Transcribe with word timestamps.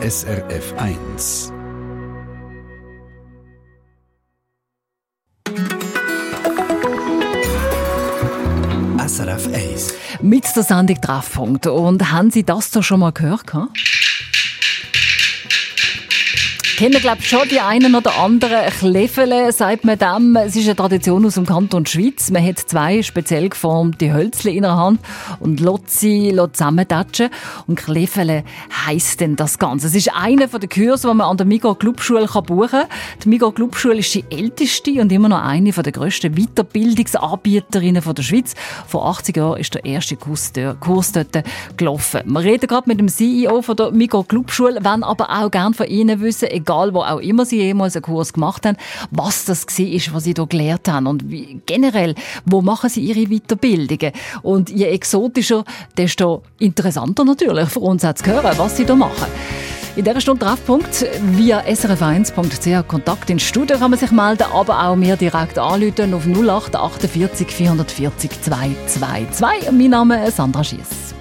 SRF 0.00 0.74
1. 0.76 1.52
SRF 9.08 9.48
1. 9.52 9.94
Mit 10.22 10.44
der 10.54 10.62
Sendung 10.62 11.00
Treffpunkt. 11.00 11.66
Und 11.66 12.12
haben 12.12 12.30
Sie 12.30 12.44
das 12.44 12.70
doch 12.70 12.84
schon 12.84 13.00
mal 13.00 13.10
gehört? 13.10 13.42
Kennen, 16.78 17.00
glaube 17.00 17.16
ich, 17.18 17.28
schon 17.28 17.48
die 17.50 17.58
einen 17.58 17.96
oder 17.96 18.16
anderen 18.20 18.70
Kleffele, 18.70 19.50
sagt 19.50 19.84
man 19.84 19.98
dem. 19.98 20.36
Es 20.36 20.54
ist 20.54 20.66
eine 20.66 20.76
Tradition 20.76 21.26
aus 21.26 21.34
dem 21.34 21.44
Kanton 21.44 21.84
Schweiz. 21.86 22.30
Man 22.30 22.46
hat 22.46 22.60
zwei 22.60 23.02
speziell 23.02 23.48
geformte 23.48 24.12
Hölzchen 24.12 24.52
in 24.52 24.62
der 24.62 24.76
Hand 24.76 25.00
und 25.40 25.58
lässt 25.58 25.98
sie 25.98 26.32
zusammentatschen. 26.52 27.30
Und 27.66 27.80
Kleffele 27.80 28.44
heisst 28.86 29.18
denn 29.18 29.34
das 29.34 29.58
Ganze. 29.58 29.88
Es 29.88 29.96
ist 29.96 30.14
einer 30.14 30.46
der 30.46 30.68
Kurse, 30.68 31.08
die 31.08 31.14
man 31.14 31.28
an 31.28 31.36
der 31.36 31.46
Migo 31.46 31.74
Clubschule 31.74 32.28
buchen 32.28 32.68
kann. 32.68 32.86
Die 33.24 33.28
Migo 33.28 33.50
Clubschule 33.50 33.96
ist 33.96 34.14
die 34.14 34.24
älteste 34.30 35.00
und 35.00 35.10
immer 35.10 35.28
noch 35.28 35.42
eine 35.42 35.72
der 35.72 35.90
grössten 35.90 36.36
Weiterbildungsanbieterinnen 36.36 38.04
der 38.04 38.22
Schweiz. 38.22 38.54
Vor 38.86 39.04
80 39.08 39.36
Jahren 39.36 39.58
ist 39.58 39.74
der 39.74 39.84
erste 39.84 40.14
Kurs 40.14 40.52
dort 40.52 41.42
gelaufen. 41.76 42.20
Wir 42.24 42.40
reden 42.40 42.68
gerade 42.68 42.88
mit 42.88 43.00
dem 43.00 43.08
CEO 43.08 43.62
von 43.62 43.74
der 43.74 43.90
Migo 43.90 44.22
Clubschule, 44.22 44.84
wollen 44.84 45.02
aber 45.02 45.28
auch 45.28 45.50
gerne 45.50 45.74
von 45.74 45.88
Ihnen 45.88 46.20
wissen, 46.20 46.46
egal 46.68 46.92
wo 46.92 47.00
auch 47.00 47.20
immer 47.20 47.44
Sie 47.44 47.56
jemals 47.56 47.96
einen 47.96 48.02
Kurs 48.02 48.32
gemacht 48.32 48.66
haben, 48.66 48.76
was 49.10 49.44
das 49.46 49.66
war, 49.66 50.14
was 50.14 50.24
Sie 50.24 50.34
da 50.34 50.44
gelernt 50.44 50.88
haben 50.88 51.06
und 51.06 51.30
wie, 51.30 51.60
generell, 51.66 52.14
wo 52.44 52.60
machen 52.60 52.90
Sie 52.90 53.00
Ihre 53.00 53.28
Weiterbildungen? 53.28 54.12
Und 54.42 54.70
je 54.70 54.86
exotischer, 54.86 55.64
desto 55.96 56.42
interessanter 56.58 57.24
natürlich 57.24 57.68
für 57.68 57.80
uns 57.80 58.02
zu 58.02 58.26
hören, 58.26 58.58
was 58.58 58.76
Sie 58.76 58.84
da 58.84 58.94
machen. 58.94 59.26
In 59.96 60.04
dieser 60.04 60.20
Stunde 60.20 60.46
Treffpunkt 60.46 61.06
via 61.32 61.60
srf1.ch 61.60 62.86
Kontakt 62.86 63.30
ins 63.30 63.42
Studio 63.42 63.78
kann 63.78 63.90
man 63.90 63.98
sich 63.98 64.12
melden, 64.12 64.44
aber 64.52 64.86
auch 64.86 64.94
mir 64.94 65.16
direkt 65.16 65.58
anrufen 65.58 66.14
auf 66.14 66.24
0848 66.24 67.48
440 67.48 68.30
222. 68.42 69.72
Mein 69.72 69.90
Name 69.90 70.24
ist 70.24 70.36
Sandra 70.36 70.62
Schiess. 70.62 71.17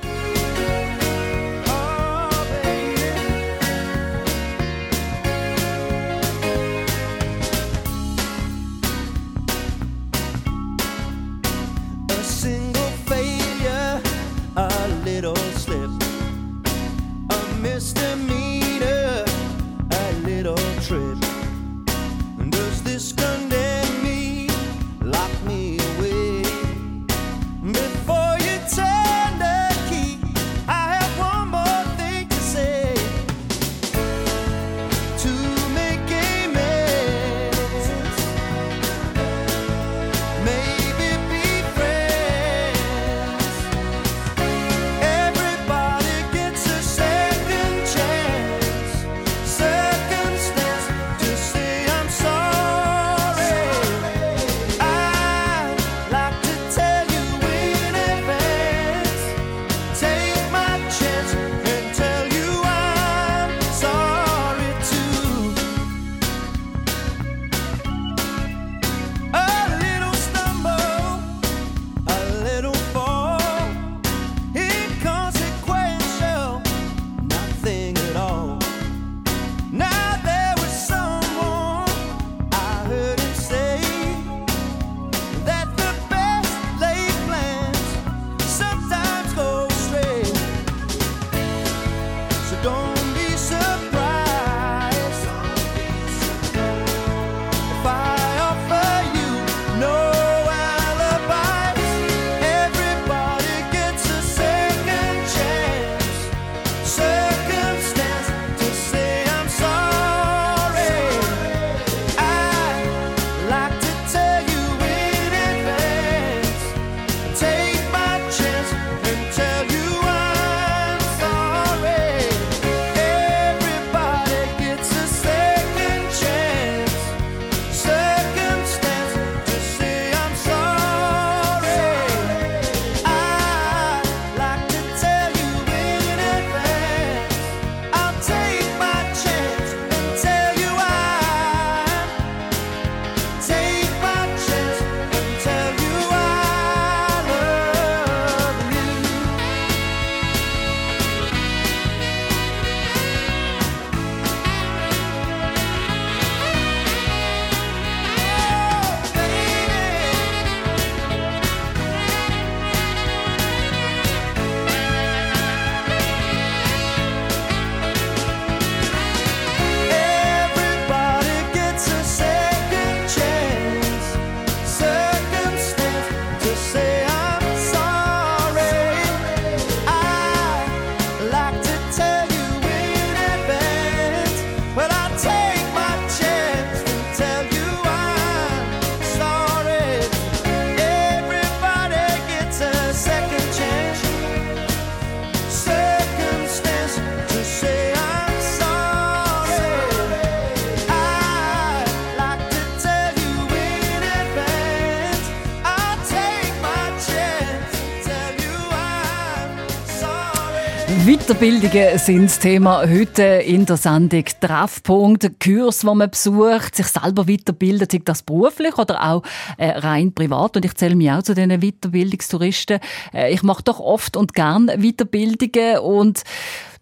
Weiterbildungen 211.37 211.99
sind 211.99 212.23
das 212.23 212.39
Thema 212.39 212.81
heute 212.89 213.21
in 213.21 213.67
der 213.67 213.77
Sendung 213.77 214.25
Treffpunkt. 214.41 215.39
Kurs, 215.39 215.85
wo 215.85 215.93
man 215.93 216.09
besucht, 216.09 216.75
sich 216.75 216.87
selber 216.87 217.27
weiterbildet, 217.27 217.91
sei 217.91 218.01
das 218.03 218.23
beruflich 218.23 218.75
oder 218.79 219.03
auch 219.03 219.21
äh, 219.59 219.69
rein 219.69 220.13
privat. 220.13 220.55
Und 220.55 220.65
ich 220.65 220.73
zähle 220.73 220.95
mich 220.95 221.11
auch 221.11 221.21
zu 221.21 221.35
diesen 221.35 221.59
Weiterbildungstouristen. 221.59 222.79
Äh, 223.13 223.31
ich 223.31 223.43
mache 223.43 223.61
doch 223.61 223.79
oft 223.79 224.17
und 224.17 224.33
gern 224.33 224.65
Weiterbildungen 224.65 225.77
und 225.77 226.23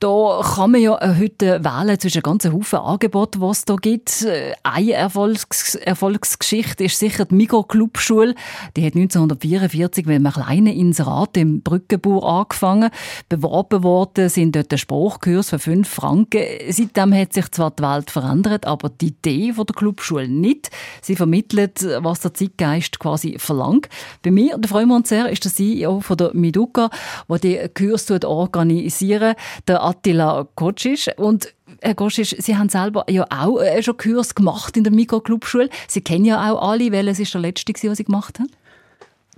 Da 0.05 0.39
kann 0.43 0.69
man 0.69 0.81
ja 0.81 0.95
äh, 1.01 1.15
heute 1.19 1.63
wählen 1.63 1.99
zwischen 1.99 2.21
ganzen 2.21 2.53
Haufen 2.53 2.77
Angeboten, 2.77 3.39
die 3.41 3.47
es 3.47 3.65
da 3.65 3.75
gibt. 3.75 4.21
Äh, 4.21 4.53
eine 4.61 4.93
Erfolgs 4.93 5.73
Erfolgsgeschichte 5.73 6.83
ist 6.83 6.99
sicher 6.99 7.25
die 7.25 7.33
Mikroclubschule. 7.33 8.35
Die 8.77 8.85
hat 8.85 8.93
1944 8.93 10.05
mit 10.05 10.17
einem 10.17 10.31
kleinen 10.31 10.67
Inserat 10.67 11.35
im 11.37 11.63
Brückenbau 11.63 12.19
angefangen. 12.19 12.91
Beworben 13.29 13.81
worden 13.81 14.29
sind 14.29 14.55
dort 14.55 14.71
der 14.71 14.77
Spruchkurs 14.77 15.49
für 15.49 15.57
fünf 15.57 15.89
Franken. 15.89 16.43
Seitdem 16.69 17.11
hat 17.11 17.33
sich 17.33 17.49
zwar 17.49 17.71
die 17.71 17.81
Welt 17.81 18.11
verändert, 18.11 18.67
aber 18.67 18.89
die 18.89 19.07
Idee 19.07 19.53
von 19.53 19.65
der 19.65 19.75
Clubschule 19.75 20.27
nicht. 20.27 20.69
Sie 21.01 21.15
vermittelt, 21.15 21.83
was 22.01 22.19
der 22.19 22.35
Zeitgeist 22.35 22.99
quasi 22.99 23.39
verlangt. 23.39 23.89
Bei 24.21 24.29
mir, 24.29 24.55
der 24.59 24.69
freuen 24.69 24.89
wir 24.89 24.97
uns 24.97 25.09
sehr, 25.09 25.29
ist 25.29 25.45
der 25.45 25.51
CEO 25.51 26.01
von 26.01 26.17
der 26.17 26.29
Miduka, 26.35 26.91
der 27.27 27.37
die 27.39 27.69
Kurse 27.73 28.19
organisieren, 28.23 29.33
der 29.67 29.94
Attila 29.97 30.47
Kocic. 30.55 31.11
Und 31.17 31.53
Herr 31.81 31.95
Kocic, 31.95 32.35
Sie 32.39 32.57
haben 32.57 32.69
selber 32.69 33.05
ja 33.09 33.25
auch 33.29 33.59
äh, 33.59 33.81
schon 33.81 33.97
Kurs 33.97 34.35
gemacht 34.35 34.77
in 34.77 34.83
der 34.83 34.93
Mikroclubschule. 34.93 35.69
Sie 35.87 36.01
kennen 36.01 36.25
ja 36.25 36.51
auch 36.51 36.71
alle. 36.71 36.91
Welches 36.91 37.33
war 37.33 37.41
der 37.41 37.49
letzte, 37.49 37.73
den 37.73 37.95
Sie 37.95 38.03
gemacht 38.03 38.39
haben? 38.39 38.49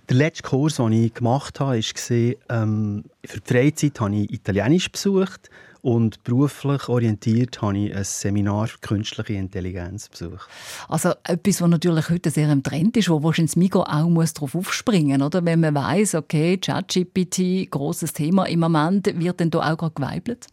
Der 0.09 0.17
letzte 0.17 0.43
Kurs, 0.43 0.75
den 0.75 0.91
ich 0.93 1.13
gemacht 1.13 1.59
habe, 1.59 1.81
war, 1.81 2.63
ähm, 2.63 3.03
für 3.25 3.39
die 3.39 3.53
Freizeit 3.53 3.99
habe 3.99 4.15
ich 4.15 4.31
Italienisch 4.31 4.91
besucht 4.91 5.49
und 5.81 6.23
beruflich 6.23 6.89
orientiert 6.89 7.61
habe 7.61 7.77
ich 7.77 7.95
ein 7.95 8.03
Seminar 8.03 8.67
für 8.67 8.79
künstliche 8.79 9.33
Intelligenz 9.33 10.09
besucht. 10.09 10.49
Also 10.87 11.13
etwas, 11.23 11.61
was 11.61 11.69
natürlich 11.69 12.09
heute 12.09 12.29
sehr 12.29 12.51
im 12.51 12.63
Trend 12.63 12.97
ist, 12.97 13.09
wo 13.09 13.21
wahrscheinlich 13.23 13.55
Migo 13.55 13.83
auch 13.83 14.09
muss 14.09 14.33
darauf 14.33 14.55
aufspringen 14.55 15.21
muss. 15.21 15.33
Wenn 15.33 15.59
man 15.59 15.75
weiß, 15.75 16.15
okay, 16.15 16.57
ChatGPT, 16.57 17.69
großes 17.69 18.13
Thema 18.13 18.45
im 18.45 18.59
Moment, 18.59 19.07
wird 19.19 19.39
denn 19.39 19.49
da 19.49 19.71
auch 19.71 19.77
gerade 19.77 19.93
geweibelt? 19.93 20.47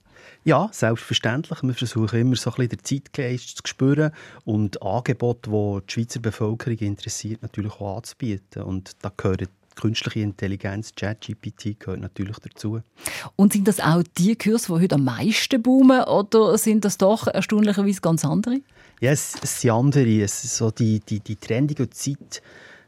Ja, 0.45 0.69
selbstverständlich. 0.73 1.63
Wir 1.63 1.75
versuchen 1.75 2.21
immer 2.21 2.37
so 2.37 2.51
ein 2.51 2.57
bisschen 2.57 2.69
den 2.69 2.85
Zeitgeist 2.85 3.57
zu 3.57 3.63
spüren 3.65 4.13
und 4.45 4.83
Angebote, 4.83 5.51
die 5.51 5.85
die 5.87 5.93
Schweizer 5.93 6.21
Bevölkerung 6.21 6.79
interessiert, 6.79 7.43
natürlich 7.43 7.73
auch 7.81 7.97
anzubieten. 7.97 8.63
Und 8.63 8.93
da 9.03 9.11
gehören 9.17 9.49
künstliche 9.75 10.21
Intelligenz, 10.21 10.95
ChatGPT 10.95 11.79
gehört 11.79 12.01
natürlich 12.01 12.39
dazu. 12.39 12.81
Und 13.37 13.53
sind 13.53 13.69
das 13.69 13.81
auch 13.81 14.03
die 14.19 14.37
Kurse, 14.37 14.67
die 14.67 14.83
heute 14.83 14.95
am 14.97 15.05
meisten 15.05 15.63
boomen, 15.63 16.05
oder 16.05 16.57
sind 16.59 16.85
das 16.85 16.99
doch 16.99 17.27
erstaunlicherweise 17.27 18.01
ganz 18.01 18.25
andere? 18.25 18.61
Ja, 19.01 19.11
es, 19.11 19.35
es 19.43 19.61
sind 19.61 19.71
andere. 19.71 20.23
Es 20.23 20.45
ist 20.45 20.57
so 20.57 20.71
die, 20.71 21.01
die, 21.01 21.21
die 21.21 21.37
trendige 21.37 21.91
Zeit, 21.91 22.43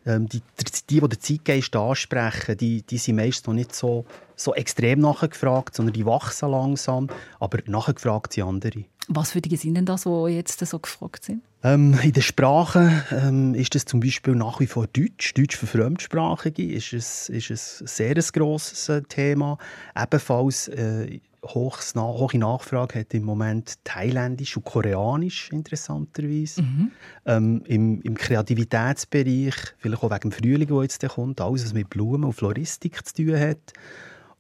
ähm, 0.06 0.28
die, 0.28 0.40
die, 0.40 0.64
die, 0.88 1.00
die 1.00 1.08
den 1.08 1.20
Zeitgeist 1.20 1.76
ansprechen, 1.76 2.56
die, 2.56 2.82
die 2.82 2.98
sind 2.98 3.16
meist 3.16 3.46
noch 3.46 3.54
nicht 3.54 3.74
so, 3.74 4.04
so 4.36 4.54
extrem 4.54 5.00
nachgefragt, 5.00 5.74
sondern 5.74 5.92
die 5.92 6.06
wachsen 6.06 6.50
langsam, 6.50 7.08
aber 7.40 7.58
nachgefragt 7.66 8.32
sind 8.32 8.44
andere. 8.44 8.84
Was 9.08 9.32
für 9.32 9.40
die 9.40 9.56
sind 9.56 9.74
denn 9.74 9.86
das, 9.86 10.04
die 10.04 10.28
jetzt 10.28 10.58
so 10.58 10.78
gefragt 10.78 11.24
sind? 11.24 11.42
Ähm, 11.62 11.98
in 12.02 12.12
der 12.12 12.22
Sprache 12.22 13.04
ähm, 13.10 13.54
ist 13.54 13.74
es 13.74 13.84
zum 13.84 14.00
Beispiel 14.00 14.34
nach 14.34 14.60
wie 14.60 14.66
vor 14.66 14.86
Deutsch. 14.86 15.34
Deutsch 15.34 15.56
für 15.56 15.66
Fremdsprachige 15.66 16.72
ist 16.72 16.92
es, 16.92 17.28
ist 17.28 17.50
es 17.50 17.80
ein 17.80 17.86
sehr 17.86 18.14
grosses 18.14 18.88
äh, 18.88 19.02
Thema. 19.02 19.58
Ebenfalls 19.96 20.68
äh, 20.68 21.20
hochs, 21.44 21.94
hohe 21.94 22.38
Nachfrage 22.38 23.00
hat 23.00 23.14
im 23.14 23.24
Moment 23.24 23.74
Thailändisch 23.84 24.56
und 24.56 24.64
Koreanisch 24.64 25.50
interessanterweise. 25.52 26.62
Mhm. 26.62 26.90
Ähm, 27.24 27.62
im, 27.66 28.02
Im 28.02 28.16
Kreativitätsbereich, 28.16 29.54
vielleicht 29.78 30.02
auch 30.02 30.10
wegen 30.10 30.30
dem 30.30 30.32
Frühling, 30.32 30.68
der 30.68 30.82
jetzt 30.82 31.06
kommt, 31.08 31.40
alles, 31.40 31.64
was 31.64 31.74
mit 31.74 31.90
Blumen 31.90 32.24
und 32.24 32.32
Floristik 32.32 33.06
zu 33.06 33.14
tun 33.14 33.38
hat. 33.38 33.72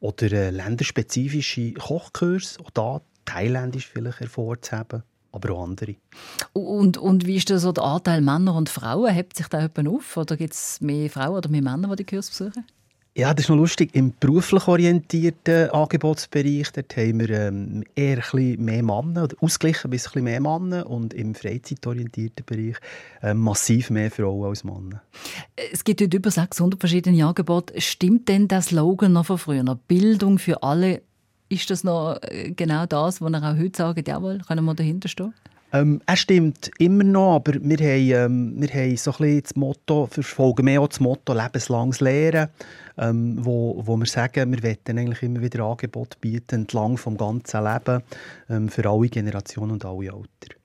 Oder 0.00 0.32
äh, 0.32 0.50
länderspezifische 0.50 1.72
Kochkurs, 1.72 2.58
auch 2.62 2.70
da 2.70 3.00
Thailändisch 3.26 3.88
vielleicht 3.88 4.20
hervorzuheben 4.20 5.02
aber 5.36 5.54
auch 5.54 5.64
andere. 5.64 5.96
Und, 6.54 6.96
und 6.96 7.26
wie 7.26 7.36
ist 7.36 7.50
das 7.50 7.62
so 7.62 7.70
der 7.70 7.84
Anteil 7.84 8.22
Männer 8.22 8.54
und 8.54 8.70
Frauen? 8.70 9.12
Hebt 9.12 9.36
sich 9.36 9.48
da 9.48 9.60
jemand 9.60 9.88
auf? 9.88 10.16
Oder 10.16 10.36
gibt 10.36 10.54
es 10.54 10.80
mehr 10.80 11.10
Frauen 11.10 11.36
oder 11.36 11.50
mehr 11.50 11.62
Männer, 11.62 11.88
die 11.94 12.04
die 12.04 12.16
Kurs 12.16 12.30
besuchen? 12.30 12.64
Ja, 13.14 13.32
das 13.32 13.46
ist 13.46 13.48
noch 13.48 13.56
lustig. 13.56 13.94
Im 13.94 14.12
beruflich 14.20 14.68
orientierten 14.68 15.70
Angebotsbereich 15.70 16.70
dort 16.72 16.94
haben 16.98 17.20
wir 17.20 17.30
ähm, 17.30 17.82
eher 17.94 18.22
ein 18.32 18.56
mehr 18.62 18.82
Männer, 18.82 19.24
oder 19.24 19.36
ausgeglichen 19.40 19.88
ein 19.88 19.90
bisschen 19.90 20.24
mehr 20.24 20.40
Männer. 20.40 20.86
Und 20.86 21.14
im 21.14 21.34
freizeitorientierten 21.34 22.44
Bereich 22.44 22.76
äh, 23.22 23.32
massiv 23.32 23.88
mehr 23.88 24.10
Frauen 24.10 24.48
als 24.48 24.64
Männer. 24.64 25.02
Es 25.72 25.84
gibt 25.84 26.02
heute 26.02 26.16
über 26.16 26.30
600 26.30 26.78
verschiedene 26.78 27.24
Angebote. 27.26 27.80
Stimmt 27.80 28.28
denn 28.28 28.48
der 28.48 28.60
Slogan 28.60 29.14
noch 29.14 29.26
von 29.26 29.38
früher? 29.38 29.64
Bildung 29.88 30.38
für 30.38 30.62
alle 30.62 31.00
ist 31.48 31.70
das 31.70 31.84
noch 31.84 32.18
äh, 32.22 32.50
genau 32.50 32.86
das, 32.86 33.20
was 33.20 33.32
er 33.32 33.42
auch 33.42 33.58
heute 33.58 33.76
sagt, 33.76 34.08
jawohl, 34.08 34.38
können 34.46 34.64
wir 34.64 34.74
dahinter 34.74 35.08
stehen? 35.08 35.34
Ähm, 35.72 36.00
er 36.06 36.16
stimmt 36.16 36.70
immer 36.78 37.04
noch, 37.04 37.36
aber 37.36 37.54
wir 37.54 37.78
haben, 37.78 38.32
ähm, 38.32 38.54
wir 38.56 38.68
haben 38.68 38.96
so 38.96 39.10
ein 39.10 39.16
bisschen 39.18 39.42
das 39.42 39.56
Motto, 39.56 40.06
verfolgen 40.06 40.64
mehr 40.64 40.80
auch 40.80 40.88
das 40.88 41.00
Motto 41.00 41.34
lebenslanges 41.34 42.00
Lehren, 42.00 42.48
ähm, 42.98 43.44
wo, 43.44 43.82
wo 43.84 43.96
wir 43.96 44.06
sagen, 44.06 44.52
wir 44.52 44.62
wollen 44.62 44.98
eigentlich 44.98 45.22
immer 45.22 45.42
wieder 45.42 45.64
Angebote 45.64 46.16
bieten, 46.20 46.62
entlang 46.62 46.96
vom 46.96 47.16
ganzen 47.16 47.64
Leben, 47.64 48.02
ähm, 48.48 48.68
für 48.68 48.88
alle 48.88 49.08
Generationen 49.08 49.72
und 49.72 49.84
alle 49.84 50.12
Alter. 50.12 50.56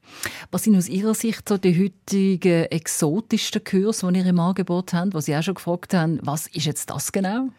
Was 0.51 0.63
sind 0.63 0.75
aus 0.75 0.89
Ihrer 0.89 1.15
Sicht 1.15 1.47
so 1.47 1.57
die 1.57 1.77
heutigen 1.83 2.65
exotischsten 2.65 3.63
Kurse, 3.63 4.11
die 4.11 4.19
ihr 4.19 4.25
im 4.25 4.39
Angebot 4.39 4.93
habt, 4.93 5.13
wo 5.13 5.19
Sie 5.19 5.35
auch 5.35 5.43
schon 5.43 5.55
gefragt 5.55 5.93
haben, 5.93 6.19
was 6.23 6.47
ist 6.47 6.65
jetzt 6.65 6.89
das 6.89 7.11
genau? 7.11 7.49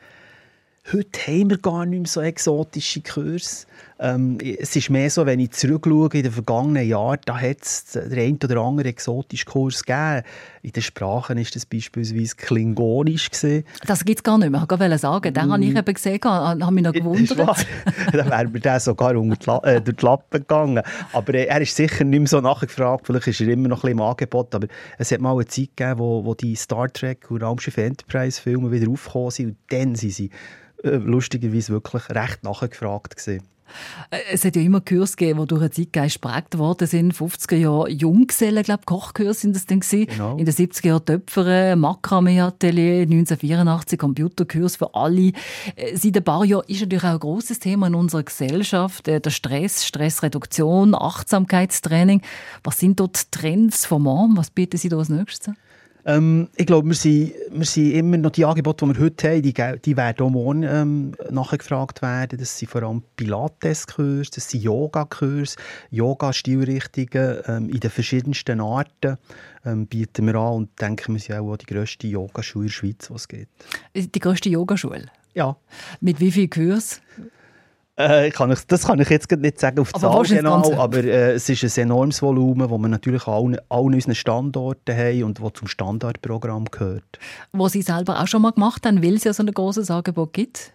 Heute 0.90 1.20
haben 1.28 1.48
wir 1.48 1.58
gar 1.58 1.86
nicht 1.86 2.00
mehr 2.00 2.08
so 2.08 2.20
exotische 2.20 3.02
Kurse. 3.02 3.66
Ähm, 4.00 4.38
es 4.40 4.74
ist 4.74 4.90
mehr 4.90 5.08
so, 5.10 5.24
wenn 5.26 5.38
ich 5.38 5.52
zurückschaue 5.52 6.08
in 6.12 6.24
den 6.24 6.32
vergangenen 6.32 6.88
Jahren, 6.88 7.20
da 7.24 7.40
hat 7.40 7.62
es 7.62 7.84
den 7.92 8.18
einen 8.18 8.38
oder 8.42 8.60
anderen 8.60 8.90
exotischen 8.90 9.48
Kurs 9.48 9.84
gegeben. 9.84 10.22
In 10.62 10.72
den 10.72 10.82
Sprachen 10.82 11.36
war 11.36 11.46
das 11.54 11.66
beispielsweise 11.66 12.34
Klingonisch. 12.34 13.30
Gewesen. 13.30 13.64
Das 13.86 14.04
gibt 14.04 14.18
es 14.18 14.22
gar 14.24 14.38
nicht 14.38 14.50
mehr. 14.50 14.66
Ich 14.68 14.80
wollte 14.80 14.98
sagen, 14.98 15.32
den 15.32 15.46
mm. 15.46 15.52
habe 15.52 15.64
ich 15.64 15.76
eben 15.76 15.94
gesehen, 15.94 16.20
habe 16.24 16.72
mich 16.72 16.84
noch 16.84 16.92
gewundert. 16.92 17.38
dann 18.12 18.30
wäre 18.30 18.48
mir 18.48 18.60
der 18.60 18.80
sogar 18.80 19.16
unter 19.16 19.64
äh, 19.64 19.80
durch 19.80 19.96
die 19.98 20.04
Lappen 20.04 20.40
gegangen. 20.40 20.82
Aber 21.12 21.34
äh, 21.34 21.44
er 21.44 21.60
ist 21.60 21.76
sicher 21.76 22.02
nicht 22.02 22.18
mehr 22.18 22.28
so 22.28 22.40
nachgefragt. 22.40 23.06
Vielleicht 23.06 23.28
ist 23.28 23.40
er 23.40 23.48
immer 23.48 23.68
noch 23.68 23.84
ein 23.84 23.92
bisschen 23.92 23.98
im 23.98 24.02
Angebot. 24.04 24.52
Aber 24.52 24.66
es 24.98 25.12
hat 25.12 25.20
mal 25.20 25.34
eine 25.34 25.46
Zeit 25.46 25.76
gegeben, 25.76 26.00
wo, 26.00 26.24
wo 26.24 26.34
die 26.34 26.56
Star 26.56 26.92
Trek 26.92 27.30
und 27.30 27.44
Raumschiff 27.44 27.78
Enterprise 27.78 28.40
Filme 28.40 28.72
wieder 28.72 28.90
aufgekommen 28.90 29.30
sind. 29.30 29.46
Und 29.50 29.56
dann 29.68 29.94
sind 29.94 30.12
sie 30.12 30.30
äh, 30.82 30.96
lustigerweise 30.96 31.72
wirklich 31.72 32.08
recht 32.10 32.42
nachgefragt 32.42 33.16
gewesen. 33.16 33.42
Äh, 34.10 34.18
es 34.32 34.44
hat 34.44 34.56
ja 34.56 34.62
immer 34.62 34.80
Kurse 34.80 35.16
gegeben, 35.16 35.40
die 35.40 35.46
durch 35.46 35.62
einen 35.62 35.72
Zeitgeist 35.72 36.20
geprägt 36.20 36.58
worden 36.58 36.86
sind. 36.86 37.14
50er 37.14 37.56
Jahre 37.56 37.90
Junggesellen, 37.90 38.62
glaube 38.62 38.82
Kochkurs 38.84 39.40
sind 39.40 39.56
das 39.56 39.66
dann 39.66 39.80
gewesen. 39.80 40.06
Genau. 40.06 40.36
In 40.36 40.44
den 40.44 40.54
70er 40.54 40.86
Jahren 40.86 41.04
Töpfere, 41.04 41.76
Makramee-Atelier, 41.76 43.02
1984 43.02 43.98
Computerkurs 43.98 44.76
für 44.76 44.94
alle. 44.94 45.32
Äh, 45.76 45.96
seit 45.96 46.16
ein 46.16 46.24
paar 46.24 46.44
Jahren 46.44 46.64
ist 46.68 46.80
natürlich 46.80 47.04
auch 47.04 47.14
ein 47.14 47.20
grosses 47.20 47.58
Thema 47.58 47.86
in 47.86 47.94
unserer 47.94 48.22
Gesellschaft. 48.22 49.06
Der 49.06 49.22
Stress, 49.30 49.84
Stressreduktion, 49.84 50.94
Achtsamkeitstraining. 50.94 52.22
Was 52.64 52.78
sind 52.78 53.00
dort 53.00 53.30
Trends 53.32 53.86
vom 53.86 54.04
Mann? 54.04 54.36
Was 54.36 54.50
bieten 54.50 54.76
Sie 54.76 54.88
da 54.88 54.98
als 54.98 55.08
nächstes? 55.08 55.54
Ähm, 56.04 56.48
ich 56.56 56.66
glaube, 56.66 56.88
wir 56.88 56.94
sind, 56.94 57.32
wir 57.50 57.64
sind 57.64 57.92
immer 57.92 58.16
noch 58.16 58.30
die 58.30 58.44
Angebote, 58.44 58.84
die 58.86 58.94
wir 58.94 59.04
heute 59.04 59.28
haben, 59.28 59.42
die, 59.42 59.54
die 59.84 59.96
werden 59.96 60.26
auch 60.26 60.30
morgen 60.30 60.62
ähm, 60.64 61.12
nachgefragt 61.30 62.02
werden. 62.02 62.38
Das 62.38 62.58
sind 62.58 62.70
vor 62.70 62.82
allem 62.82 63.02
Pilates-Kurse, 63.16 64.30
das 64.34 64.50
sind 64.50 64.64
Yoga-Kurse, 64.64 65.56
Yoga-Stilrichtungen 65.90 67.38
ähm, 67.46 67.68
in 67.68 67.80
den 67.80 67.90
verschiedensten 67.90 68.60
Arten 68.60 69.16
ähm, 69.64 69.86
bieten 69.86 70.26
wir 70.26 70.34
an 70.34 70.54
und 70.54 70.80
denken, 70.80 71.14
wir 71.14 71.20
sind 71.20 71.38
auch 71.38 71.56
die 71.56 71.66
grösste 71.66 72.08
Yogaschule 72.08 72.64
in 72.64 72.68
der 72.68 72.72
Schweiz, 72.72 73.10
was 73.10 73.22
es 73.22 73.28
gibt. 73.28 73.50
Die 73.94 74.20
grösste 74.20 74.48
Yogaschule? 74.48 75.06
Ja. 75.34 75.56
Mit 76.00 76.20
wie 76.20 76.32
vielen 76.32 76.50
Kursen? 76.50 77.00
Äh, 77.96 78.30
kann 78.30 78.50
ich, 78.50 78.66
das 78.66 78.86
kann 78.86 78.98
ich 79.00 79.10
jetzt 79.10 79.30
nicht 79.30 79.60
sagen 79.60 79.78
auf 79.78 79.92
die 79.92 80.00
Zahl 80.00 80.22
genau, 80.24 80.72
aber 80.76 81.04
äh, 81.04 81.32
es 81.32 81.48
ist 81.50 81.78
ein 81.78 81.84
enormes 81.84 82.22
Volumen, 82.22 82.70
das 82.70 82.78
wir 82.78 82.88
natürlich 82.88 83.26
an 83.26 83.58
allen, 83.68 83.94
unseren 83.94 84.14
Standorten 84.14 84.96
haben 84.96 85.24
und 85.24 85.42
das 85.42 85.52
zum 85.52 85.68
Standardprogramm 85.68 86.64
gehört. 86.70 87.18
Wo 87.52 87.68
Sie 87.68 87.82
selber 87.82 88.22
auch 88.22 88.26
schon 88.26 88.40
mal 88.42 88.52
gemacht 88.52 88.86
haben, 88.86 89.02
weil 89.02 89.16
es 89.16 89.24
ja 89.24 89.34
so 89.34 89.42
ein 89.42 89.52
großes 89.52 89.90
Angebot 89.90 90.32
gibt? 90.32 90.72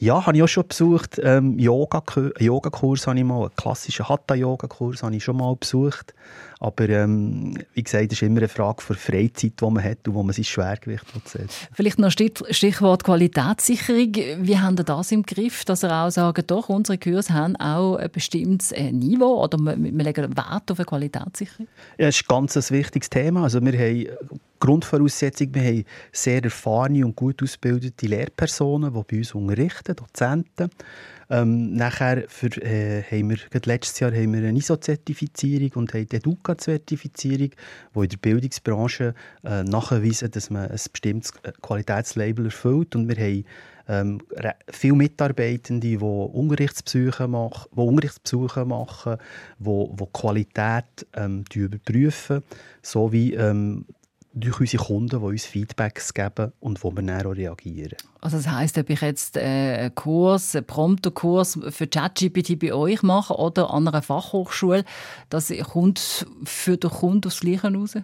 Ja, 0.00 0.26
habe 0.26 0.36
ich 0.36 0.42
auch 0.44 0.48
schon 0.48 0.68
besucht. 0.68 1.20
Ähm, 1.22 1.58
Yoga-Kurs 1.58 2.32
Yoga 2.38 2.70
habe 2.72 3.18
ich 3.18 3.24
mal, 3.24 3.42
einen 3.42 3.56
klassischen 3.56 4.08
Hatha-Yoga-Kurs 4.08 5.02
habe 5.02 5.16
ich 5.16 5.24
schon 5.24 5.36
mal 5.36 5.56
besucht. 5.56 6.14
Aber 6.60 6.88
ähm, 6.88 7.58
wie 7.74 7.82
gesagt, 7.82 8.12
es 8.12 8.12
ist 8.12 8.22
immer 8.22 8.38
eine 8.38 8.48
Frage 8.48 8.82
von 8.82 8.94
Freizeit, 8.94 9.60
die 9.60 9.64
man 9.64 9.82
hat 9.82 10.06
und 10.06 10.14
wo 10.14 10.22
man 10.22 10.32
sein 10.32 10.44
Schwergewicht 10.44 11.04
setzt. 11.24 11.68
Vielleicht 11.72 11.98
noch 11.98 12.10
Stichwort 12.12 13.02
Qualitätssicherung. 13.04 14.12
Wie 14.14 14.58
haben 14.58 14.76
Sie 14.76 14.84
das 14.84 15.10
im 15.10 15.22
Griff, 15.24 15.64
dass 15.64 15.80
Sie 15.80 15.92
auch 15.92 16.10
sagen, 16.10 16.44
doch, 16.46 16.68
unsere 16.68 16.98
Kurse 16.98 17.34
haben 17.34 17.56
auch 17.56 17.96
ein 17.96 18.10
bestimmtes 18.10 18.72
äh, 18.72 18.92
Niveau 18.92 19.42
oder 19.42 19.58
wir, 19.58 19.76
legen 19.76 20.36
Wert 20.36 20.70
auf 20.70 20.78
eine 20.78 20.86
Qualitätssicherung? 20.86 21.66
Ja, 21.98 22.06
das 22.06 22.16
ist 22.16 22.24
ein 22.30 22.46
ganz 22.46 22.70
wichtiges 22.70 23.10
Thema. 23.10 23.44
Also 23.44 23.60
wir 23.60 23.72
haben 23.72 24.06
Grundvoraussetzung, 24.60 25.54
wir 25.54 25.62
haben 25.62 25.84
sehr 26.12 26.42
erfahrene 26.42 27.04
und 27.04 27.16
gut 27.16 27.42
ausgebildete 27.42 28.06
Lehrpersonen, 28.06 28.92
die 28.92 29.02
bei 29.02 29.18
uns 29.18 29.34
unterrichten, 29.34 29.96
Dozenten. 29.96 30.70
Ähm, 31.30 31.74
nachher 31.74 32.24
für, 32.28 32.48
äh, 32.62 33.02
haben 33.02 33.30
wir, 33.30 33.38
letztes 33.66 34.00
Jahr 34.00 34.12
haben 34.12 34.32
wir 34.32 34.48
eine 34.48 34.58
ISO-Zertifizierung 34.58 35.70
und 35.74 35.92
haben 35.92 36.08
die 36.08 36.16
EDUCA-Zertifizierung, 36.16 37.50
die 37.94 38.00
in 38.00 38.08
der 38.08 38.16
Bildungsbranche 38.16 39.14
äh, 39.44 39.62
nachweisen, 39.62 40.30
dass 40.30 40.48
man 40.48 40.70
ein 40.70 40.80
bestimmtes 40.90 41.32
äh, 41.42 41.52
Qualitätslabel 41.60 42.46
erfüllt. 42.46 42.96
Und 42.96 43.08
wir 43.08 43.16
haben 43.16 43.44
ähm, 43.88 44.20
viele 44.70 44.94
Mitarbeitende, 44.94 45.86
die 45.86 45.96
Unterrichtsbesuche 45.98 47.28
machen, 47.28 47.68
die, 47.74 47.80
Unterrichtsbesuche 47.80 48.64
machen, 48.64 49.16
die, 49.58 49.86
die 49.98 50.06
Qualität 50.12 51.06
ähm, 51.14 51.44
überprüfen, 51.54 52.42
sowie 52.82 53.34
ähm, 53.34 53.84
durch 54.34 54.60
unsere 54.60 54.84
Kunden, 54.84 55.18
die 55.20 55.24
uns 55.24 55.44
Feedbacks 55.44 56.14
geben 56.14 56.52
und 56.60 56.82
wo 56.84 56.90
wir 56.92 57.02
dann 57.02 57.26
auch 57.26 57.36
reagieren. 57.36 57.94
Also 58.20 58.36
das 58.36 58.48
heisst, 58.48 58.78
ob 58.78 58.90
ich 58.90 59.00
jetzt 59.00 59.36
äh, 59.36 59.40
einen 59.40 59.94
Kurs, 59.94 60.54
einen 60.54 60.66
Prompter-Kurs 60.66 61.58
für 61.70 61.86
ChatGPT 61.86 62.58
bei 62.58 62.72
euch 62.72 63.02
mache 63.02 63.34
oder 63.34 63.72
an 63.72 63.88
einer 63.88 64.02
Fachhochschule, 64.02 64.84
das 65.30 65.52
kommt 65.70 66.26
für 66.44 66.76
den 66.76 66.90
Kunden 66.90 67.28
aufs 67.28 67.40
Gleiche 67.40 67.72
raus? 67.72 67.94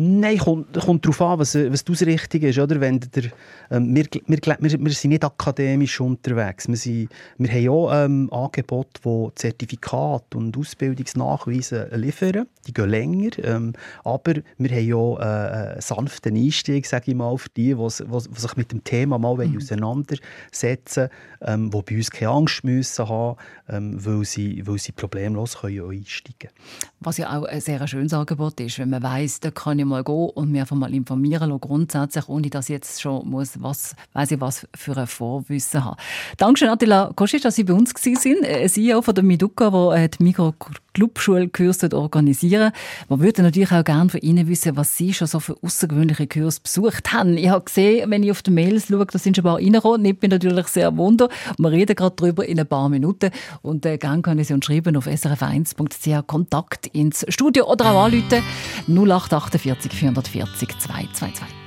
Nein, 0.00 0.38
kommt, 0.38 0.72
kommt 0.74 1.04
darauf 1.04 1.20
an, 1.22 1.38
was, 1.40 1.56
was 1.56 1.84
die 1.84 1.90
Ausrichtung 1.90 2.42
ist. 2.42 2.56
Oder? 2.56 2.80
Wenn 2.80 3.00
der, 3.00 3.24
ähm, 3.72 3.96
wir, 3.96 4.04
wir, 4.26 4.38
wir, 4.60 4.60
wir, 4.60 4.92
sind 4.92 5.10
nicht 5.10 5.24
akademisch 5.24 6.00
unterwegs. 6.00 6.68
Wir, 6.68 6.76
sind, 6.76 7.08
wir 7.36 7.50
haben 7.50 7.68
auch 7.68 7.92
ähm, 7.92 8.32
Angebote, 8.32 9.00
die 9.04 9.28
Zertifikate 9.34 10.38
und 10.38 10.56
Ausbildungsnachweise 10.56 11.88
liefern. 11.96 12.46
Die 12.68 12.72
gehen 12.72 12.88
länger. 12.88 13.30
Ähm, 13.42 13.72
aber 14.04 14.34
wir 14.56 14.70
haben 14.70 14.92
auch 14.92 15.18
äh, 15.18 15.22
einen 15.24 15.80
sanften 15.80 16.36
Einstieg, 16.36 16.86
sage 16.86 17.10
ich 17.10 17.16
mal, 17.16 17.36
für 17.36 17.48
die, 17.56 17.74
die, 17.74 18.40
sich 18.40 18.56
mit 18.56 18.70
dem 18.70 18.84
Thema 18.84 19.18
mal 19.18 19.34
mhm. 19.34 19.56
auseinandersetzen 19.56 21.08
wollen, 21.40 21.64
ähm, 21.64 21.70
die 21.72 21.82
bei 21.82 21.96
uns 21.96 22.10
keine 22.12 22.30
Angst 22.30 22.62
müssen 22.62 23.08
haben 23.08 23.36
ähm, 23.68 24.04
weil, 24.04 24.24
sie, 24.24 24.66
weil 24.66 24.78
sie 24.78 24.92
problemlos 24.92 25.58
können 25.58 25.90
einsteigen 25.90 26.38
können. 26.38 26.52
Was 27.00 27.18
ja 27.18 27.38
auch 27.38 27.44
ein 27.44 27.60
sehr 27.60 27.86
schönes 27.86 28.12
Angebot 28.12 28.60
ist, 28.60 28.78
wenn 28.78 28.90
man 28.90 29.02
weiss, 29.02 29.40
da 29.40 29.50
kann 29.50 29.78
ich 29.78 29.84
mal 29.88 30.04
gehen 30.04 30.30
und 30.34 30.50
mich 30.50 30.60
einfach 30.60 30.76
mal 30.76 30.94
informieren 30.94 31.50
lassen, 31.50 31.60
grundsätzlich, 31.60 32.28
ohne 32.28 32.50
dass 32.50 32.68
ich 32.68 32.74
jetzt 32.74 33.00
schon 33.00 33.28
muss, 33.28 33.60
was, 33.60 33.94
weiss 34.12 34.30
ich 34.30 34.40
was 34.40 34.66
für 34.74 34.96
ein 34.96 35.06
Vorwissen 35.06 35.84
habe. 35.84 35.96
Dankeschön, 36.36 36.68
Attila 36.68 37.12
Kostic, 37.14 37.42
dass 37.42 37.56
Sie 37.56 37.64
bei 37.64 37.74
uns 37.74 37.94
waren. 37.94 38.44
Ein 38.44 38.68
CEO 38.68 39.02
von 39.02 39.14
der 39.14 39.24
Miduka, 39.24 39.70
der 39.70 40.08
die 40.08 40.22
Mikro 40.22 40.54
Clubschulkurs 40.98 41.84
organisieren. 41.92 42.72
Wir 43.08 43.20
würden 43.20 43.44
natürlich 43.44 43.70
auch 43.70 43.84
gerne 43.84 44.10
von 44.10 44.20
Ihnen 44.20 44.48
wissen, 44.48 44.76
was 44.76 44.96
Sie 44.96 45.14
schon 45.14 45.28
so 45.28 45.38
für 45.38 45.56
außergewöhnliche 45.62 46.26
Kurse 46.26 46.60
besucht 46.60 47.12
haben. 47.12 47.36
Ich 47.36 47.48
habe 47.48 47.64
gesehen, 47.64 48.10
wenn 48.10 48.24
ich 48.24 48.32
auf 48.32 48.42
die 48.42 48.50
Mails 48.50 48.88
schaue, 48.88 49.06
da 49.06 49.18
sind 49.18 49.36
schon 49.36 49.44
ein 49.44 49.52
paar 49.52 49.56
reingekommen. 49.58 50.04
Ich 50.04 50.18
bin 50.18 50.30
natürlich 50.30 50.66
sehr 50.66 50.96
wunder. 50.96 51.28
Wir 51.56 51.70
reden 51.70 51.94
gerade 51.94 52.16
darüber 52.16 52.44
in 52.44 52.58
ein 52.58 52.66
paar 52.66 52.88
Minuten. 52.88 53.30
Und 53.62 53.86
äh, 53.86 53.96
gerne 53.96 54.22
können 54.22 54.42
Sie 54.42 54.52
uns 54.52 54.64
schreiben 54.64 54.96
auf 54.96 55.06
srf1.ch 55.06 56.26
Kontakt 56.26 56.88
ins 56.88 57.24
Studio 57.28 57.70
oder 57.70 57.92
auch 57.92 58.04
anrufen 58.06 58.42
0848 58.88 59.64
440 59.74 60.66
222. 60.78 61.57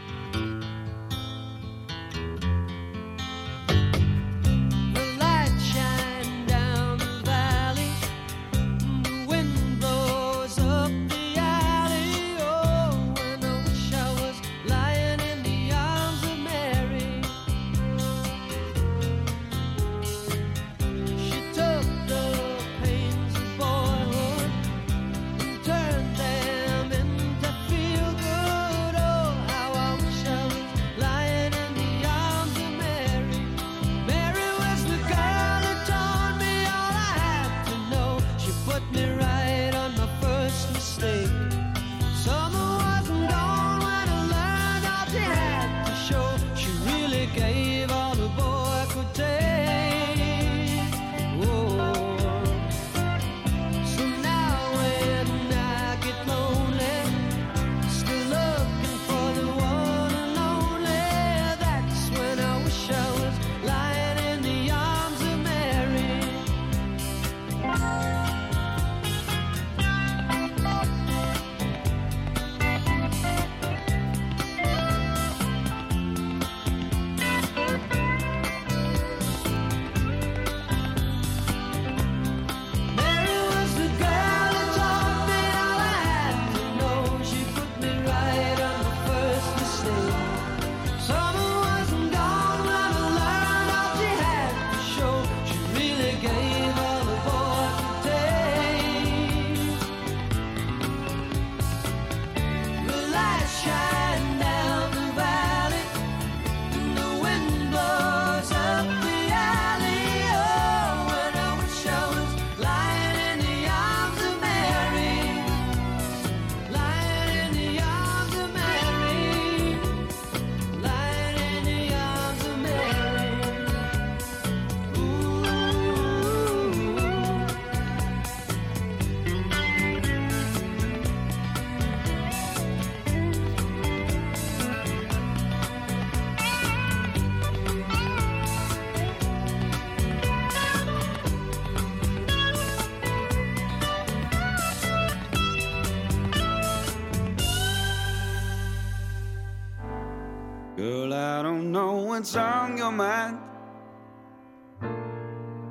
What's 152.22 152.36
on 152.36 152.78
your 152.78 152.92
mind. 152.92 153.40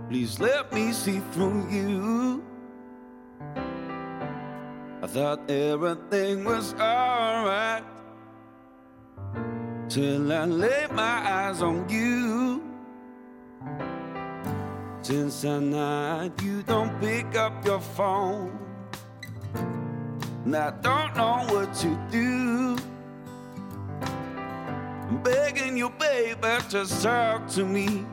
Please 0.08 0.40
let 0.40 0.72
me 0.72 0.92
see 0.92 1.20
through 1.30 1.64
you. 1.70 2.42
I 5.00 5.06
thought 5.06 5.48
everything 5.48 6.44
was 6.44 6.74
alright 6.74 7.84
till 9.88 10.32
I 10.32 10.44
laid 10.46 10.90
my 10.90 11.18
eyes 11.38 11.62
on 11.62 11.88
you. 11.88 12.64
Since 15.02 15.42
that 15.42 15.60
night, 15.60 16.32
you 16.42 16.64
don't 16.64 17.00
pick 17.00 17.36
up 17.36 17.64
your 17.64 17.80
phone, 17.80 18.58
and 20.44 20.56
I 20.56 20.72
don't 20.82 21.14
know 21.14 21.46
what 21.54 21.72
to 21.74 21.90
do. 22.10 22.76
I'm 25.10 25.20
begging 25.24 25.76
you, 25.76 25.90
baby, 25.90 26.38
just 26.68 27.02
talk 27.02 27.48
to 27.48 27.64
me. 27.64 28.06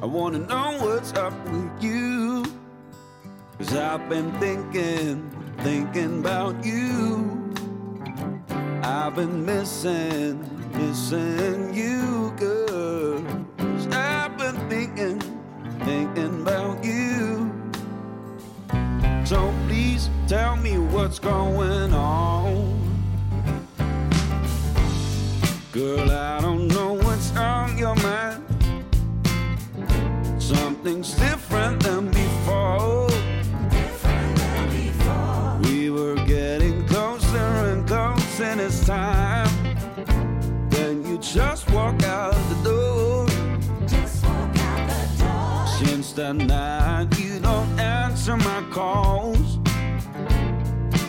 I 0.00 0.06
wanna 0.06 0.38
know 0.38 0.78
what's 0.80 1.12
up 1.12 1.34
with 1.50 1.82
you. 1.82 2.42
Cause 3.58 3.76
I've 3.76 4.08
been 4.08 4.32
thinking, 4.40 5.30
thinking 5.58 6.20
about 6.20 6.64
you. 6.64 7.52
I've 8.82 9.14
been 9.14 9.44
missing, 9.44 10.40
missing 10.72 11.74
you, 11.74 12.32
girl. 12.38 13.22
I've 13.92 14.38
been 14.38 14.56
thinking, 14.70 15.20
thinking 15.84 16.40
about 16.40 16.82
you. 16.82 17.52
So 19.26 19.52
please 19.66 20.08
tell 20.26 20.56
me 20.56 20.78
what's 20.78 21.18
going 21.18 21.92
on. 21.92 22.35
Girl, 25.76 26.10
I 26.10 26.40
don't 26.40 26.68
know 26.68 26.94
what's 26.94 27.36
on 27.36 27.76
your 27.76 27.94
mind. 27.96 28.42
Something's 30.38 31.12
different 31.12 31.82
than 31.82 32.10
before. 32.10 33.08
We 35.64 35.90
were 35.90 36.14
getting 36.24 36.86
closer 36.86 37.36
and 37.36 37.86
closer, 37.86 38.44
and 38.44 38.60
it's 38.62 38.86
time. 38.86 39.50
Then 40.70 41.04
you 41.04 41.18
just 41.18 41.70
walk 41.70 42.02
out 42.04 42.32
the 42.48 42.58
door. 42.64 43.28
Since 45.78 46.14
that 46.14 46.36
night, 46.36 47.18
you 47.18 47.38
don't 47.38 47.78
answer 47.78 48.38
my 48.38 48.64
calls. 48.70 49.58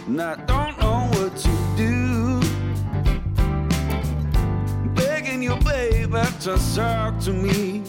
And 0.08 0.20
to 6.48 6.76
talk 6.76 7.20
to 7.20 7.34
me. 7.34 7.84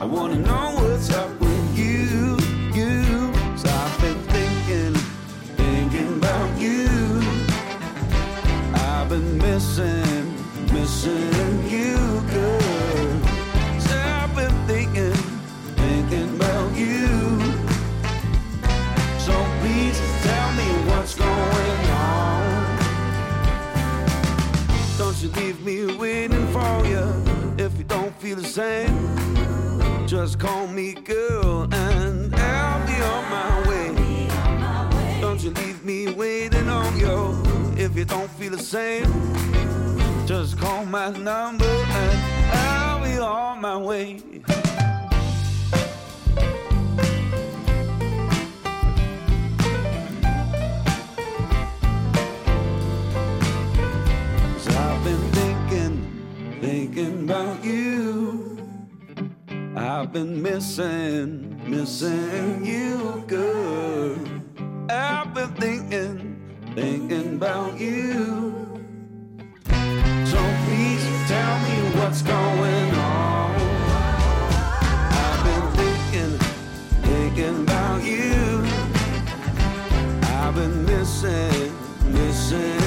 I 0.00 0.04
wanna 0.04 0.36
know 0.36 0.70
what's 0.76 1.10
up 1.10 1.28
with 1.40 1.76
you, 1.76 2.38
you. 2.78 3.32
So 3.56 3.68
I've 3.68 4.00
been 4.00 4.20
thinking, 4.34 4.94
thinking 5.56 6.18
about 6.18 6.50
you. 6.60 6.86
I've 8.72 9.08
been 9.08 9.36
missing, 9.38 10.36
missing 10.72 11.68
you, 11.68 11.96
girl. 12.30 12.60
So 13.86 13.96
I've 14.20 14.32
been 14.36 14.56
thinking, 14.68 15.18
thinking 15.74 16.36
about 16.36 16.70
you. 16.76 17.00
So 19.26 19.34
please 19.58 19.98
tell 20.22 20.52
me 20.52 20.68
what's 20.88 21.16
going 21.16 21.80
on. 21.90 22.22
Don't 24.98 25.20
you 25.20 25.30
leave 25.30 25.60
me 25.64 25.96
waiting 25.96 26.11
for 26.62 26.86
you 26.86 27.04
if 27.58 27.76
you 27.78 27.84
don't 27.84 28.14
feel 28.20 28.36
the 28.36 28.50
same. 28.60 28.94
Just 30.06 30.38
call 30.38 30.66
me 30.66 30.94
girl 30.94 31.68
and 31.72 32.34
I'll 32.34 32.86
be 32.86 32.98
on 33.14 33.22
my 33.36 33.52
way. 33.68 33.88
Don't 35.20 35.42
you 35.42 35.50
leave 35.50 35.84
me 35.84 36.12
waiting 36.12 36.68
on 36.68 36.90
you 36.98 37.16
if 37.76 37.96
you 37.96 38.04
don't 38.04 38.30
feel 38.38 38.52
the 38.52 38.64
same. 38.76 39.06
Just 40.26 40.58
call 40.58 40.84
my 40.84 41.10
number 41.10 41.74
and 42.02 42.18
I'll 42.52 43.02
be 43.02 43.18
on 43.18 43.60
my 43.60 43.76
way. 43.76 44.20
Thinking, 56.92 57.24
about 57.24 57.64
you. 57.64 58.58
I've 59.76 60.12
been 60.12 60.42
missing, 60.42 61.58
missing 61.68 62.64
you, 62.64 63.24
girl. 63.26 64.18
I've 64.90 65.32
been 65.32 65.52
thinking, 65.54 66.72
thinking 66.74 67.36
about 67.36 67.78
you. 67.80 68.78
So 70.26 70.38
please 70.64 71.04
tell 71.28 71.58
me 71.66 71.76
what's 71.98 72.22
going 72.22 72.94
on. 72.94 73.54
I've 75.22 75.44
been 75.48 75.66
thinking, 75.80 76.38
thinking 77.02 77.62
about 77.62 78.02
you. 78.04 78.64
I've 80.22 80.54
been 80.54 80.84
missing, 80.84 81.72
missing 82.12 82.81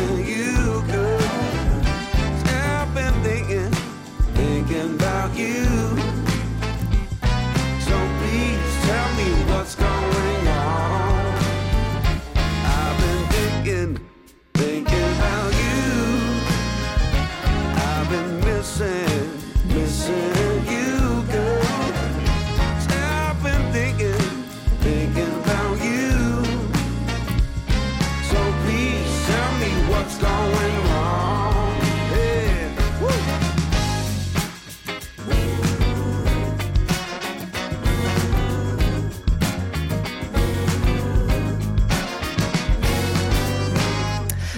about 4.85 5.35
you. 5.35 5.74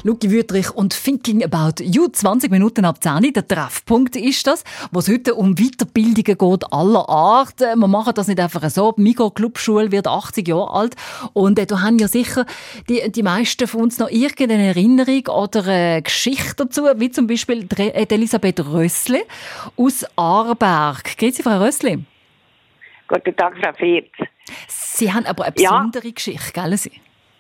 Luki 0.08 0.32
Wüttrich 0.32 0.72
und 0.74 0.94
Thinking 1.04 1.44
About 1.44 1.84
You. 1.84 2.08
20 2.08 2.50
Minuten 2.50 2.86
ab 2.86 3.04
10 3.04 3.34
Der 3.34 3.46
Treffpunkt 3.46 4.16
ist 4.16 4.48
das, 4.48 4.64
wo 4.94 5.00
es 5.00 5.10
heute 5.10 5.36
um 5.36 5.56
Weiterbildungen 5.56 6.24
geht 6.38 6.72
aller 6.72 7.10
Art. 7.10 7.62
Äh, 7.62 7.76
Wir 7.76 7.88
machen 7.90 8.14
das 8.16 8.30
nicht 8.30 8.40
einfach 8.40 8.70
so. 8.70 8.94
Die 8.94 9.02
Migros 9.02 9.34
Clubschule 9.34 9.92
wird 9.92 10.08
80 10.08 10.48
Jahre 10.48 10.72
alt. 10.72 10.96
Und 11.34 11.60
äh, 11.60 11.66
da 11.66 11.82
haben 11.82 12.00
ja 12.00 12.08
sicher 12.08 12.46
die, 12.88 13.12
die 13.12 13.22
meisten 13.22 13.68
von 13.68 13.82
uns 13.82 14.00
noch 14.00 14.10
irgendeine 14.10 14.68
Erinnerung 14.68 15.28
oder 15.28 15.66
eine 15.68 16.02
Geschichte 16.02 16.56
dazu, 16.56 16.84
wie 16.96 17.12
zum 17.12 17.28
Beispiel 17.28 17.66
die 17.66 17.82
äh, 17.90 18.08
Elisabeth 18.08 18.62
Rössli 18.62 19.24
aus 19.76 20.06
Aarberg. 20.16 21.18
Grüezi, 21.18 21.44
Frau 21.44 21.60
Rössli. 21.62 22.00
Guten 23.10 23.36
Tag, 23.36 23.56
Frau 23.62 23.74
Firth. 23.74 24.06
Sie 24.70 25.12
haben 25.12 25.26
aber 25.26 25.44
eine 25.44 25.54
Ja. 25.58 25.72
besondere 25.72 26.14
Geschichte, 26.14 26.54
gell? 26.54 26.78
Sie? 26.78 26.92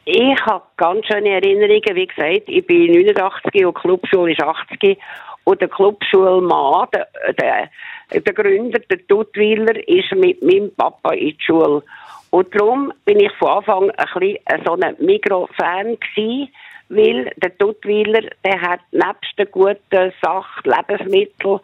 Ich 0.09 0.39
habe 0.45 0.63
ganz 0.77 1.05
schöne 1.05 1.31
Erinnerungen. 1.31 1.95
Wie 1.95 2.07
gesagt, 2.07 2.43
ich 2.47 2.65
bin 2.65 2.93
89 2.93 3.65
und 3.65 3.75
die 3.75 3.81
Clubschule 3.81 4.31
ist 4.31 4.41
80. 4.41 4.97
Und 5.43 5.59
der 5.59 5.67
Clubschulmann, 5.67 6.87
der, 6.93 7.07
der, 7.33 8.21
der 8.21 8.33
Gründer, 8.33 8.79
der 8.89 8.99
Duttweiler, 9.09 9.75
ist 9.85 10.09
mit 10.15 10.41
meinem 10.41 10.73
Papa 10.75 11.11
in 11.11 11.35
die 11.35 11.37
Schule. 11.45 11.83
Und 12.29 12.55
darum 12.55 12.93
bin 13.03 13.19
ich 13.19 13.33
von 13.33 13.49
Anfang 13.49 13.89
an 13.89 13.95
ein 13.97 14.19
bisschen 14.21 14.65
so 14.65 14.77
ein 14.79 14.95
Migros-Fan 14.99 15.97
gewesen, 15.99 16.53
weil 16.87 17.33
der 17.43 17.49
Duttweiler, 17.57 18.29
der 18.45 18.61
hat 18.61 18.79
nebst 18.91 19.37
den 19.37 19.51
guten 19.51 20.13
Sachen, 20.21 20.71
Lebensmitteln, 20.71 21.59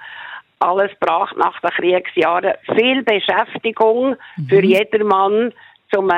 alles 0.60 0.92
brach 1.00 1.34
nach 1.38 1.62
den 1.62 1.70
Kriegsjahren 1.70 2.56
viel 2.76 3.04
Beschäftigung 3.04 4.18
für 4.50 4.62
jedermann 4.62 5.54
zum 5.94 6.12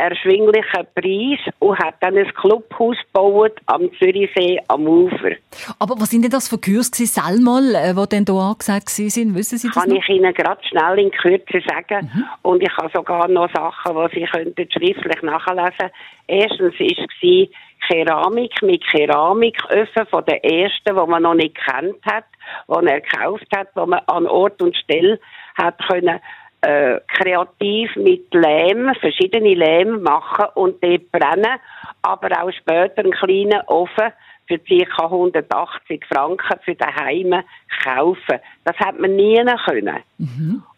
erschwinglichen 0.00 0.86
Preis 0.94 1.54
und 1.58 1.78
hat 1.78 1.94
dann 2.00 2.16
ein 2.16 2.32
Clubhaus 2.34 2.96
gebaut 3.06 3.52
am 3.66 3.90
Zürichsee 3.98 4.60
am 4.68 4.86
Ufer. 4.86 5.32
Aber 5.78 5.94
was 5.98 6.10
sind 6.10 6.22
denn 6.22 6.30
das 6.30 6.48
für 6.48 6.58
Kurs 6.58 6.90
gewesen, 6.90 7.20
selmal, 7.20 7.74
äh, 7.74 7.94
die 7.94 8.08
denn 8.08 8.24
hier 8.26 8.42
angesagt 8.42 8.88
sind? 8.88 9.34
Wissen 9.34 9.58
Sie 9.58 9.68
das 9.68 9.76
Kann 9.76 9.90
noch? 9.90 9.96
ich 9.96 10.08
Ihnen 10.08 10.32
gerade 10.34 10.60
schnell 10.68 10.98
in 10.98 11.10
Kürze 11.10 11.60
sagen. 11.68 12.10
Und 12.42 12.62
ich 12.62 12.76
habe 12.76 12.90
sogar 12.94 13.28
noch 13.28 13.52
Sachen, 13.52 13.96
die 13.96 14.20
Sie 14.20 14.26
könnten 14.26 14.70
schriftlich 14.70 15.22
nachlesen 15.22 15.90
Erstens 16.26 16.78
war 16.78 16.86
es 16.86 17.48
Keramik 17.88 18.62
mit 18.62 18.86
Keramiköfen 18.86 20.06
von 20.10 20.24
der 20.26 20.44
ersten, 20.44 20.94
die 20.94 21.10
man 21.10 21.22
noch 21.22 21.34
nicht 21.34 21.56
kennt 21.56 22.04
hat, 22.06 22.24
die 22.68 22.86
er 22.86 23.00
gekauft 23.00 23.46
hat, 23.54 23.68
wo 23.74 23.86
man 23.86 24.00
an 24.06 24.26
Ort 24.26 24.60
und 24.62 24.76
Stelle 24.76 25.18
hat 25.56 25.78
können 25.88 26.20
äh, 26.62 27.00
kreativ 27.18 27.94
mit 27.96 28.32
Lehm, 28.34 28.92
verschiedene 29.00 29.54
Lehm 29.54 30.02
machen 30.02 30.46
und 30.54 30.82
dort 30.82 31.10
brennen, 31.10 31.58
aber 32.02 32.42
auch 32.42 32.50
später 32.52 32.98
einen 33.02 33.12
kleinen 33.12 33.60
Ofen 33.66 34.12
für 34.46 34.58
ca. 34.58 35.04
180 35.04 36.04
Franken 36.06 36.58
für 36.64 36.74
daheim 36.74 37.42
kaufen. 37.84 38.40
Das 38.64 38.76
hat 38.78 38.98
man 38.98 39.14
nie 39.16 39.42
können. 39.64 40.00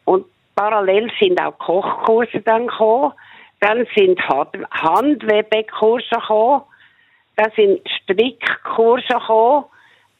Und 0.04 0.26
parallel 0.54 1.10
sind 1.18 1.40
auch 1.40 1.58
Kochkurse 1.58 2.40
dann 2.42 2.66
gekommen. 2.66 3.12
Dann 3.60 3.86
sind 3.96 4.20
Hand- 4.28 4.58
Handwebekurse 4.70 6.06
gekommen. 6.10 6.62
Dann 7.36 7.50
sind 7.56 7.80
Strickkurse 8.02 9.06
gekommen. 9.08 9.64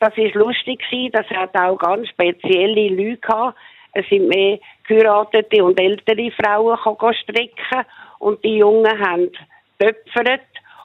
Das 0.00 0.16
ist 0.16 0.34
lustig 0.34 0.80
gewesen. 0.90 1.12
Das 1.12 1.26
hat 1.30 1.54
auch 1.56 1.76
ganz 1.76 2.08
spezielle 2.08 2.88
Leute 2.88 3.18
gehabt. 3.20 3.56
Es 3.92 4.06
sind 4.08 4.28
mehr 4.28 4.58
geheiratete 4.86 5.62
und 5.64 5.78
ältere 5.78 6.30
Frauen 6.32 6.76
gekommen 6.76 7.14
stricken. 7.22 7.86
Und 8.18 8.42
die 8.44 8.58
Jungen 8.58 8.98
haben 8.98 9.30
töpfert 9.78 10.40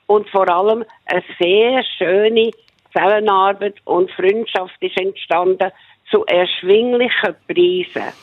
und 0.08 0.28
vor 0.30 0.50
allem 0.50 0.84
eine 1.06 1.24
sehr 1.40 1.84
schöne 1.98 2.52
Zusammenarbeit 2.92 3.76
und 3.86 4.10
Freundschaft 4.12 4.76
ist 4.82 5.00
entstanden 5.00 5.72
zu 6.10 6.26
erschwinglichen 6.26 7.36
Preisen. 7.48 8.14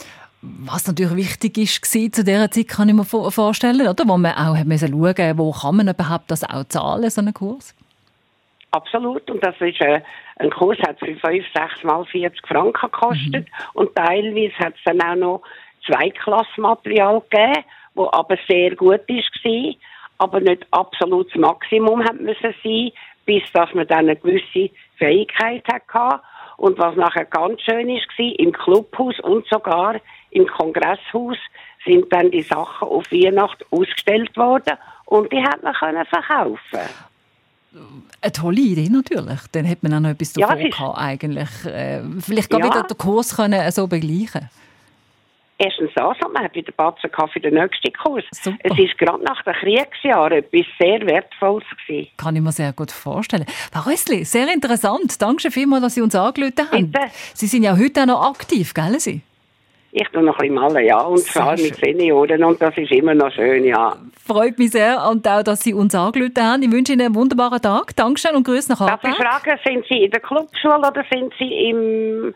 Was 0.40 0.87
natürlich 0.87 1.16
wichtig 1.16 1.59
ist 1.59 1.85
zu 1.87 2.23
dieser 2.23 2.51
Zeit, 2.51 2.68
kann 2.68 2.88
ich 2.88 2.94
mir 2.94 3.05
vorstellen, 3.05 3.88
oder? 3.88 4.05
Wo 4.07 4.16
man 4.18 4.33
auch 4.33 4.57
schauen 4.57 4.68
musste, 4.68 5.38
wo 5.38 5.53
kann 5.53 5.77
man 5.77 5.88
überhaupt 5.88 6.31
das 6.31 6.44
auch 6.44 6.64
zahlen, 6.64 7.09
so 7.09 7.20
einen 7.20 7.33
Kurs? 7.33 7.75
Absolut. 8.75 9.31
Und 9.31 9.41
das 9.45 9.55
ist 9.61 9.81
äh, 9.81 10.01
ein 10.39 10.51
Kurs, 10.51 10.77
hat 10.81 10.99
für 10.99 11.15
5, 11.15 11.23
6 11.55 11.85
mal 11.85 12.05
40 12.05 12.45
Franken 12.45 12.91
gekostet. 12.91 13.47
Mhm. 13.47 13.65
Und 13.75 13.95
teilweise 13.95 14.59
hat 14.59 14.75
es 14.75 14.83
dann 14.85 15.01
auch 15.01 15.15
noch 15.15 15.43
Zweiklassmaterial 15.87 17.23
gegeben, 17.31 17.65
wo 17.95 18.09
aber 18.11 18.37
sehr 18.49 18.75
gut 18.75 19.03
war, 19.09 19.75
aber 20.19 20.41
nicht 20.41 20.67
absolutes 20.73 21.37
Maximum 21.37 22.03
hat 22.03 22.19
müssen 22.21 22.53
sein, 22.65 22.91
bis 23.25 23.45
dass 23.53 23.73
man 23.75 23.87
dann 23.87 24.09
eine 24.09 24.17
gewisse 24.17 24.75
Fähigkeit 24.97 25.63
hatte. 25.73 26.21
Und 26.57 26.77
was 26.77 26.97
nachher 26.97 27.27
ganz 27.27 27.61
schön 27.63 27.89
ist, 27.89 28.09
war, 28.19 28.39
im 28.41 28.51
Clubhaus 28.51 29.21
und 29.21 29.47
sogar 29.47 30.01
im 30.33 30.49
Kongresshaus 30.49 31.39
sind 31.85 32.13
dann 32.13 32.33
die 32.33 32.43
Sachen 32.43 32.89
auf 32.89 33.05
Weihnacht 33.13 33.65
ausgestellt 33.71 34.37
worden 34.37 34.77
und 35.05 35.33
die 35.33 35.43
hat 35.43 35.63
man 35.63 35.75
können 35.75 36.05
verkaufen. 36.07 37.13
Eine 38.21 38.33
tolle 38.33 38.61
Idee 38.61 38.89
natürlich. 38.89 39.41
Dann 39.53 39.65
hätte 39.65 39.89
man 39.89 39.95
auch 39.95 40.01
noch 40.01 40.11
etwas 40.11 40.33
davon 40.33 40.59
ja, 40.59 40.69
gehabt, 40.69 40.99
eigentlich. 40.99 41.65
Äh, 41.65 42.03
vielleicht 42.21 42.53
ja. 42.53 42.59
wieder 42.59 42.83
den 42.83 42.99
Kurs 42.99 43.37
können 43.37 43.71
so 43.71 43.87
begleichen 43.87 44.49
Erstens 45.57 45.91
das, 45.95 46.17
und 46.25 46.33
man 46.33 46.45
hat 46.45 46.55
wieder 46.55 46.73
Batzen 46.73 47.11
für 47.33 47.41
den 47.41 47.55
nächsten 47.55 47.93
Kurs. 47.93 48.25
Super. 48.33 48.57
Es 48.65 48.77
ist 48.77 48.99
gerade 48.99 49.23
nach 49.23 49.41
den 49.45 49.55
Kriegsjahren 49.55 50.39
etwas 50.39 50.67
sehr 50.81 51.01
Wertvolles 51.07 51.65
gewesen. 51.87 52.09
Kann 52.17 52.35
ich 52.35 52.43
mir 52.43 52.51
sehr 52.51 52.73
gut 52.73 52.91
vorstellen. 52.91 53.47
Frau 53.73 53.89
Rössli, 53.89 54.25
sehr 54.25 54.53
interessant. 54.53 55.23
Danke 55.23 55.53
vielmals, 55.53 55.83
dass 55.83 55.95
Sie 55.95 56.03
uns 56.03 56.15
angerufen 56.17 56.71
haben. 56.73 56.91
Bitte. 56.91 57.07
Sie 57.35 57.47
sind 57.47 57.63
ja 57.63 57.77
heute 57.79 58.03
auch 58.03 58.07
noch 58.07 58.31
aktiv, 58.31 58.75
gell 58.75 58.99
Sie? 58.99 59.23
Ich 59.97 60.09
tue 60.09 60.25
noch 60.25 60.37
ein 60.41 60.49
bisschen 60.49 60.55
malen, 60.57 60.85
ja, 60.85 60.99
und 61.03 61.21
zwar 61.21 61.53
mit 61.53 61.77
Senioren 61.77 62.43
und 62.43 62.61
das 62.61 62.77
ist 62.77 62.91
immer 62.91 63.15
noch 63.15 63.31
schön, 63.31 63.63
ja. 63.63 63.97
Freut 64.27 64.59
mich 64.59 64.73
sehr 64.73 65.09
und 65.09 65.27
auch, 65.29 65.45
dass 65.45 65.61
Sie 65.61 65.73
uns 65.73 65.95
angerufen 65.95 66.35
haben. 66.37 66.65
Ich 66.65 66.73
wünsche 66.73 66.95
Ihnen 66.95 67.07
einen 67.07 67.15
wunderbaren 67.15 67.63
Tag. 67.63 67.95
Dankeschön 67.95 68.35
und 68.35 68.43
Grüße 68.43 68.73
nach 68.73 68.81
Hause. 68.81 68.91
Darf 68.91 69.05
ich 69.05 69.15
fragen, 69.15 69.61
sind 69.65 69.87
Sie 69.89 70.03
in 70.03 70.11
der 70.11 70.19
Clubschule 70.19 70.79
oder 70.79 71.05
sind 71.13 71.33
Sie 71.39 71.69
im 71.69 72.35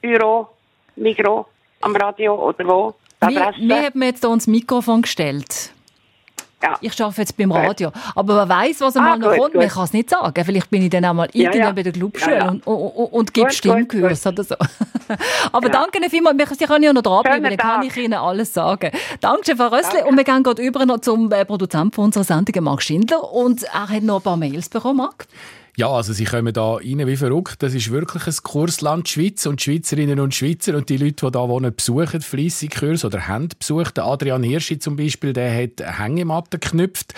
Büro, 0.00 0.48
Mikro, 0.96 1.46
am 1.82 1.94
Radio 1.94 2.34
oder 2.34 2.66
wo? 2.66 2.94
Wir, 3.20 3.52
wir 3.56 3.84
haben 3.84 4.02
jetzt 4.02 4.24
hier 4.24 4.30
uns 4.30 4.48
Mikrofon 4.48 5.02
gestellt. 5.02 5.70
Ja. 6.62 6.76
Ich 6.80 7.00
arbeite 7.02 7.20
jetzt 7.20 7.36
beim 7.36 7.52
Radio. 7.52 7.92
Aber 8.14 8.36
wer 8.36 8.48
weiß, 8.48 8.80
was 8.80 8.96
einmal 8.96 9.12
ah, 9.12 9.16
noch 9.18 9.36
kommt, 9.36 9.52
gut. 9.52 9.54
man 9.56 9.68
kann 9.68 9.84
es 9.84 9.92
nicht 9.92 10.08
sagen. 10.08 10.44
Vielleicht 10.44 10.70
bin 10.70 10.82
ich 10.82 10.90
dann 10.90 11.04
auch 11.04 11.12
mal 11.12 11.28
ja, 11.32 11.44
irgendwann 11.44 11.68
ja. 11.68 11.72
bei 11.72 11.82
der 11.82 11.92
Clubschule 11.92 12.36
ja, 12.36 12.48
und, 12.48 12.66
und, 12.66 12.76
und, 12.76 13.12
und 13.12 13.34
gebe 13.34 13.50
Stimmkurs 13.50 14.26
oder 14.26 14.42
so. 14.42 14.54
Aber 15.52 15.68
danke 15.68 15.98
Ihnen 15.98 16.08
vielmals. 16.08 16.58
Sie 16.58 16.64
können 16.64 16.84
ja 16.84 16.92
noch 16.92 17.02
dranbleiben, 17.02 17.42
dann 17.42 17.56
kann 17.56 17.82
ich 17.82 17.96
Ihnen 17.96 18.14
alles 18.14 18.54
sagen. 18.54 18.90
Danke, 19.20 19.54
Frau 19.54 19.68
Rössli. 19.68 20.02
Und 20.02 20.16
wir 20.16 20.24
gehen 20.24 20.42
gerade 20.42 20.62
über 20.62 20.86
noch 20.86 21.00
zum 21.00 21.30
äh, 21.30 21.44
Produzenten 21.44 22.00
unserer 22.00 22.24
Sendung, 22.24 22.64
Marc 22.64 22.82
Schindler. 22.82 23.32
Und 23.32 23.62
er 23.64 23.88
hat 23.88 24.02
noch 24.02 24.16
ein 24.16 24.22
paar 24.22 24.36
Mails 24.36 24.68
bekommen, 24.70 24.96
Marc. 24.96 25.26
Ja, 25.78 25.90
also 25.90 26.14
sie 26.14 26.24
kommen 26.24 26.54
da 26.54 26.76
rein 26.76 27.06
wie 27.06 27.18
verrückt. 27.18 27.62
Das 27.62 27.74
ist 27.74 27.90
wirklich 27.90 28.26
ein 28.26 28.34
Kursland 28.42 29.10
Schweiz 29.10 29.44
und 29.44 29.60
Schweizerinnen 29.60 30.20
und 30.20 30.34
Schweizer 30.34 30.74
und 30.74 30.88
die 30.88 30.96
Leute, 30.96 31.26
die 31.26 31.32
da 31.32 31.50
wohnen, 31.50 31.74
besuchen 31.76 32.22
fleissig 32.22 32.76
Kurs 32.76 33.04
oder 33.04 33.28
haben 33.28 33.50
besucht. 33.58 33.98
Der 33.98 34.06
Adrian 34.06 34.42
Hirschi 34.42 34.78
zum 34.78 34.96
Beispiel, 34.96 35.34
der 35.34 35.54
hat 35.54 35.98
Hängematten 35.98 36.60
geknüpft. 36.60 37.12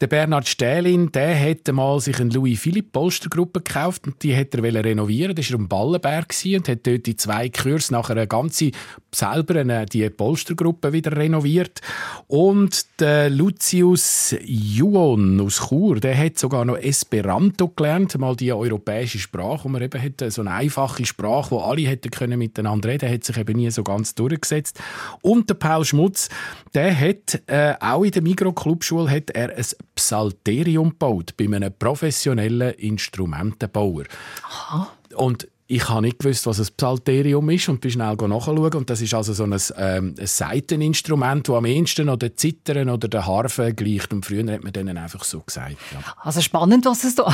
Der 0.00 0.08
Bernhard 0.08 0.48
Stählin, 0.48 1.12
der 1.12 1.38
hat 1.38 1.72
mal 1.72 2.00
sich 2.00 2.18
eine 2.18 2.30
Louis 2.30 2.58
Philipp 2.58 2.90
Polstergruppe 2.90 3.60
gekauft 3.60 4.08
und 4.08 4.20
die 4.24 4.36
hat 4.36 4.56
er 4.56 4.84
renovieren. 4.84 5.36
Das 5.36 5.48
war 5.52 5.60
am 5.60 5.68
Ballenberg 5.68 6.34
und 6.56 6.68
hat 6.68 6.86
dort 6.88 7.06
die 7.06 7.14
zwei 7.14 7.48
Kurs 7.48 7.92
nachher 7.92 8.16
eine 8.16 8.26
ganze 8.26 8.72
selber 9.14 9.60
eine, 9.60 9.86
die 9.86 10.10
Polstergruppe 10.10 10.92
wieder 10.92 11.16
renoviert. 11.16 11.80
Und 12.26 12.86
der 13.00 13.30
Lucius 13.30 14.34
Juon 14.44 15.40
aus 15.40 15.68
Chur, 15.68 16.00
der 16.00 16.18
hat 16.18 16.38
sogar 16.38 16.64
noch 16.64 16.76
Esperanto 16.76 17.68
gelernt 17.68 17.99
gelernt, 18.06 18.18
mal 18.18 18.36
die 18.36 18.52
europäische 18.52 19.18
Sprache, 19.18 19.64
wo 19.64 19.68
man 19.68 19.82
eben 19.82 20.00
hat, 20.00 20.32
so 20.32 20.40
eine 20.40 20.52
einfache 20.52 21.04
Sprache, 21.04 21.50
wo 21.50 21.58
alle 21.60 21.82
hätten 21.82 22.10
können 22.10 22.38
miteinander 22.38 22.88
reden, 22.88 23.10
hat 23.10 23.24
sich 23.24 23.36
eben 23.36 23.56
nie 23.56 23.70
so 23.70 23.82
ganz 23.82 24.14
durchgesetzt. 24.14 24.80
Und 25.22 25.48
der 25.48 25.54
Paul 25.54 25.84
Schmutz, 25.84 26.28
der 26.74 26.98
hat 26.98 27.42
äh, 27.46 27.74
auch 27.80 28.04
in 28.04 28.12
der 28.12 28.22
Mikroclubschule 28.22 29.10
hat 29.10 29.30
er 29.30 29.56
ein 29.56 29.66
Psalterium 29.94 30.90
gebaut 30.90 31.34
bei 31.36 31.44
einem 31.44 31.72
professionellen 31.78 32.74
Instrumentenbauer. 32.74 34.04
Aha. 34.42 34.88
Und 35.14 35.48
ich 35.72 35.88
habe 35.88 36.02
nicht 36.02 36.18
gewusst, 36.18 36.48
was 36.48 36.58
ein 36.58 36.66
Psalterium 36.76 37.48
ist 37.48 37.68
und 37.68 37.80
bin 37.80 37.92
schnell 37.92 38.16
nachschauen. 38.16 38.74
Und 38.74 38.90
das 38.90 39.00
ist 39.00 39.14
also 39.14 39.32
so 39.32 39.44
ein, 39.44 39.56
ähm, 39.76 40.16
ein 40.18 40.26
Seiteninstrument, 40.26 41.48
das 41.48 41.54
am 41.54 41.64
ehesten 41.64 42.06
noch 42.06 42.16
der 42.16 42.36
Zittern 42.36 42.90
oder 42.90 43.06
der 43.06 43.24
Harfe 43.24 43.72
gleicht. 43.72 44.12
Und 44.12 44.26
früher 44.26 44.52
hat 44.52 44.64
man 44.64 44.72
denen 44.72 44.98
einfach 44.98 45.22
so 45.22 45.38
gesagt. 45.38 45.76
Ja. 45.92 46.00
Also 46.22 46.40
spannend, 46.40 46.86
was 46.86 47.04
es 47.04 47.14
da 47.14 47.22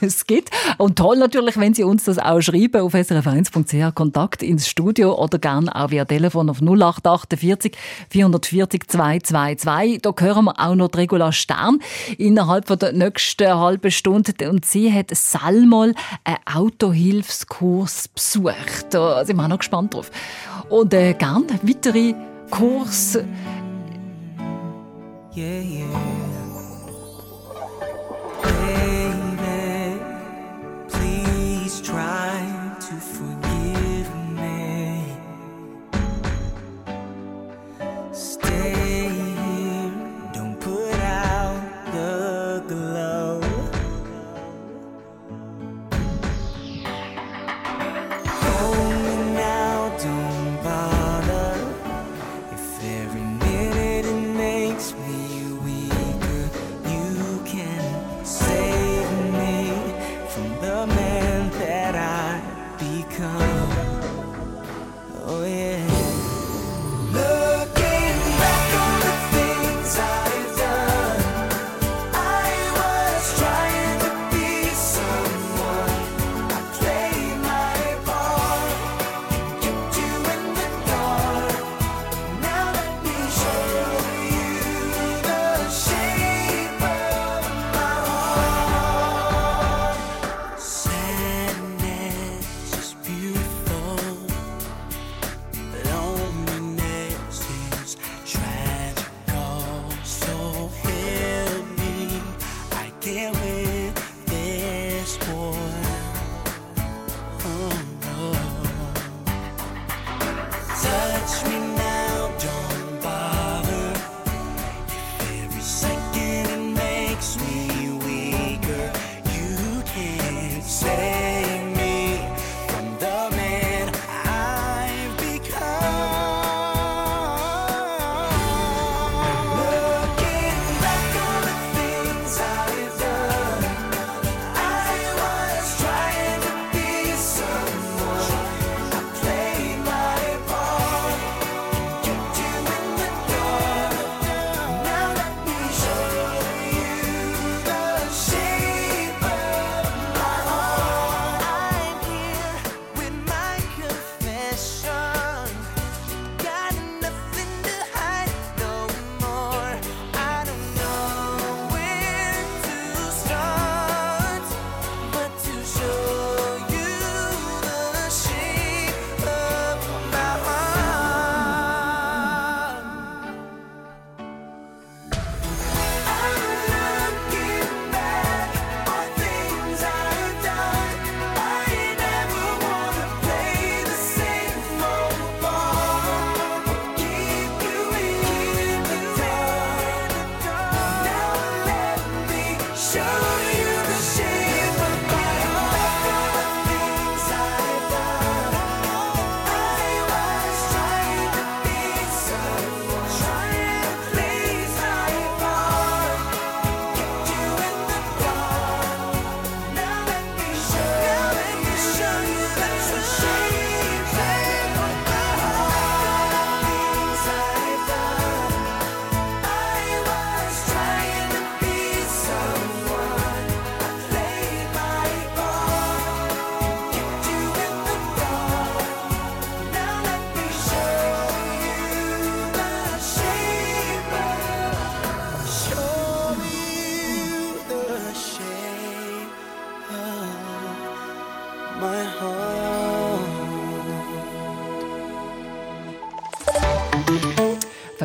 alles 0.00 0.26
gibt. 0.26 0.50
Und 0.78 0.96
toll 0.96 1.18
natürlich, 1.18 1.58
wenn 1.58 1.74
Sie 1.74 1.84
uns 1.84 2.04
das 2.04 2.18
auch 2.18 2.40
schreiben 2.40 2.80
auf 2.80 2.94
srf1.ch 2.94 3.94
Kontakt 3.94 4.42
ins 4.42 4.66
Studio 4.66 5.22
oder 5.22 5.38
gerne 5.38 5.74
auch 5.76 5.90
via 5.90 6.06
Telefon 6.06 6.48
auf 6.48 6.62
0848 6.62 7.76
440 8.08 8.88
222. 8.88 10.00
Da 10.00 10.14
hören 10.18 10.46
wir 10.46 10.58
auch 10.58 10.74
noch 10.74 10.88
die 10.88 10.98
Regula 11.00 11.32
Stern 11.32 11.80
innerhalb 12.16 12.64
der 12.78 12.92
nächsten 12.92 13.54
halben 13.54 13.90
Stunde. 13.90 14.32
Und 14.48 14.64
sie 14.64 14.90
hat 14.90 15.10
Salmol, 15.12 15.94
eine 16.24 16.38
Autohilfskurs 16.46 17.73
Kurs 17.74 18.06
besucht. 18.06 18.86
Da 18.90 19.24
sind 19.24 19.36
wir 19.36 19.42
auch 19.42 19.48
noch 19.48 19.58
gespannt 19.58 19.94
drauf. 19.94 20.10
Und 20.68 20.94
äh, 20.94 21.12
gerne 21.14 21.46
weitere 21.62 22.14
Kurse. 22.50 23.24
Yeah, 25.34 25.60
yeah. 25.60 26.23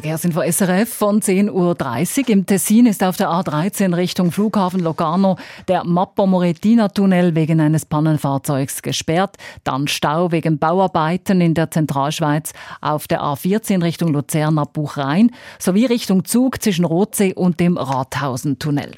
Verkehrsinfo 0.09 0.41
SRF 0.41 0.89
von 0.91 1.21
10.30 1.21 1.51
Uhr. 2.21 2.29
Im 2.29 2.47
Tessin 2.47 2.87
ist 2.87 3.03
auf 3.03 3.15
der 3.15 3.29
A13 3.29 3.95
Richtung 3.95 4.31
Flughafen 4.31 4.79
Locarno 4.79 5.37
der 5.67 5.83
Mappo-Moretina-Tunnel 5.83 7.35
wegen 7.35 7.61
eines 7.61 7.85
Pannenfahrzeugs 7.85 8.81
gesperrt. 8.81 9.35
Dann 9.63 9.87
Stau 9.87 10.31
wegen 10.31 10.57
Bauarbeiten 10.57 11.41
in 11.41 11.53
der 11.53 11.69
Zentralschweiz 11.69 12.53
auf 12.81 13.07
der 13.07 13.21
A14 13.21 13.83
Richtung 13.83 14.11
Luzern 14.11 14.57
ab 14.57 14.73
Buchrhein 14.73 15.29
sowie 15.59 15.85
Richtung 15.85 16.25
Zug 16.25 16.59
zwischen 16.59 16.85
Rotsee 16.85 17.35
und 17.35 17.59
dem 17.59 17.77
Rathausen-Tunnel. 17.77 18.93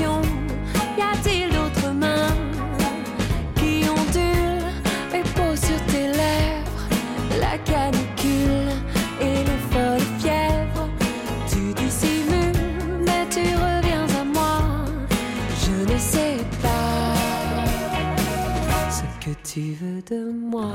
Y 0.00 0.04
a-t-il 0.04 1.50
d'autres 1.50 1.90
mains 1.92 2.34
qui 3.56 3.84
ondulent 3.90 4.72
mes 5.12 5.22
peaux 5.22 5.54
sur 5.54 5.78
tes 5.86 6.06
lèvres? 6.08 6.88
La 7.38 7.58
canicule 7.58 8.72
et 9.20 9.44
les 9.44 9.60
folles 9.70 10.08
fièvres. 10.18 10.88
Tu 11.46 11.74
dissimules, 11.74 13.04
mais 13.04 13.26
tu 13.28 13.40
reviens 13.40 14.06
à 14.18 14.24
moi. 14.24 14.62
Je 15.60 15.92
ne 15.92 15.98
sais 15.98 16.38
pas 16.62 17.14
ce 18.90 19.02
que 19.22 19.34
tu 19.44 19.74
veux 19.74 20.00
de 20.08 20.32
moi. 20.32 20.72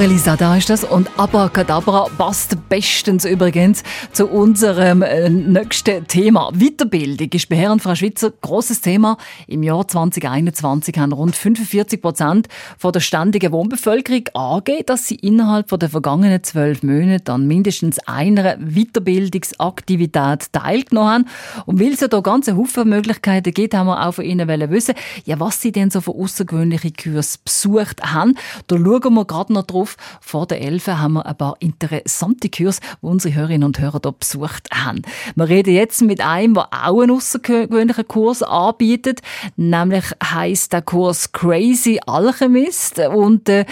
Aurelie 0.00 0.18
da 0.38 0.56
ist 0.56 0.70
das 0.70 0.82
und 0.82 1.10
Abracadabra 1.18 2.06
passt 2.16 2.56
bestens 2.70 3.26
übrigens 3.26 3.82
zu 4.12 4.28
unserem 4.28 5.02
äh, 5.02 5.28
nächsten 5.28 6.06
Thema. 6.06 6.50
Weiterbildung 6.54 7.28
ist 7.30 7.50
bei 7.50 7.56
Herren 7.56 7.80
Frau 7.80 7.94
Schwitzer 7.94 8.28
ein 8.28 8.32
grosses 8.40 8.80
Thema. 8.80 9.18
Im 9.46 9.62
Jahr 9.62 9.86
2021 9.86 10.96
haben 10.98 11.12
rund 11.12 11.36
45 11.36 12.00
Prozent 12.00 12.48
der 12.82 13.00
ständigen 13.00 13.52
Wohnbevölkerung 13.52 14.24
angegeben, 14.32 14.86
dass 14.86 15.06
sie 15.06 15.16
innerhalb 15.16 15.68
der 15.68 15.90
vergangenen 15.90 16.42
zwölf 16.44 16.82
Monate 16.82 17.30
an 17.30 17.46
mindestens 17.46 17.98
einer 18.08 18.56
Weiterbildungsaktivität 18.56 20.50
teilgenommen 20.50 21.10
haben. 21.10 21.24
Und 21.66 21.78
weil 21.78 21.92
es 21.92 22.00
ja 22.00 22.08
da 22.08 22.20
ganze 22.20 22.56
Haufen 22.56 22.88
Möglichkeiten 22.88 23.52
gibt, 23.52 23.74
haben 23.74 23.88
wir 23.88 24.06
auch 24.06 24.12
von 24.12 24.24
Ihnen 24.24 24.48
wissen, 24.70 24.94
ja, 25.26 25.38
was 25.38 25.60
Sie 25.60 25.72
denn 25.72 25.90
so 25.90 26.00
für 26.00 26.12
außergewöhnliche 26.12 26.90
Kurse 26.90 27.36
besucht 27.44 28.02
haben. 28.02 28.34
Da 28.66 28.76
schauen 28.76 29.12
wir 29.12 29.26
gerade 29.26 29.52
noch 29.52 29.64
drauf. 29.64 29.89
Vor 30.20 30.46
der 30.46 30.60
Elfe 30.60 30.98
haben 30.98 31.14
wir 31.14 31.26
ein 31.26 31.36
paar 31.36 31.56
interessante 31.60 32.48
Kurse, 32.48 32.80
die 33.02 33.06
unsere 33.06 33.34
Hörerinnen 33.34 33.64
und 33.64 33.78
Hörer 33.78 34.00
hier 34.02 34.12
besucht 34.12 34.68
haben. 34.72 35.02
Wir 35.34 35.48
reden 35.48 35.74
jetzt 35.74 36.02
mit 36.02 36.20
einem, 36.20 36.54
der 36.54 36.68
auch 36.72 37.00
einen 37.00 37.10
außergewöhnlichen 37.10 38.08
Kurs 38.08 38.42
anbietet. 38.42 39.20
Nämlich 39.56 40.04
heißt 40.22 40.72
der 40.72 40.82
Kurs 40.82 41.32
Crazy 41.32 42.00
Alchemist 42.06 42.98
und 42.98 43.48
äh, 43.48 43.64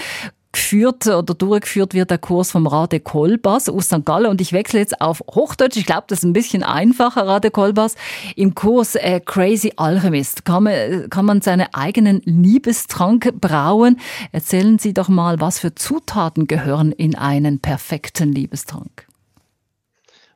geführt 0.59 1.07
oder 1.07 1.33
durchgeführt 1.33 1.93
wird 1.93 2.11
der 2.11 2.17
Kurs 2.17 2.51
vom 2.51 2.67
Rade 2.67 2.99
Kolbas 2.99 3.69
aus 3.69 3.85
St. 3.85 4.05
Gallen. 4.05 4.27
Und 4.27 4.41
ich 4.41 4.51
wechsle 4.51 4.79
jetzt 4.79 5.01
auf 5.01 5.23
Hochdeutsch. 5.33 5.77
Ich 5.77 5.85
glaube, 5.85 6.03
das 6.07 6.19
ist 6.19 6.25
ein 6.25 6.33
bisschen 6.33 6.63
einfacher, 6.63 7.25
Rade 7.25 7.49
Kolbas. 7.49 7.95
Im 8.35 8.55
Kurs 8.55 8.95
äh, 8.95 9.21
Crazy 9.21 9.73
Alchemist 9.77 10.43
kann 10.45 10.63
man, 10.63 11.09
kann 11.09 11.25
man 11.25 11.41
seinen 11.41 11.67
eigenen 11.73 12.21
Liebestrank 12.25 13.39
brauen. 13.39 13.99
Erzählen 14.31 14.77
Sie 14.77 14.93
doch 14.93 15.07
mal, 15.07 15.39
was 15.39 15.59
für 15.59 15.73
Zutaten 15.73 16.45
gehören 16.45 16.91
in 16.91 17.15
einen 17.15 17.59
perfekten 17.59 18.31
Liebestrank? 18.33 19.08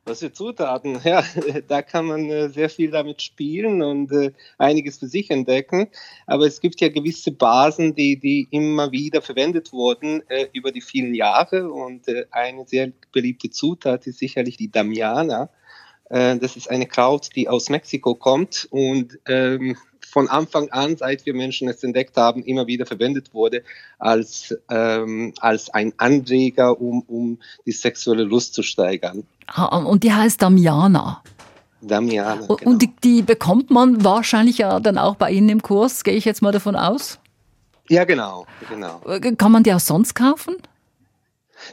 Was 0.06 0.20
für 0.20 0.32
Zutaten? 0.32 1.00
Ja, 1.04 1.24
da 1.66 1.80
kann 1.82 2.06
man 2.06 2.30
äh, 2.30 2.48
sehr 2.50 2.68
viel 2.68 2.90
damit 2.90 3.22
spielen 3.22 3.82
und 3.82 4.12
äh, 4.12 4.32
einiges 4.58 4.98
für 4.98 5.06
sich 5.06 5.30
entdecken. 5.30 5.88
Aber 6.26 6.46
es 6.46 6.60
gibt 6.60 6.80
ja 6.80 6.88
gewisse 6.88 7.32
Basen, 7.32 7.94
die, 7.94 8.18
die 8.18 8.46
immer 8.50 8.92
wieder 8.92 9.22
verwendet 9.22 9.72
wurden 9.72 10.22
äh, 10.28 10.48
über 10.52 10.72
die 10.72 10.82
vielen 10.82 11.14
Jahre. 11.14 11.70
Und 11.70 12.04
eine 12.30 12.66
sehr 12.66 12.92
beliebte 13.12 13.50
Zutat 13.50 14.06
ist 14.06 14.18
sicherlich 14.18 14.56
die 14.58 14.70
Damiana. 14.70 15.48
Äh, 16.14 16.38
das 16.38 16.54
ist 16.54 16.70
eine 16.70 16.86
Kraut, 16.86 17.30
die 17.34 17.48
aus 17.48 17.68
Mexiko 17.70 18.14
kommt 18.14 18.68
und 18.70 19.18
ähm, 19.26 19.76
von 20.00 20.28
Anfang 20.28 20.70
an, 20.70 20.96
seit 20.96 21.26
wir 21.26 21.34
Menschen 21.34 21.68
es 21.68 21.82
entdeckt 21.82 22.16
haben, 22.16 22.44
immer 22.44 22.68
wieder 22.68 22.86
verwendet 22.86 23.34
wurde 23.34 23.64
als, 23.98 24.56
ähm, 24.70 25.34
als 25.40 25.70
ein 25.70 25.92
Anreger, 25.96 26.80
um, 26.80 27.00
um 27.08 27.38
die 27.66 27.72
sexuelle 27.72 28.22
Lust 28.22 28.54
zu 28.54 28.62
steigern. 28.62 29.24
Und 29.68 30.04
die 30.04 30.12
heißt 30.12 30.40
Damiana. 30.40 31.20
Damiana. 31.80 32.46
Genau. 32.46 32.58
Und 32.62 32.82
die, 32.82 32.92
die 33.02 33.22
bekommt 33.22 33.72
man 33.72 34.04
wahrscheinlich 34.04 34.58
ja 34.58 34.78
dann 34.78 34.98
auch 34.98 35.16
bei 35.16 35.32
Ihnen 35.32 35.48
im 35.48 35.62
Kurs, 35.62 36.04
gehe 36.04 36.14
ich 36.14 36.24
jetzt 36.24 36.42
mal 36.42 36.52
davon 36.52 36.76
aus? 36.76 37.18
Ja, 37.88 38.04
genau, 38.04 38.46
genau. 38.70 39.00
Kann 39.36 39.50
man 39.50 39.64
die 39.64 39.72
auch 39.72 39.80
sonst 39.80 40.14
kaufen? 40.14 40.56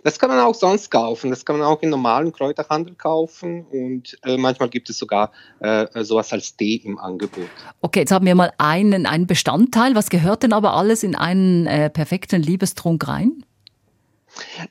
Das 0.03 0.19
kann 0.19 0.29
man 0.29 0.39
auch 0.39 0.55
sonst 0.55 0.91
kaufen. 0.91 1.29
Das 1.29 1.45
kann 1.45 1.57
man 1.57 1.67
auch 1.67 1.81
im 1.81 1.89
normalen 1.89 2.31
Kräuterhandel 2.31 2.95
kaufen 2.95 3.65
und 3.71 4.17
äh, 4.23 4.37
manchmal 4.37 4.69
gibt 4.69 4.89
es 4.89 4.97
sogar 4.97 5.31
äh, 5.59 6.03
sowas 6.03 6.31
als 6.33 6.55
Tee 6.55 6.81
im 6.83 6.97
Angebot. 6.99 7.49
Okay, 7.81 7.99
jetzt 8.01 8.11
haben 8.11 8.25
wir 8.25 8.35
mal 8.35 8.51
einen, 8.57 9.05
einen 9.05 9.27
Bestandteil. 9.27 9.95
Was 9.95 10.09
gehört 10.09 10.43
denn 10.43 10.53
aber 10.53 10.73
alles 10.73 11.03
in 11.03 11.15
einen 11.15 11.67
äh, 11.67 11.89
perfekten 11.89 12.41
Liebestrunk 12.41 13.07
rein? 13.07 13.43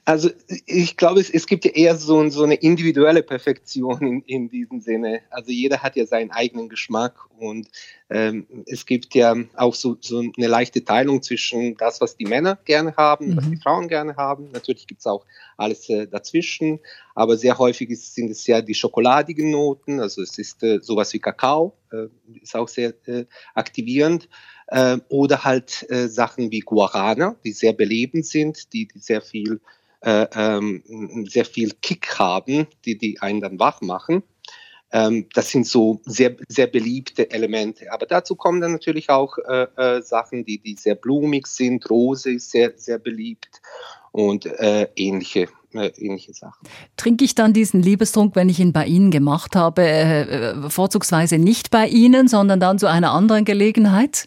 Also 0.05 0.31
ich 0.67 0.97
glaube, 0.97 1.21
es, 1.21 1.31
es 1.31 1.47
gibt 1.47 1.65
ja 1.65 1.71
eher 1.73 1.97
so, 1.97 2.29
so 2.31 2.45
eine 2.45 2.55
individuelle 2.55 3.23
Perfektion 3.23 4.01
in, 4.01 4.23
in 4.23 4.49
diesem 4.49 4.81
Sinne. 4.81 5.21
Also 5.31 5.51
jeder 5.51 5.83
hat 5.83 5.97
ja 5.97 6.07
seinen 6.07 6.31
eigenen 6.31 6.69
Geschmack 6.69 7.15
und 7.39 7.69
ähm, 8.11 8.47
es 8.67 8.87
gibt 8.87 9.15
ja 9.15 9.35
auch 9.57 9.75
so, 9.75 9.97
so 10.01 10.19
eine 10.19 10.47
leichte 10.47 10.85
Teilung 10.85 11.23
zwischen 11.23 11.77
das, 11.77 12.01
was 12.01 12.17
die 12.17 12.27
Männer 12.27 12.59
gerne 12.65 12.95
haben, 12.97 13.29
mhm. 13.29 13.37
was 13.37 13.49
die 13.49 13.57
Frauen 13.57 13.89
gerne 13.89 14.17
haben. 14.17 14.51
Natürlich 14.53 14.87
gibt 14.87 15.01
es 15.01 15.07
auch 15.07 15.25
alles 15.57 15.89
äh, 15.89 16.07
dazwischen, 16.07 16.81
aber 17.15 17.37
sehr 17.37 17.59
häufig 17.59 17.91
ist, 17.91 18.15
sind 18.15 18.31
es 18.31 18.47
ja 18.47 18.61
die 18.61 18.75
schokoladigen 18.75 19.51
Noten, 19.51 20.01
also 20.01 20.23
es 20.23 20.39
ist 20.39 20.63
äh, 20.63 20.81
sowas 20.83 21.13
wie 21.13 21.19
Kakao, 21.19 21.77
äh, 21.93 22.07
ist 22.43 22.57
auch 22.57 22.69
sehr 22.69 22.95
äh, 23.07 23.27
aktivierend 23.55 24.29
äh, 24.71 24.99
oder 25.09 25.45
halt 25.45 25.87
äh, 25.91 26.09
Sachen 26.09 26.51
wie 26.51 26.61
Guarana, 26.61 27.37
die 27.45 27.53
sehr 27.53 27.73
belebend 27.73 28.27
sind, 28.27 28.73
die, 28.73 28.89
die 28.89 28.99
sehr 28.99 29.21
viel 29.21 29.61
äh, 30.03 30.27
ähm, 30.35 30.83
sehr 31.29 31.45
viel 31.45 31.73
Kick 31.83 32.19
haben, 32.19 32.67
die, 32.85 32.97
die 32.97 33.21
einen 33.21 33.41
dann 33.41 33.59
wach 33.59 33.83
machen. 33.83 34.23
Ähm, 34.93 35.27
das 35.35 35.51
sind 35.51 35.67
so 35.67 36.01
sehr, 36.05 36.37
sehr 36.49 36.67
beliebte 36.67 37.31
Elemente. 37.31 37.93
Aber 37.93 38.07
dazu 38.07 38.35
kommen 38.35 38.61
dann 38.61 38.73
natürlich 38.73 39.11
auch 39.11 39.37
äh, 39.39 39.67
äh, 39.77 40.03
Sachen, 40.03 40.45
die, 40.45 40.59
die 40.59 40.75
sehr 40.75 40.95
blumig 40.95 41.47
sind. 41.47 41.89
Rose 41.91 42.33
ist 42.33 42.51
sehr, 42.51 42.73
sehr 42.77 42.99
beliebt 42.99 43.61
und 44.13 44.47
äh, 44.47 44.89
ähnliche 44.97 45.49
äh, 45.73 45.93
ähnliche 45.99 46.35
Sachen. 46.35 46.67
Trinke 46.97 47.25
ich 47.25 47.37
dann 47.37 47.53
diesen 47.53 47.81
Liebestrunk, 47.81 48.35
wenn 48.35 48.49
ich 48.49 48.59
ihn 48.59 48.73
bei 48.73 48.87
Ihnen 48.87 49.13
gemacht 49.13 49.55
habe, 49.55 49.83
äh, 49.87 50.69
vorzugsweise 50.69 51.39
nicht 51.39 51.71
bei 51.71 51.87
Ihnen, 51.87 52.27
sondern 52.27 52.59
dann 52.59 52.79
zu 52.81 52.89
einer 52.89 53.13
anderen 53.13 53.45
Gelegenheit? 53.45 54.27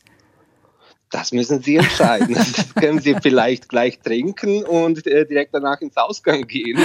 Das 1.14 1.32
müssen 1.32 1.62
Sie 1.62 1.76
entscheiden. 1.78 2.36
Das 2.54 2.74
können 2.74 3.00
Sie 3.00 3.16
vielleicht 3.22 3.70
gleich 3.70 4.00
trinken 4.00 4.64
und 4.64 5.06
äh, 5.06 5.26
direkt 5.26 5.54
danach 5.54 5.80
ins 5.82 5.96
Ausgang 5.96 6.48
gehen. 6.48 6.80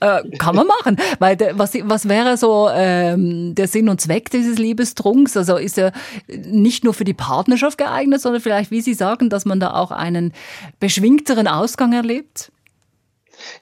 Äh, 0.00 0.22
kann 0.38 0.56
man 0.56 0.66
machen. 0.66 0.96
Weil 1.18 1.36
de, 1.36 1.52
was, 1.52 1.74
was 1.82 2.08
wäre 2.08 2.36
so 2.36 2.68
ähm, 2.72 3.54
der 3.54 3.68
Sinn 3.68 3.88
und 3.88 4.00
Zweck 4.00 4.30
dieses 4.30 4.58
Liebestrunks? 4.58 5.36
Also 5.36 5.56
ist 5.56 5.78
er 5.78 5.92
nicht 6.28 6.82
nur 6.82 6.94
für 6.94 7.04
die 7.04 7.14
Partnerschaft 7.14 7.76
geeignet, 7.76 8.22
sondern 8.22 8.40
vielleicht, 8.40 8.70
wie 8.70 8.80
Sie 8.80 8.94
sagen, 8.94 9.28
dass 9.28 9.44
man 9.44 9.60
da 9.60 9.74
auch 9.74 9.90
einen 9.90 10.32
beschwingteren 10.80 11.46
Ausgang 11.46 11.92
erlebt? 11.92 12.50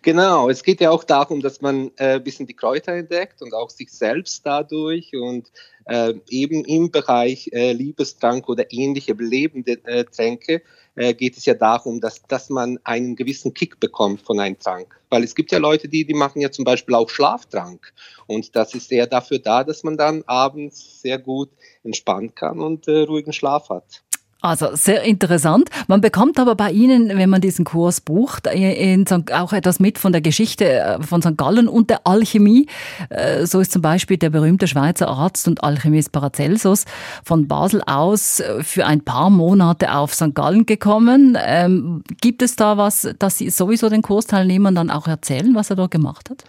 Genau, 0.02 0.48
es 0.48 0.62
geht 0.62 0.80
ja 0.80 0.90
auch 0.90 1.04
darum, 1.04 1.40
dass 1.40 1.60
man 1.60 1.90
äh, 1.96 2.14
ein 2.14 2.24
bisschen 2.24 2.46
die 2.46 2.54
Kräuter 2.54 2.92
entdeckt 2.92 3.42
und 3.42 3.54
auch 3.54 3.70
sich 3.70 3.90
selbst 3.90 4.46
dadurch 4.46 5.12
und 5.14 5.50
äh, 5.86 6.14
eben 6.28 6.64
im 6.64 6.90
Bereich 6.90 7.50
äh, 7.52 7.72
Liebestrank 7.72 8.48
oder 8.48 8.72
ähnliche 8.72 9.14
belebende 9.14 9.84
äh, 9.84 10.04
Tränke 10.04 10.62
äh, 10.94 11.14
geht 11.14 11.36
es 11.36 11.46
ja 11.46 11.54
darum, 11.54 12.00
dass, 12.00 12.22
dass 12.22 12.50
man 12.50 12.78
einen 12.84 13.16
gewissen 13.16 13.54
Kick 13.54 13.80
bekommt 13.80 14.22
von 14.22 14.38
einem 14.40 14.58
Trank. 14.58 15.00
Weil 15.10 15.24
es 15.24 15.34
gibt 15.34 15.52
ja 15.52 15.58
Leute, 15.58 15.88
die, 15.88 16.04
die 16.04 16.14
machen 16.14 16.40
ja 16.40 16.50
zum 16.50 16.64
Beispiel 16.64 16.94
auch 16.94 17.08
Schlaftrank. 17.08 17.92
Und 18.26 18.54
das 18.56 18.74
ist 18.74 18.92
eher 18.92 19.06
dafür 19.06 19.38
da, 19.38 19.64
dass 19.64 19.84
man 19.84 19.96
dann 19.96 20.22
abends 20.26 21.00
sehr 21.02 21.18
gut 21.18 21.50
entspannen 21.82 22.34
kann 22.34 22.60
und 22.60 22.88
äh, 22.88 23.02
ruhigen 23.02 23.32
Schlaf 23.32 23.68
hat. 23.68 24.02
Also 24.42 24.74
sehr 24.74 25.04
interessant. 25.04 25.70
Man 25.86 26.00
bekommt 26.00 26.40
aber 26.40 26.56
bei 26.56 26.72
Ihnen, 26.72 27.16
wenn 27.16 27.30
man 27.30 27.40
diesen 27.40 27.64
Kurs 27.64 28.00
bucht, 28.00 28.48
äh, 28.48 29.04
auch 29.32 29.52
etwas 29.52 29.78
mit 29.78 29.98
von 29.98 30.10
der 30.10 30.20
Geschichte 30.20 30.64
äh, 30.64 31.02
von 31.02 31.22
St. 31.22 31.36
Gallen 31.36 31.68
und 31.68 31.90
der 31.90 32.08
Alchemie. 32.08 32.66
Äh, 33.08 33.46
so 33.46 33.60
ist 33.60 33.70
zum 33.70 33.82
Beispiel 33.82 34.16
der 34.16 34.30
berühmte 34.30 34.66
Schweizer 34.66 35.06
Arzt 35.06 35.46
und 35.46 35.62
Alchemist 35.62 36.10
Paracelsus 36.10 36.86
von 37.24 37.46
Basel 37.46 37.82
aus 37.86 38.42
für 38.62 38.84
ein 38.84 39.02
paar 39.02 39.30
Monate 39.30 39.94
auf 39.94 40.12
St. 40.12 40.34
Gallen 40.34 40.66
gekommen. 40.66 41.38
Ähm, 41.40 42.02
gibt 42.20 42.42
es 42.42 42.56
da 42.56 42.76
was, 42.76 43.08
dass 43.20 43.38
Sie 43.38 43.48
sowieso 43.48 43.88
den 43.88 44.02
Kursteilnehmern 44.02 44.74
dann 44.74 44.90
auch 44.90 45.06
erzählen, 45.06 45.54
was 45.54 45.70
er 45.70 45.76
dort 45.76 45.92
gemacht 45.92 46.30
hat? 46.30 46.44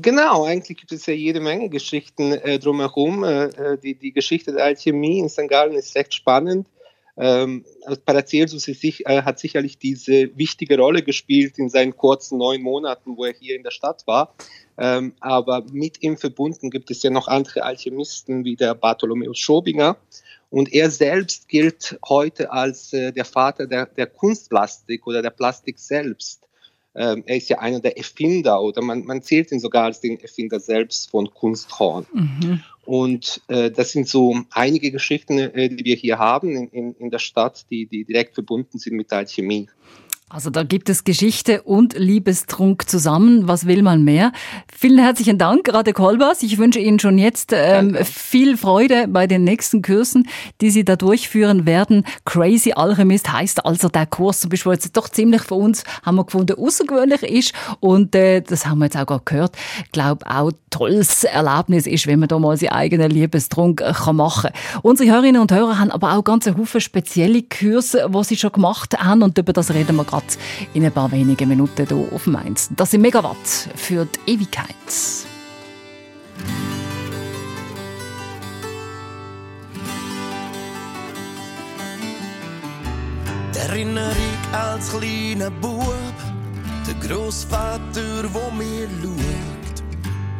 Genau, 0.00 0.44
eigentlich 0.44 0.78
gibt 0.78 0.92
es 0.92 1.06
ja 1.06 1.14
jede 1.14 1.40
Menge 1.40 1.68
Geschichten 1.68 2.32
äh, 2.32 2.60
drumherum. 2.60 3.24
Äh, 3.24 3.76
die, 3.82 3.96
die 3.96 4.12
Geschichte 4.12 4.52
der 4.52 4.64
Alchemie 4.64 5.18
in 5.18 5.28
St. 5.28 5.48
Gallen 5.48 5.72
ist 5.72 5.96
recht 5.96 6.14
spannend. 6.14 6.68
Ähm, 7.16 7.64
Paracelsus 8.06 8.64
sich, 8.64 9.06
äh, 9.06 9.22
hat 9.22 9.38
sicherlich 9.38 9.78
diese 9.78 10.36
wichtige 10.36 10.78
Rolle 10.78 11.02
gespielt 11.02 11.58
in 11.58 11.68
seinen 11.68 11.96
kurzen 11.96 12.38
neun 12.38 12.62
Monaten, 12.62 13.16
wo 13.16 13.24
er 13.24 13.34
hier 13.34 13.54
in 13.54 13.62
der 13.62 13.70
Stadt 13.70 14.06
war. 14.06 14.34
Ähm, 14.78 15.14
aber 15.20 15.64
mit 15.70 16.02
ihm 16.02 16.16
verbunden 16.16 16.70
gibt 16.70 16.90
es 16.90 17.02
ja 17.02 17.10
noch 17.10 17.28
andere 17.28 17.64
Alchemisten 17.64 18.44
wie 18.44 18.56
der 18.56 18.74
Bartholomäus 18.74 19.38
Schobinger. 19.38 19.98
Und 20.48 20.72
er 20.72 20.90
selbst 20.90 21.48
gilt 21.48 21.98
heute 22.06 22.50
als 22.52 22.92
äh, 22.92 23.12
der 23.12 23.24
Vater 23.24 23.66
der, 23.66 23.86
der 23.86 24.06
Kunstplastik 24.06 25.06
oder 25.06 25.22
der 25.22 25.30
Plastik 25.30 25.78
selbst. 25.78 26.48
Ähm, 26.94 27.22
er 27.26 27.36
ist 27.36 27.48
ja 27.48 27.58
einer 27.58 27.80
der 27.80 27.96
Erfinder 27.96 28.60
oder 28.60 28.82
man, 28.82 29.04
man 29.04 29.22
zählt 29.22 29.50
ihn 29.50 29.60
sogar 29.60 29.84
als 29.84 30.00
den 30.00 30.20
Erfinder 30.20 30.60
selbst 30.60 31.10
von 31.10 31.32
Kunsthorn. 31.32 32.06
Mhm. 32.12 32.60
Und 32.84 33.40
äh, 33.48 33.70
das 33.70 33.92
sind 33.92 34.08
so 34.08 34.36
einige 34.50 34.90
Geschichten, 34.90 35.38
äh, 35.38 35.68
die 35.68 35.84
wir 35.84 35.96
hier 35.96 36.18
haben 36.18 36.68
in, 36.68 36.94
in, 36.94 37.10
der 37.10 37.20
Stadt, 37.20 37.64
die, 37.70 37.86
die 37.86 38.04
direkt 38.04 38.34
verbunden 38.34 38.78
sind 38.78 38.96
mit 38.96 39.10
der 39.10 39.18
Alchemie. 39.18 39.68
Also 40.34 40.48
da 40.48 40.62
gibt 40.62 40.88
es 40.88 41.04
Geschichte 41.04 41.60
und 41.60 41.92
Liebestrunk 41.98 42.88
zusammen. 42.88 43.48
Was 43.48 43.66
will 43.66 43.82
man 43.82 44.02
mehr? 44.02 44.32
Vielen 44.74 44.98
herzlichen 44.98 45.36
Dank, 45.36 45.68
Rade 45.70 45.92
Kolbas. 45.92 46.42
Ich 46.42 46.56
wünsche 46.56 46.78
Ihnen 46.78 46.98
schon 46.98 47.18
jetzt 47.18 47.52
ähm, 47.54 47.98
viel 48.02 48.56
Freude 48.56 49.08
bei 49.08 49.26
den 49.26 49.44
nächsten 49.44 49.82
Kursen, 49.82 50.26
die 50.62 50.70
Sie 50.70 50.86
da 50.86 50.96
durchführen 50.96 51.66
werden. 51.66 52.06
Crazy 52.24 52.72
Alchemist 52.72 53.30
heißt 53.30 53.66
also 53.66 53.90
der 53.90 54.06
Kurs, 54.06 54.40
zum 54.40 54.48
Beispiel 54.48 54.72
jetzt 54.72 54.96
doch 54.96 55.10
ziemlich 55.10 55.42
für 55.42 55.56
uns, 55.56 55.84
haben 56.02 56.16
wir 56.16 56.24
gefunden, 56.24 56.56
außergewöhnlich 56.58 57.22
ist. 57.24 57.52
Und 57.80 58.14
äh, 58.14 58.40
das 58.40 58.64
haben 58.64 58.78
wir 58.78 58.86
jetzt 58.86 58.96
auch 58.96 59.04
gerade 59.04 59.24
gehört. 59.26 59.56
Ich 59.84 59.92
glaube 59.92 60.24
auch 60.26 60.50
tolles 60.70 61.24
Erlebnis 61.24 61.86
ist, 61.86 62.06
wenn 62.06 62.20
man 62.20 62.30
da 62.30 62.38
mal 62.38 62.56
seinen 62.56 62.70
eigenen 62.70 63.10
Liebestrunk 63.10 63.82
äh, 63.82 63.92
kann 63.92 64.16
machen 64.16 64.50
kann. 64.50 64.80
Unsere 64.80 65.10
Hörerinnen 65.10 65.42
und 65.42 65.52
Hörer 65.52 65.78
haben 65.78 65.90
aber 65.90 66.16
auch 66.16 66.24
ganz 66.24 66.46
Haufen 66.46 66.80
spezielle 66.80 67.42
Kurse, 67.42 68.08
die 68.10 68.24
sie 68.24 68.36
schon 68.38 68.52
gemacht 68.52 68.98
haben. 68.98 69.22
Und 69.22 69.36
über 69.36 69.52
das 69.52 69.74
reden 69.74 69.96
wir 69.96 70.04
gerade 70.04 70.21
Megawatt 70.22 70.38
in 70.74 70.84
ein 70.84 70.92
paar 70.92 71.10
wenigen 71.10 71.48
Minuten 71.48 71.86
hier 71.86 72.12
auf 72.12 72.26
Mainz. 72.26 72.68
Das 72.74 72.90
sind 72.90 73.02
Megawatt 73.02 73.36
für 73.76 74.06
die 74.06 74.32
Ewigkeit. 74.32 74.66
Erinnerung 83.54 84.14
als 84.52 84.90
kleiner 84.90 85.50
Bub, 85.50 86.14
der 86.86 87.08
Großvater, 87.08 88.32
wo 88.32 88.50
mir 88.50 88.88
schaut, 89.02 89.82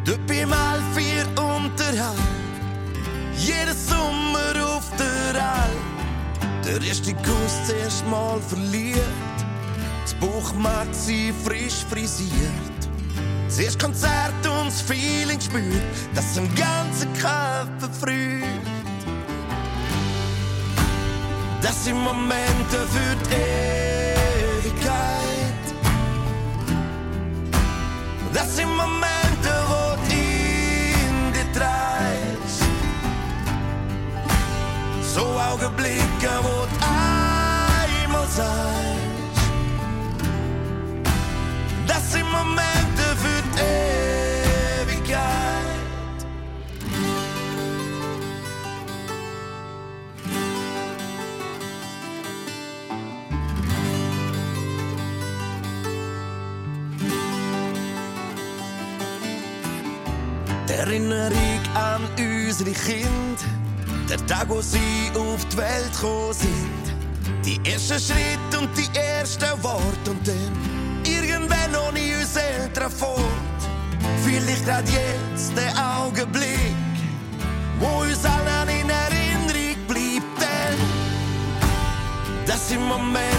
dort 0.05 0.27
beim 0.27 0.53
Alfier 0.53 1.25
unterhalb, 1.29 2.19
jeden 3.37 3.75
Sommer 3.75 4.75
auf 4.75 4.91
der 4.99 5.41
Alp, 5.41 6.63
der 6.65 6.87
erste 6.87 7.13
Kuss 7.15 7.65
zuerst 7.65 8.05
mal 8.07 8.39
verliert. 8.39 9.42
Das 10.03 10.13
Buch 10.15 10.53
macht 10.55 10.93
sie 10.93 11.33
frisch 11.45 11.85
frisiert. 11.89 12.29
Zuerst 13.47 13.79
Konzert 13.79 14.33
und 14.43 14.67
das 14.67 14.81
Feeling 14.81 15.39
spürt, 15.39 15.81
das 16.13 16.35
im 16.35 16.53
ganzen 16.55 17.13
Körper 17.13 17.89
früht. 18.01 18.43
Das 21.61 21.85
sind 21.85 21.97
Momente 21.97 22.77
für 22.91 23.15
die 23.29 24.65
Ewigkeit. 24.65 25.63
Das 28.33 28.57
sind 28.57 28.69
Momente, 28.69 29.51
wo 29.69 29.95
du 29.95 30.13
in 30.13 31.31
dir 31.31 31.47
treibst. 31.53 32.63
So 35.15 35.21
Augenblicke, 35.21 36.29
wo 36.41 36.65
du 36.65 37.22
unsere 62.65 62.85
Kind, 62.85 63.39
der 64.09 64.25
Tag, 64.25 64.49
wo 64.49 64.61
sie 64.61 65.11
auf 65.15 65.45
die 65.45 65.57
Welt 65.57 65.91
gekommen 65.91 66.33
sind. 66.33 67.45
Die 67.45 67.59
ersten 67.69 67.99
Schritte 67.99 68.59
und 68.59 68.69
die 68.77 68.97
ersten 68.97 69.63
Worte 69.63 70.11
und 70.11 70.27
dann 70.27 71.03
irgendwann 71.05 71.71
noch 71.71 71.91
nie 71.91 72.13
uns 72.15 72.35
Eltern 72.35 72.91
fort. 72.91 73.19
Vielleicht 74.23 74.65
grad 74.65 74.85
jetzt 74.89 75.51
der 75.57 75.73
Augenblick, 75.97 76.75
wo 77.79 78.03
uns 78.03 78.23
allen 78.25 78.69
in 78.69 78.89
Erinnerung 78.89 79.87
bleibt. 79.87 80.41
Denn 80.41 80.79
das 82.45 82.69
sind 82.69 82.87
Momente 82.87 83.32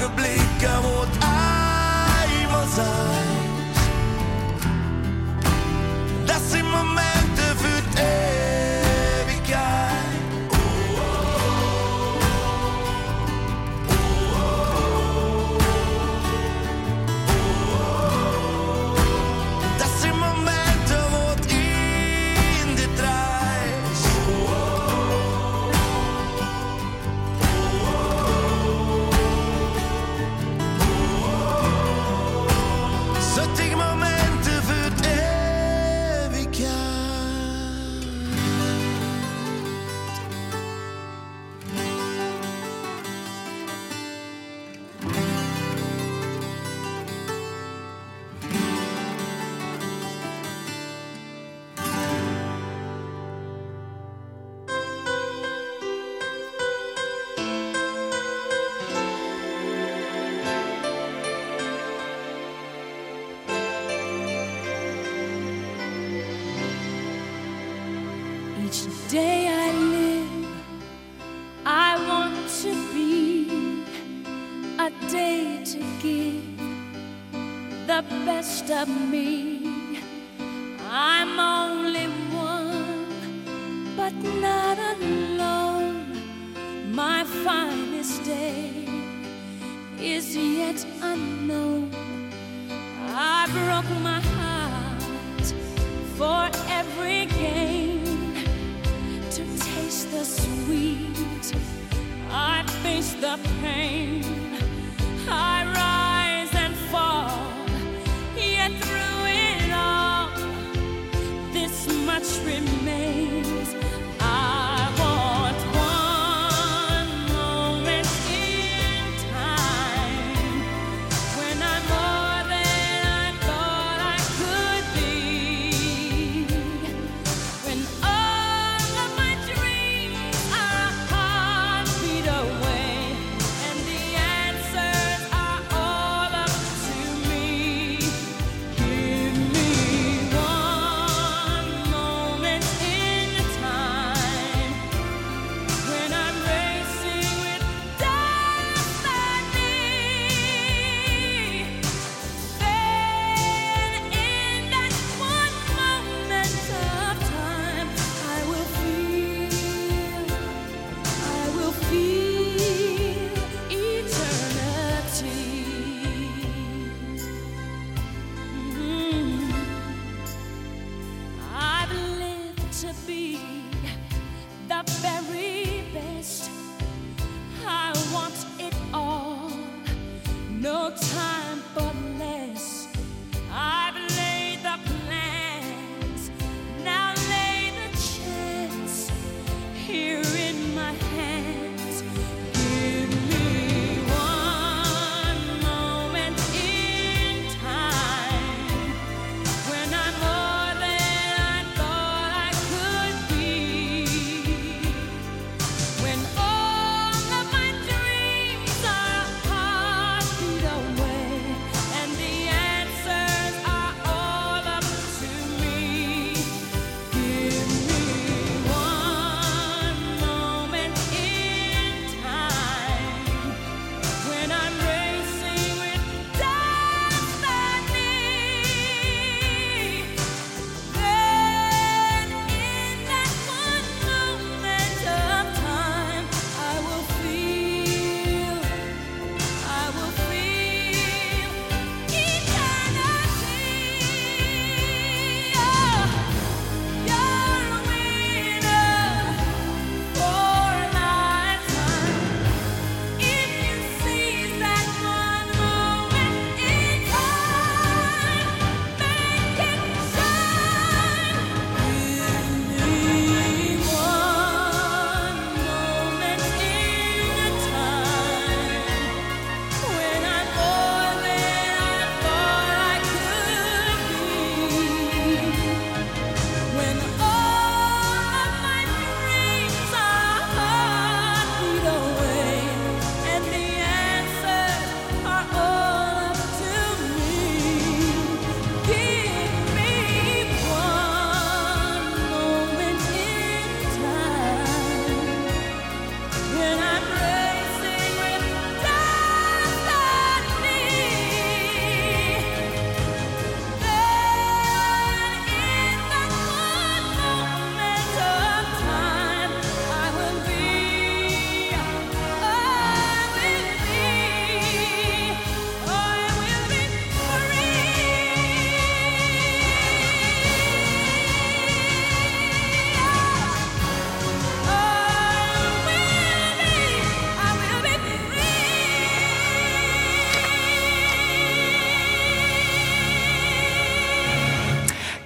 ögonblick 0.00 0.64
av 0.76 0.82
vår 0.82 1.07
Stop 78.68 78.86
me. 78.86 79.47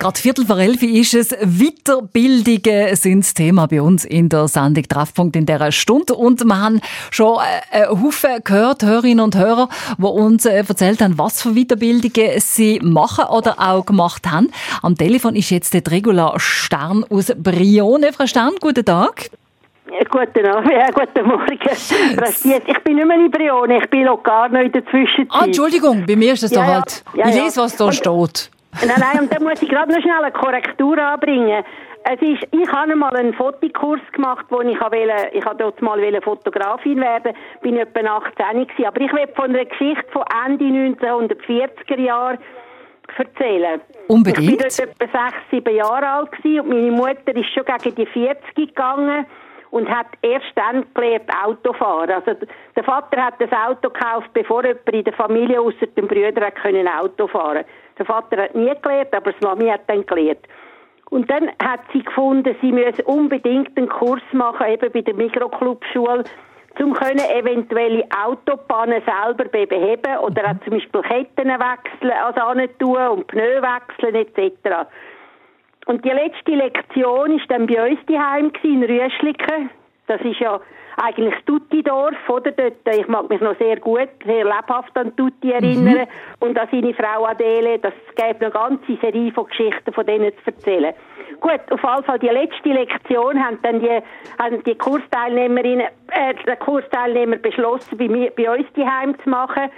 Gerade 0.03 0.19
Viertel 0.19 0.45
vor 0.45 0.59
elf 0.59 0.83
ist 0.83 1.15
es. 1.15 1.29
Weiterbildungen 1.29 2.97
sind 2.97 3.21
das 3.21 3.35
Thema 3.35 3.69
bei 3.69 3.81
uns 3.81 4.05
in 4.05 4.29
der 4.29 4.49
Sendung 4.49 4.83
Treffpunkt 4.83 5.37
in 5.37 5.47
dieser 5.47 5.71
Stunde. 5.71 6.15
Und 6.15 6.43
wir 6.45 6.61
haben 6.61 6.81
schon 7.13 7.37
äh, 7.71 7.85
einen 7.85 8.03
Haufen 8.03 8.43
gehört, 8.43 8.83
Hörerinnen 8.83 9.21
und 9.25 9.37
Hörer, 9.37 9.69
die 9.97 10.03
uns 10.03 10.45
äh, 10.45 10.57
erzählt 10.57 11.01
haben, 11.01 11.17
was 11.19 11.41
für 11.41 11.55
Weiterbildungen 11.55 12.33
sie 12.41 12.81
machen 12.83 13.27
oder 13.27 13.55
auch 13.61 13.87
gemacht 13.87 14.29
haben. 14.29 14.51
Am 14.83 14.97
Telefon 14.97 15.37
ist 15.37 15.51
jetzt 15.51 15.73
der 15.73 15.83
Regula 15.89 16.35
Stern 16.37 17.05
aus 17.09 17.33
Brione. 17.37 18.13
Frau 18.13 18.27
Stern, 18.27 18.55
guten 18.61 18.85
Tag. 18.85 19.31
Ja, 19.89 20.01
Guten 20.11 20.47
Abend, 20.47 20.73
ja, 20.73 20.91
guten 20.91 21.29
Morgen. 21.29 21.47
Ich 22.67 22.79
bin 22.83 22.97
nicht 22.97 23.07
mehr 23.07 23.17
in 23.25 23.31
Brione, 23.31 23.79
ich 23.79 23.89
bin 23.89 24.03
noch 24.03 24.21
gar 24.25 24.49
nicht 24.49 24.65
in 24.65 24.73
der 24.73 24.85
Zwischenzeit. 24.87 25.29
Ah, 25.31 25.45
Entschuldigung, 25.45 26.05
bei 26.05 26.17
mir 26.17 26.33
ist 26.33 26.43
das 26.43 26.51
Ja, 26.51 26.57
doch 26.67 26.73
halt. 26.73 27.05
Ja, 27.15 27.29
ich 27.29 27.37
ja. 27.37 27.45
lese, 27.45 27.61
was 27.61 27.77
da 27.77 27.85
Und- 27.85 27.95
steht. 27.95 28.51
Nein, 28.81 28.97
nein, 28.99 29.21
und 29.21 29.33
da 29.33 29.39
muss 29.43 29.63
ich 29.63 29.69
gerade 29.69 29.93
noch 29.93 30.01
schnell 30.01 30.23
eine 30.23 30.33
Korrektur 30.33 30.99
anbringen. 30.99 31.63
Es 32.05 32.21
ist, 32.21 32.43
ich 32.51 32.73
habe 32.73 32.97
mal 32.97 33.15
einen 33.15 33.33
Fotokurs 33.35 34.01
gemacht, 34.13 34.47
wo 34.49 34.61
ich 34.63 34.81
wollte, 34.81 35.29
ich 35.33 35.45
habe 35.45 35.57
dort 35.57 35.81
mal 35.83 36.21
Fotografin 36.23 37.01
werden, 37.01 37.33
bin 37.61 37.77
etwa 37.77 38.01
18 38.01 38.67
gewesen. 38.67 38.87
Aber 38.87 39.01
ich 39.01 39.13
will 39.13 39.29
von 39.37 39.51
einer 39.51 39.65
Geschichte 39.67 40.05
von 40.11 40.25
Ende 40.47 40.65
1940er 40.65 42.01
Jahren 42.01 42.39
erzählen. 43.17 43.81
Unbedingt. 44.09 44.41
Ich 44.41 44.49
bin 44.49 44.59
dort 44.59 44.79
etwa 44.81 45.05
sechs, 45.27 45.39
sieben 45.51 45.77
Jahre 45.77 46.09
alt 46.09 46.33
gewesen 46.33 46.61
und 46.61 46.69
meine 46.71 46.91
Mutter 46.91 47.37
ist 47.37 47.51
schon 47.53 47.65
gegen 47.65 47.95
die 47.95 48.07
40 48.07 48.55
gegangen 48.57 49.27
und 49.71 49.89
hat 49.89 50.07
erst 50.23 50.47
dann 50.57 50.85
gelernt 50.95 51.31
Autofahren. 51.45 52.11
Also 52.11 52.33
d- 52.35 52.47
der 52.75 52.85
Vater 52.85 53.23
hat 53.23 53.35
das 53.39 53.51
Auto 53.53 53.91
gekauft, 53.91 54.29
bevor 54.33 54.65
jemand 54.65 54.89
in 54.93 55.05
der 55.05 55.13
Familie 55.13 55.61
außer 55.61 55.87
den 55.97 56.09
Brüdern 56.09 56.53
können 56.55 56.89
Auto 56.89 57.27
fahren. 57.29 57.65
Der 57.99 58.07
Vater 58.07 58.43
hat 58.43 58.55
nie 58.55 58.73
gelernt, 58.83 59.15
aber 59.15 59.33
die 59.33 59.45
Mami 59.45 59.69
hat 59.69 59.83
dann 59.87 60.07
gelernt. 60.07 60.47
Und 61.11 61.31
dann 61.31 61.51
hat 61.63 61.81
sie 61.93 62.03
gefunden, 62.03 62.57
sie 62.63 62.73
müsse 62.73 63.03
unbedingt 63.05 63.77
einen 63.77 63.89
Kurs 63.89 64.23
machen, 64.33 64.67
eben 64.67 64.91
bei 64.93 65.03
der 65.03 65.15
Mikroclubschule, 65.15 66.25
um 66.81 66.95
können 66.95 67.21
eventuelle 67.31 68.05
Autopannen 68.25 69.03
selber 69.05 69.45
beheben 69.45 70.19
oder 70.23 70.51
auch 70.51 70.65
zum 70.65 70.73
Beispiel 70.73 71.03
Ketten 71.03 71.49
wechseln, 71.49 72.13
also 72.13 72.67
tun 72.79 73.09
und 73.09 73.27
Pneu 73.27 73.61
wechseln 73.61 74.15
etc. 74.15 74.89
Und 75.87 76.05
die 76.05 76.11
letzte 76.11 76.53
Lektion 76.53 77.39
ist 77.39 77.51
dann 77.51 77.67
bei 77.67 77.91
uns 77.91 78.01
daheim 78.07 78.51
in 78.63 78.83
Rüschliken. 78.83 79.71
Das 80.07 80.21
ist 80.23 80.41
ja 80.41 80.61
eigentlich 80.97 81.35
Tutti-Dorf, 81.47 82.29
oder? 82.29 82.53
Dort, 82.53 82.75
ich 82.95 83.09
mag 83.09 83.29
mich 83.29 83.41
noch 83.41 83.57
sehr 83.59 83.79
gut, 83.79 84.09
sehr 84.25 84.45
lebhaft 84.45 84.97
an 84.97 85.15
Tutti 85.17 85.53
erinnern. 85.53 86.07
Und 86.41 86.59
an 86.59 86.69
seine 86.71 86.93
Frau 86.95 87.25
Adele, 87.25 87.79
das 87.79 87.95
gäbe 88.15 88.47
eine 88.47 88.51
ganze 88.51 88.97
Serie 89.01 89.33
von 89.33 89.47
Geschichten 89.47 89.93
von 89.93 90.07
denen 90.07 90.33
zu 90.45 90.47
erzählen. 90.47 90.95
Gut, 91.41 91.61
auf 91.71 91.83
jeden 91.83 92.05
Fall 92.05 92.19
die 92.19 92.29
letzte 92.29 92.69
Lektion 92.69 93.43
haben 93.43 93.59
dann 93.63 93.81
die, 93.81 94.01
haben 94.39 94.63
die 94.65 94.75
Kursteilnehmerinnen, 94.77 95.87
äh, 96.11 96.35
der 96.47 96.57
Kursteilnehmer 96.57 97.37
beschlossen, 97.37 97.97
bei, 97.97 98.09
mir, 98.09 98.31
bei 98.31 98.51
uns 98.51 98.67
daheim 98.75 99.19
zu 99.23 99.31
machen. 99.31 99.71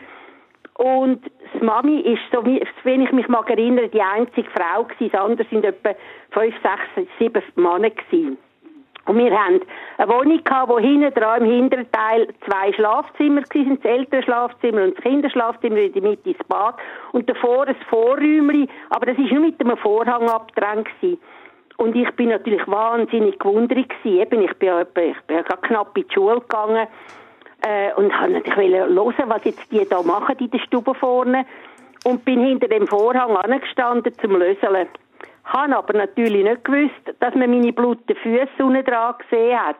Und 0.76 1.22
die 1.54 1.64
Mami 1.64 2.00
ist, 2.00 2.22
so 2.32 2.44
wie, 2.44 2.60
wenn 2.82 3.02
ich 3.02 3.12
mich 3.12 3.28
mag 3.28 3.48
erinnern, 3.48 3.90
die 3.92 4.02
einzige 4.02 4.48
Frau 4.50 4.84
gewesen. 4.84 5.12
Das 5.12 5.20
andere 5.20 5.48
sind 5.48 5.64
etwa 5.64 5.94
fünf, 6.30 6.54
sechs, 6.62 7.08
sieben 7.18 7.42
Männer 7.54 7.90
gewesen. 7.90 8.36
Und 9.07 9.18
wir 9.18 9.38
haben 9.38 9.61
eine 9.98 10.09
Wohnung 10.12 10.42
gehabt, 10.42 10.70
wo 10.70 10.78
hinten 10.78 11.12
dran 11.12 11.44
im 11.44 11.50
hinteren 11.50 11.90
Teil 11.92 12.28
zwei 12.46 12.72
Schlafzimmer 12.72 13.42
waren, 13.42 13.76
das 13.76 13.90
Elternschlafzimmer 13.90 14.82
und 14.84 14.96
das 14.96 15.05
Kinderschlafzimmer 15.05 15.76
in 15.76 15.92
der 15.92 16.02
Mitte 16.02 16.32
das 16.32 16.46
Bad 16.46 16.76
und 17.12 17.28
davor 17.28 17.66
ein 17.66 17.76
Vorräumchen, 17.88 18.68
aber 18.90 19.07
das 19.07 19.18
war 19.18 19.24
nur 19.24 19.46
mit 19.46 19.61
einem 19.61 19.76
Vorhang 19.76 20.28
abgetrennt. 20.28 20.88
Gewesen. 21.00 21.20
Und 21.76 21.96
ich 21.96 22.11
bin 22.12 22.28
natürlich 22.28 22.66
wahnsinnig 22.68 23.38
gewundert 23.38 23.88
gewesen. 23.88 24.20
Eben, 24.20 24.42
ich 24.42 24.55
bin 24.55 24.70
ich 24.80 25.20
bin 25.26 25.36
ja 25.36 25.42
knapp 25.42 25.96
in 25.96 26.07
die 26.07 26.14
Schule 26.14 26.40
gegangen 26.40 26.86
äh, 27.62 27.92
und 27.94 28.18
habe 28.18 28.32
natürlich 28.32 28.74
hören, 28.74 29.14
was 29.26 29.44
jetzt 29.44 29.72
die 29.72 29.86
da 29.88 30.02
machen 30.02 30.36
in 30.38 30.50
der 30.50 30.59
Stube 30.61 30.94
vorne 30.94 31.44
und 32.05 32.24
bin 32.24 32.44
hinter 32.44 32.68
dem 32.68 32.86
Vorhang 32.86 33.36
angestanden 33.36 34.12
zum 34.18 34.36
Löseln. 34.36 34.88
Habe 35.45 35.76
aber 35.76 35.92
natürlich 35.99 36.42
nicht 36.45 36.64
gewusst, 36.64 37.14
dass 37.20 37.34
man 37.34 37.51
meine 37.51 37.72
blutigen 37.72 38.16
Füße 38.22 38.64
unten 38.64 38.84
dran 38.84 39.14
gesehen 39.18 39.59
hat. 39.59 39.76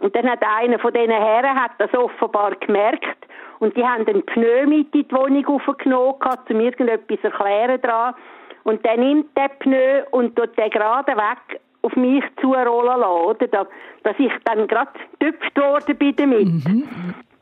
Und 0.00 0.14
dann 0.14 0.30
hat 0.30 0.42
einer 0.44 0.78
von 0.78 0.92
diesen 0.92 1.10
Herren 1.10 1.60
hat 1.60 1.72
das 1.78 1.92
offenbar 1.94 2.54
gemerkt 2.56 3.26
und 3.58 3.76
die 3.76 3.84
haben 3.84 4.04
den 4.06 4.24
Pneu 4.24 4.66
mit 4.66 4.94
in 4.94 5.08
die 5.08 5.12
Wohnung 5.12 5.44
aufgenommen, 5.46 6.14
um 6.50 6.60
irgendetwas 6.60 7.20
zu 7.20 7.26
erklären 7.26 7.80
dran. 7.80 8.14
Und 8.62 8.84
dann 8.86 9.00
nimmt 9.00 9.36
der 9.36 9.48
Pneu 9.48 10.04
und 10.12 10.36
tut 10.36 10.56
den 10.56 10.70
gerade 10.70 11.16
weg 11.16 11.60
auf 11.82 11.96
mich 11.96 12.22
zurollen 12.40 13.00
lassen, 13.00 13.24
oder? 13.26 13.46
Da- 13.48 13.66
Dass 14.04 14.14
ich 14.18 14.32
dann 14.44 14.68
gerade 14.68 14.90
getüpft 15.18 15.58
worden 15.58 15.96
bin 15.96 16.14
damit. 16.16 16.48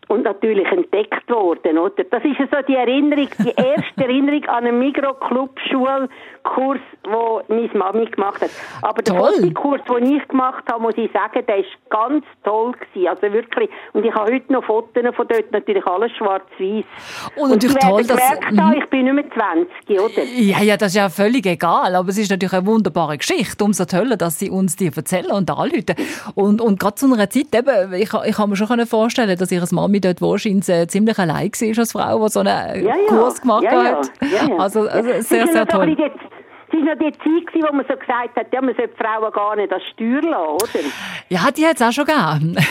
Und 0.09 0.22
natürlich 0.22 0.66
entdeckt 0.70 1.28
worden, 1.28 1.78
oder? 1.78 2.04
Das 2.04 2.22
ist 2.24 2.38
ja 2.38 2.46
so 2.50 2.59
die 2.68 2.76
Erinnerung, 2.76 3.28
die 3.38 3.48
erste 3.57 4.04
Erinnerung 4.04 4.44
an 4.44 4.64
einen 4.64 4.78
Mikro-Club-Schulkurs, 4.78 6.78
den 7.04 7.12
meine 7.48 7.70
Mami 7.74 8.07
gemacht 8.07 8.40
hat. 8.40 8.50
Aber 8.82 9.02
der. 9.02 9.14
Fotokurs, 9.16 9.80
den 9.88 10.16
ich 10.16 10.28
gemacht 10.28 10.62
habe, 10.70 10.82
muss 10.82 10.94
ich 10.96 11.11
sagen, 11.12 11.44
der 11.46 11.57
ist 11.59 11.70
ganz 11.90 12.24
toll 12.44 12.72
gewesen. 12.72 13.09
Also 13.09 13.32
wirklich. 13.32 13.68
Und 13.94 14.04
ich 14.04 14.14
habe 14.14 14.32
heute 14.32 14.52
noch 14.52 14.64
Fotos 14.64 15.02
von 15.16 15.26
dort, 15.28 15.50
natürlich 15.50 15.84
alles 15.86 16.12
schwarz-weiß. 16.12 16.84
Und 17.36 17.50
natürlich 17.50 17.76
toll, 17.78 18.04
dass- 18.04 18.16
gemerkt 18.16 18.61
haben, 18.61 18.78
ich 18.78 18.86
bin 18.90 19.04
nicht 19.04 19.14
mehr 19.14 19.24
20, 19.86 20.00
oder? 20.00 20.22
Ja, 20.36 20.62
ja, 20.62 20.76
das 20.76 20.88
ist 20.92 20.96
ja 20.96 21.09
völlig 21.09 21.46
egal, 21.46 21.94
aber 21.96 22.09
es 22.11 22.18
ist 22.18 22.30
natürlich 22.30 22.52
eine 22.54 22.66
wunderbare 22.66 23.18
Geschichte. 23.18 23.64
Umso 23.64 23.84
toller, 23.86 24.16
dass 24.16 24.38
sie 24.38 24.50
uns 24.50 24.76
die 24.76 24.90
erzählen 24.94 25.32
und 25.32 25.50
anrufen. 25.50 25.96
Und, 26.36 26.61
und 26.61 26.78
gerade 26.78 26.94
zu 26.94 27.12
einer 27.12 27.28
Zeit, 27.28 27.52
eben, 27.54 27.92
ich, 27.94 28.12
ich 28.12 28.36
kann 28.36 28.50
mir 28.50 28.57
schon 28.57 28.86
vorstellen, 28.86 29.36
dass 29.36 29.50
ihre 29.50 29.66
Mami 29.72 29.95
dort 30.01 30.20
wahrscheinlich 30.20 30.88
ziemlich 30.88 31.18
allein 31.18 31.51
war 31.51 31.78
als 31.78 31.92
Frau, 31.92 32.24
die 32.24 32.28
so 32.30 32.40
einen 32.40 32.84
Ja, 32.84 32.97
ja. 32.97 33.07
Kurs 33.09 33.40
gemacht 33.40 33.64
ja, 33.64 33.84
hat. 33.84 34.11
Also, 34.59 34.88
also 34.88 35.20
sehr, 35.20 35.47
sehr 35.47 35.66
toll. 35.66 35.97
Es 36.68 36.72
war 36.72 36.94
noch 36.94 36.99
die 36.99 37.12
Zeit, 37.12 37.47
gewesen, 37.47 37.66
wo 37.68 37.76
man 37.76 37.86
so 37.88 37.97
gesagt 37.97 38.36
hat, 38.36 38.47
ja, 38.53 38.61
man 38.61 38.74
sollte 38.74 38.94
Frauen 38.97 39.32
gar 39.32 39.57
nicht 39.57 39.72
als 39.72 39.84
Steuer 39.94 40.20
lassen, 40.22 40.55
oder? 40.55 40.84
Ja, 41.28 41.51
die 41.57 41.66
hat 41.66 41.76
es 41.76 41.82
auch 41.82 41.92
schon 41.92 42.05
gegeben. 42.05 42.57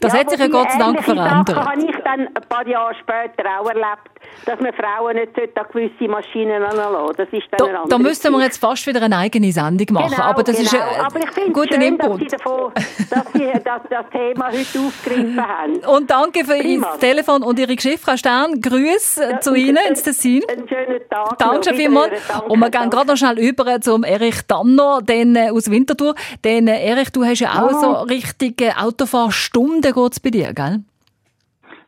Das 0.00 0.12
Ja, 0.12 0.20
hat 0.20 0.30
sich 0.30 0.38
ja 0.38 0.46
Gott 0.48 0.70
sei 0.70 0.78
Dank 0.78 1.02
verändert. 1.02 1.48
Sachen 1.48 1.68
habe 1.68 1.80
ich 1.80 1.96
dann 2.04 2.20
ein 2.20 2.48
paar 2.48 2.66
Jahre 2.66 2.94
später 2.94 3.44
auch 3.58 3.68
erlebt, 3.68 4.10
dass 4.44 4.60
man 4.60 4.72
Frauen 4.72 5.16
nicht 5.16 5.30
an 5.38 5.66
gewisse 5.72 6.08
Maschinen 6.08 6.62
anlassen 6.62 7.14
Das 7.16 7.28
ist 7.32 7.46
dann 7.50 7.68
eine 7.68 7.78
Da, 7.78 7.84
da 7.88 7.98
müssten 7.98 8.32
wir 8.32 8.42
jetzt 8.42 8.58
fast 8.58 8.86
wieder 8.86 9.02
eine 9.02 9.16
eigene 9.16 9.52
Sendung 9.52 9.86
machen. 9.92 10.10
Genau, 10.10 10.22
aber 10.22 10.42
das 10.42 10.56
genau. 10.56 10.66
ist 10.68 10.74
ein 10.74 11.04
Aber 11.04 11.18
ich 11.20 11.30
finde 11.30 11.52
guter 11.52 11.70
es 11.70 11.74
schön, 11.76 11.82
Input. 11.82 12.10
dass 12.10 12.18
Sie, 12.18 12.36
davon, 12.36 12.72
dass 13.10 13.32
Sie 13.32 13.52
das, 13.64 13.82
das 13.88 14.10
Thema 14.10 14.46
heute 14.46 14.78
aufgegriffen 14.78 15.48
haben. 15.48 15.76
Und 15.84 16.10
danke 16.10 16.44
für. 16.44 16.56
Ihr 16.56 16.82
Telefon 17.00 17.42
und 17.42 17.58
Ihre 17.58 17.74
Geschichte, 17.74 17.98
Frau 17.98 18.16
Stern. 18.16 18.60
Grüße 18.60 19.30
Ja, 19.30 19.40
zu 19.40 19.54
Ihnen 19.54 19.78
ins 19.88 20.02
Tessin. 20.02 20.42
Einen 20.48 20.68
schönen 20.68 21.00
Tag. 21.08 21.38
Danke 21.38 21.74
vielmals. 21.74 22.20
Und 22.48 22.58
wir 22.58 22.70
gehen 22.70 22.90
gerade 22.90 23.08
noch 23.08 23.16
schnell 23.16 23.38
über 23.38 23.80
zum 23.80 24.04
Erich 24.04 24.42
Danner, 24.46 25.00
den, 25.02 25.36
äh, 25.36 25.50
aus 25.50 25.70
Winterthur. 25.70 26.14
Denn, 26.44 26.68
äh, 26.68 26.84
Erich, 26.84 27.10
du 27.10 27.24
hast 27.24 27.40
ja 27.40 27.62
auch 27.62 27.70
so 27.70 27.92
richtig 28.02 28.60
äh, 28.60 28.72
Autofahrstunden 28.78 29.92
geht's 29.92 30.20
bei 30.20 30.30
dir, 30.30 30.52
gell? 30.52 30.80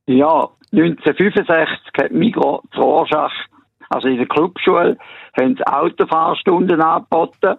Ja, 0.07 0.51
1965 0.75 1.93
hat 1.97 2.13
Migro 2.13 2.63
zu 2.73 2.81
Rorschach, 2.81 3.33
also 3.91 4.09
in 4.09 4.17
der 4.17 4.27
Clubschule, 4.27 4.99
haben 5.39 5.57
sie 5.57 5.67
Autofahrstunden 5.67 6.81
angeboten. 6.81 7.59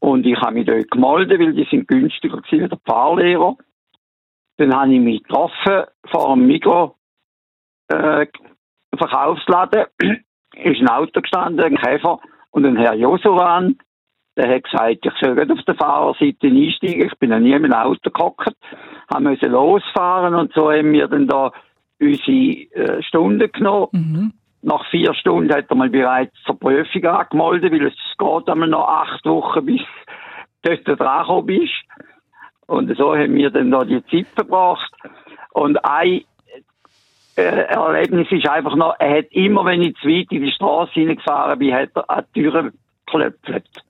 Und 0.00 0.24
ich 0.24 0.38
habe 0.40 0.54
mich 0.54 0.66
dort 0.66 0.90
gemeldet, 0.90 1.40
weil 1.40 1.52
die 1.52 1.66
sind 1.68 1.88
günstiger 1.88 2.40
gewesen 2.40 2.62
als 2.62 2.70
der 2.70 2.80
Fahrlehrer. 2.86 3.56
Dann 4.58 4.74
habe 4.74 4.94
ich 4.94 5.00
mich 5.00 5.22
getroffen 5.22 5.84
vor 6.06 6.32
einem 6.32 6.46
Migro 6.46 6.96
äh, 7.88 8.26
Verkaufsladen. 8.96 9.86
ist 10.54 10.80
ein 10.80 10.88
Auto 10.88 11.20
gestanden, 11.20 11.64
ein 11.64 11.76
Käfer 11.76 12.20
und 12.50 12.66
ein 12.66 12.76
Herr 12.76 12.94
Josuan. 12.94 13.78
Der 14.36 14.54
hat 14.54 14.64
gesagt, 14.64 15.04
ich 15.04 15.12
soll 15.20 15.34
nicht 15.34 15.50
auf 15.50 15.64
der 15.64 15.74
Fahrerseite 15.74 16.46
einsteigen. 16.46 17.06
Ich 17.06 17.18
bin 17.18 17.30
noch 17.30 17.40
nie 17.40 17.52
in 17.52 17.64
einem 17.64 17.72
Auto 17.72 18.10
gehockt. 18.10 18.54
Haben 19.12 19.24
müssen 19.24 19.50
losfahren 19.50 20.34
und 20.34 20.52
so 20.52 20.70
haben 20.70 20.92
wir 20.92 21.08
dann 21.08 21.26
da 21.26 21.52
unsere 22.00 22.98
äh, 22.98 23.02
Stunden 23.02 23.50
genommen. 23.52 24.32
Nach 24.62 24.84
vier 24.90 25.14
Stunden 25.14 25.52
hat 25.54 25.66
er 25.68 25.76
mal 25.76 25.88
bereits 25.88 26.34
zur 26.44 26.58
Prüfung 26.58 27.04
angemeldet, 27.04 27.72
weil 27.72 27.86
es 27.86 27.94
geht 28.18 28.48
einmal 28.48 28.68
noch 28.68 28.88
acht 28.88 29.24
Wochen, 29.24 29.66
bis 29.66 29.82
du 30.62 30.96
dort 30.96 31.00
dran 31.00 31.46
bist. 31.46 31.72
Und 32.66 32.94
so 32.96 33.16
haben 33.16 33.34
wir 33.34 33.50
dann 33.50 33.70
da 33.70 33.84
die 33.84 34.04
Zeit 34.06 34.26
verbracht. 34.34 34.92
Und 35.52 35.82
ein 35.84 36.22
äh, 37.36 37.42
Erlebnis 37.42 38.26
ist 38.30 38.48
einfach 38.48 38.74
noch, 38.74 38.94
er 38.98 39.18
hat 39.18 39.26
immer, 39.30 39.64
wenn 39.64 39.82
ich 39.82 39.96
zu 39.98 40.08
weit 40.08 40.30
in 40.30 40.42
die 40.42 40.52
Straße 40.52 40.92
hineingefahren 40.92 41.58
bin, 41.58 41.72
hat 41.72 41.90
er 41.94 42.10
an 42.10 42.24
die 42.34 42.42
Türen 42.42 42.72
geklopft. 43.06 43.84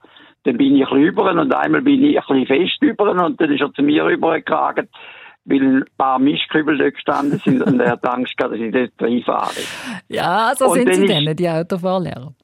Dann 0.45 0.57
bin 0.57 0.77
ich 0.77 0.91
rüber 0.91 1.31
und 1.33 1.55
einmal 1.55 1.83
bin 1.83 2.05
ich 2.05 2.19
ein 2.19 2.45
bisschen 2.45 2.47
fest 2.47 2.83
rüber 2.83 3.11
und 3.11 3.41
dann 3.41 3.53
ist 3.53 3.61
er 3.61 3.73
zu 3.73 3.83
mir 3.83 4.05
rübergetragen, 4.05 4.89
weil 5.45 5.63
ein 5.63 5.85
paar 5.97 6.19
Mischkübel 6.19 6.77
dort 6.77 6.95
gestanden 6.95 7.41
sind 7.45 7.63
und 7.63 7.81
er 7.81 7.93
hat 7.93 8.07
Angst 8.07 8.37
gehabt, 8.37 8.55
dass 8.55 8.61
ich 8.61 8.73
dort 8.73 8.93
reinfahre. 9.01 9.61
Ja, 10.09 10.53
so 10.55 10.69
sind 10.69 10.89
dann 10.89 10.95
sie 10.95 11.07
denn, 11.07 11.37
die 11.37 11.49
Autofahrlehrer. 11.49 12.35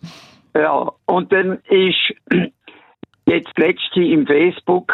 Ja, 0.56 0.92
und 1.06 1.32
dann 1.32 1.58
ist 1.68 2.14
jetzt 3.26 3.58
letzte 3.58 4.02
im 4.02 4.26
Facebook 4.26 4.92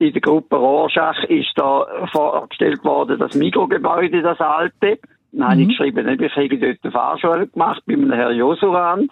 in 0.00 0.14
der 0.14 0.22
Gruppe 0.22 0.56
Rorschach 0.56 1.24
ist 1.24 1.52
da 1.56 1.86
vorgestellt 2.10 2.82
worden, 2.84 3.18
das 3.18 3.34
Mikrogebäude, 3.34 4.22
das 4.22 4.40
alte. 4.40 4.98
Dann 5.30 5.50
habe 5.50 5.60
ich 5.60 5.68
geschrieben, 5.68 6.08
ich 6.08 6.36
habe 6.36 6.58
dort 6.58 6.78
eine 6.82 6.92
Fahrschule 6.92 7.46
gemacht 7.48 7.82
bei 7.86 7.92
einem 7.92 8.10
Herrn 8.10 8.34
Josuran. 8.34 9.08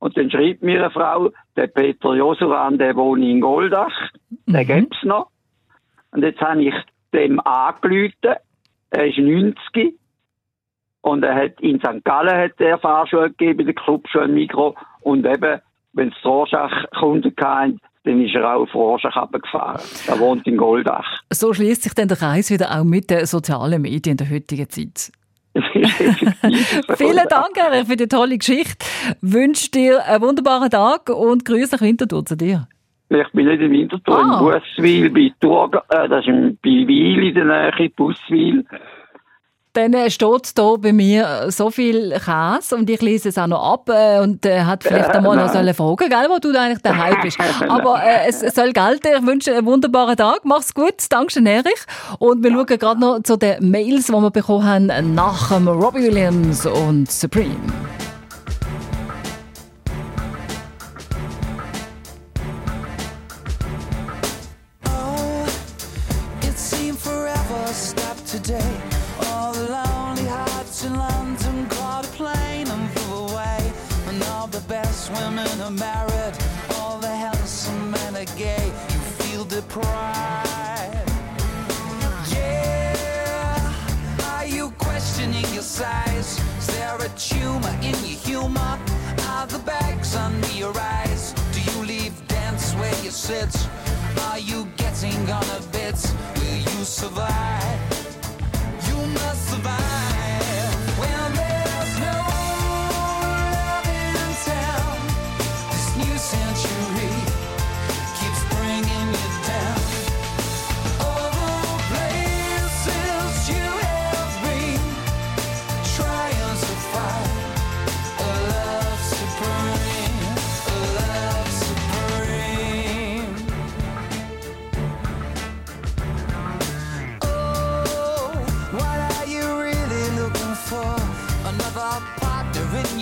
Und 0.00 0.16
dann 0.16 0.30
schreibt 0.32 0.62
mir 0.62 0.80
eine 0.80 0.90
Frau, 0.90 1.30
der 1.54 1.68
Peter 1.68 2.14
Josuran, 2.14 2.76
der 2.76 2.96
wohnt 2.96 3.22
in 3.22 3.40
Goldach, 3.40 3.94
den 4.46 4.66
gibt's 4.66 5.04
noch. 5.04 5.28
Und 6.10 6.24
jetzt 6.24 6.40
habe 6.40 6.60
ich 6.60 6.74
dem 7.12 7.40
angerufen, 7.40 8.36
er 8.90 9.06
ist 9.06 9.18
90 9.18 9.98
und 11.02 11.22
er 11.22 11.34
hat 11.34 11.60
in 11.60 11.78
St. 11.80 12.04
Gallen 12.04 12.36
hat 12.36 12.60
er 12.60 12.78
Fahrschule 12.78 13.30
gegeben, 13.30 13.66
der 13.66 13.74
Clubschule 13.74 14.28
Mikro 14.28 14.74
und 15.00 15.26
eben, 15.26 15.60
wenn 15.92 16.08
es 16.08 16.24
Rorschach 16.24 16.72
Kunden 16.98 17.34
hatten, 17.40 17.80
dann 18.04 18.24
ist 18.24 18.34
er 18.34 18.54
auch 18.54 18.62
auf 18.62 18.74
Rorschach 18.74 19.16
runtergefahren. 19.16 19.80
Er 20.06 20.18
wohnt 20.18 20.46
in 20.46 20.56
Goldach. 20.56 21.06
So 21.30 21.52
schließt 21.52 21.82
sich 21.82 21.94
dann 21.94 22.08
der 22.08 22.16
Kreis 22.16 22.50
wieder 22.50 22.78
auch 22.78 22.84
mit 22.84 23.10
den 23.10 23.26
sozialen 23.26 23.82
Medien 23.82 24.12
in 24.12 24.16
der 24.16 24.30
heutigen 24.30 24.68
Zeit. 24.68 25.12
Vielen 26.96 27.28
Dank, 27.28 27.56
Erich, 27.56 27.86
für 27.86 27.96
die 27.96 28.08
tolle 28.08 28.38
Geschichte. 28.38 28.86
Wünsche 29.20 29.70
dir 29.70 30.04
einen 30.06 30.22
wunderbaren 30.22 30.70
Tag 30.70 31.10
und 31.10 31.44
Grüße 31.44 31.76
nach 31.76 31.82
Winterthur 31.82 32.24
zu 32.24 32.36
dir. 32.36 32.68
Ich 33.14 33.32
bin 33.32 33.46
nicht 33.46 33.60
in 33.60 33.70
Winterthur, 33.70 34.18
Ah. 34.18 34.38
in 34.38 34.60
Busswil, 34.60 35.10
bei 35.10 35.32
Thurga, 35.40 35.82
äh, 35.90 36.08
das 36.08 36.20
ist 36.20 36.28
in- 36.28 36.58
bei 36.62 36.70
Wil 36.86 37.28
in 37.28 37.34
der 37.34 37.44
Nähe, 37.44 37.90
Busswil. 37.90 38.64
Dann 39.74 39.94
äh, 39.94 40.10
steht 40.10 40.52
hier 40.54 40.76
bei 40.78 40.92
mir 40.92 41.26
äh, 41.46 41.50
so 41.50 41.70
viel 41.70 42.10
Käse 42.22 42.76
und 42.76 42.90
ich 42.90 43.00
lese 43.00 43.30
es 43.30 43.38
auch 43.38 43.46
noch 43.46 43.72
ab 43.72 43.88
äh, 43.88 44.20
und 44.20 44.44
äh, 44.44 44.60
hat 44.64 44.84
vielleicht 44.84 45.08
Äh, 45.08 45.12
einmal 45.16 45.34
noch 45.34 45.44
nein. 45.46 45.52
sollen 45.54 45.72
fragen, 45.74 46.08
gell, 46.10 46.26
wo 46.28 46.38
du 46.38 46.50
eigentlich 46.60 46.82
daheim 46.82 47.16
bist. 47.22 47.38
Aber 47.68 48.02
äh, 48.04 48.28
es 48.28 48.40
soll 48.54 48.72
gelten. 48.74 49.08
Ich 49.18 49.26
wünsche 49.26 49.54
einen 49.56 49.64
wunderbaren 49.64 50.14
Tag. 50.16 50.40
Mach's 50.44 50.74
gut. 50.74 50.96
Dankeschön, 51.08 51.46
Erich. 51.46 51.86
Und 52.18 52.44
wir 52.44 52.50
schauen 52.52 52.66
gerade 52.66 53.00
noch 53.00 53.22
zu 53.22 53.38
den 53.38 53.70
Mails, 53.70 54.08
die 54.08 54.12
wir 54.12 54.30
bekommen 54.30 54.64
haben 54.66 55.14
nach 55.14 55.48
dem 55.50 55.66
Robbie 55.68 56.02
Williams 56.02 56.66
und 56.66 57.10
Supreme. 57.10 57.56
Are 93.30 94.38
you 94.38 94.66
getting 94.76 95.30
on 95.30 95.44
a 95.44 95.60
bit? 95.70 95.94
Will 96.38 96.56
you 96.56 96.84
survive? 96.84 97.81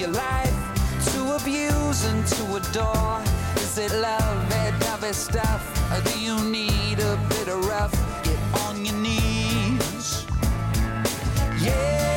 Your 0.01 0.09
life 0.09 1.13
to 1.13 1.37
abuse 1.37 2.07
and 2.07 2.27
to 2.27 2.43
adore? 2.57 3.21
Is 3.57 3.77
it 3.77 3.93
love, 4.01 4.49
that 4.49 4.73
dovey 4.81 5.13
stuff? 5.13 5.63
Or 5.93 6.01
do 6.11 6.19
you 6.19 6.41
need 6.43 7.01
a 7.01 7.19
bit 7.29 7.49
of 7.49 7.67
rough? 7.67 7.93
Get 8.25 8.39
on 8.65 8.83
your 8.83 8.95
knees. 8.95 10.25
Yeah, 11.61 12.10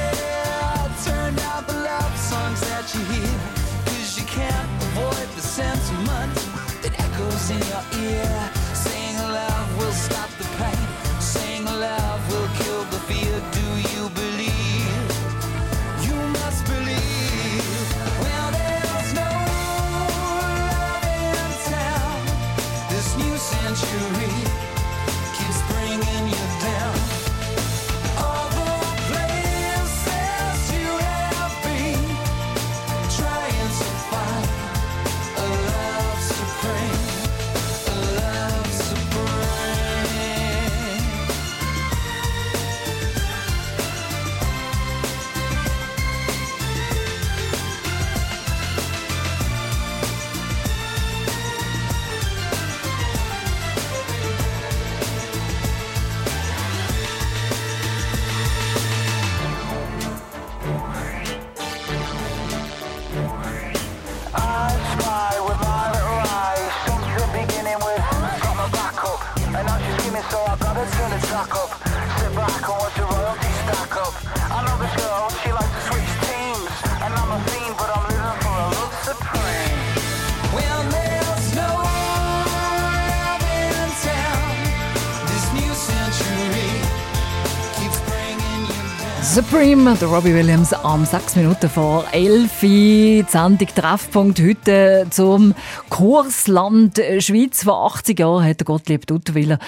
Supreme, 89.54 89.96
der 89.96 90.08
Robbie 90.08 90.34
Williams 90.34 90.74
am 90.74 91.06
6 91.06 91.36
Minuten 91.36 91.70
vor 91.70 92.06
11 92.12 92.64
Uhr. 92.64 92.70
Die 92.70 93.26
Sendung 93.28 93.68
Treffpunkt 93.68 94.42
heute 94.42 95.06
zum 95.12 95.54
Kursland 95.92 97.00
Schweiz. 97.20 97.64
Vor 97.64 97.86
80 97.86 98.18
Jahren 98.18 98.46
hat 98.46 98.62
der 98.62 98.66
Gottlieb 98.66 99.06
Duttwiller 99.06 99.60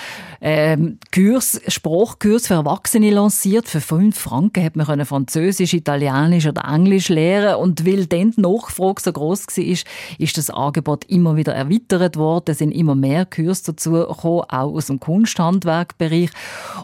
ähm, 0.41 0.97
Kurs, 1.15 1.61
Sprachkurs 1.69 2.47
für 2.47 2.55
Erwachsene 2.55 3.09
lanciert. 3.09 3.69
Für 3.69 3.79
5 3.79 4.19
Franken 4.19 4.61
hat 4.61 4.75
man 4.75 5.05
Französisch, 5.05 5.73
Italienisch 5.73 6.45
oder 6.45 6.65
Englisch 6.65 7.07
lernen 7.07 7.55
und 7.55 7.85
weil 7.85 8.05
dann 8.05 8.31
die 8.31 8.41
Nachfrage 8.41 9.01
so 9.01 9.13
groß 9.13 9.47
war, 9.47 9.63
ist, 9.63 9.87
ist 10.17 10.37
das 10.37 10.49
Angebot 10.49 11.05
immer 11.05 11.37
wieder 11.37 11.55
erweitert 11.55 12.17
worden. 12.17 12.51
Es 12.51 12.57
sind 12.57 12.73
immer 12.73 12.95
mehr 12.95 13.25
Kurse 13.25 13.67
dazu 13.67 13.91
gekommen, 13.91 14.43
auch 14.49 14.73
aus 14.73 14.87
dem 14.87 14.99
Kunsthandwerkbereich. 14.99 16.31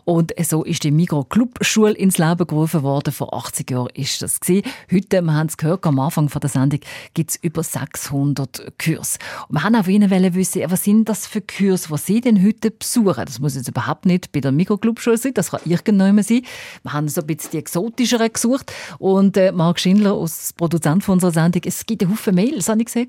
Und 0.06 0.32
so 0.42 0.64
ist 0.64 0.86
die 0.86 0.92
Migro 0.92 1.26
Club 1.26 1.58
Schule 1.60 1.96
ins 1.96 2.18
Leben 2.18 2.48
gerufen 2.48 2.84
worden. 2.84 3.12
Vor 3.12 3.34
80 3.34 3.70
Jahren 3.70 3.90
ist 3.96 4.22
das 4.22 4.40
gewesen. 4.40 4.64
Heute, 4.90 5.22
wir 5.24 5.34
haben 5.34 5.48
es 5.48 5.58
gehört, 5.58 5.86
am 5.86 6.00
Anfang 6.00 6.28
der 6.28 6.50
Sendung 6.50 6.80
gibt 7.14 7.32
es 7.32 7.36
über 7.36 7.64
600 7.64 8.80
Kurse. 8.82 9.20
Und 9.50 9.56
wir 9.58 9.64
haben 9.64 9.76
auch 9.76 9.84
von 9.84 9.94
Ihnen 9.94 10.36
wissen, 10.36 10.62
was 10.70 10.86
sind 10.86 11.10
das 11.10 11.28
für 11.28 11.42
Kurse, 11.42 11.90
die 11.90 11.98
Sie 11.98 12.22
denn 12.22 12.42
heute 12.42 12.72
besuchen? 12.72 13.26
Das 13.26 13.38
muss 13.40 13.56
jetzt 13.56 13.68
überhaupt 13.68 14.06
nicht 14.06 14.21
bei 14.32 14.40
der 14.40 14.52
Mikroclub-Schule 14.52 15.18
sein, 15.18 15.34
das 15.34 15.52
kann 15.52 15.62
irgendjemand 15.66 16.26
sein. 16.26 16.42
Wir 16.84 16.94
haben 16.94 17.08
so 17.08 17.22
ein 17.22 17.28
bisschen 17.28 17.52
die 17.52 17.58
exotischeren 17.58 18.32
gesucht. 18.32 18.72
Und 19.00 19.38
äh, 19.38 19.52
Marc 19.52 19.80
Schindler, 19.80 20.14
als 20.14 20.54
Produzent 20.54 21.04
von 21.04 21.14
unserer 21.14 21.32
Sendung, 21.32 21.62
es 21.66 21.86
gibt 21.86 22.02
einen 22.02 22.12
Haufen 22.12 22.36
Mails, 22.36 22.70
habe 22.70 22.80
ich 22.82 22.86
gesehen. 22.86 23.08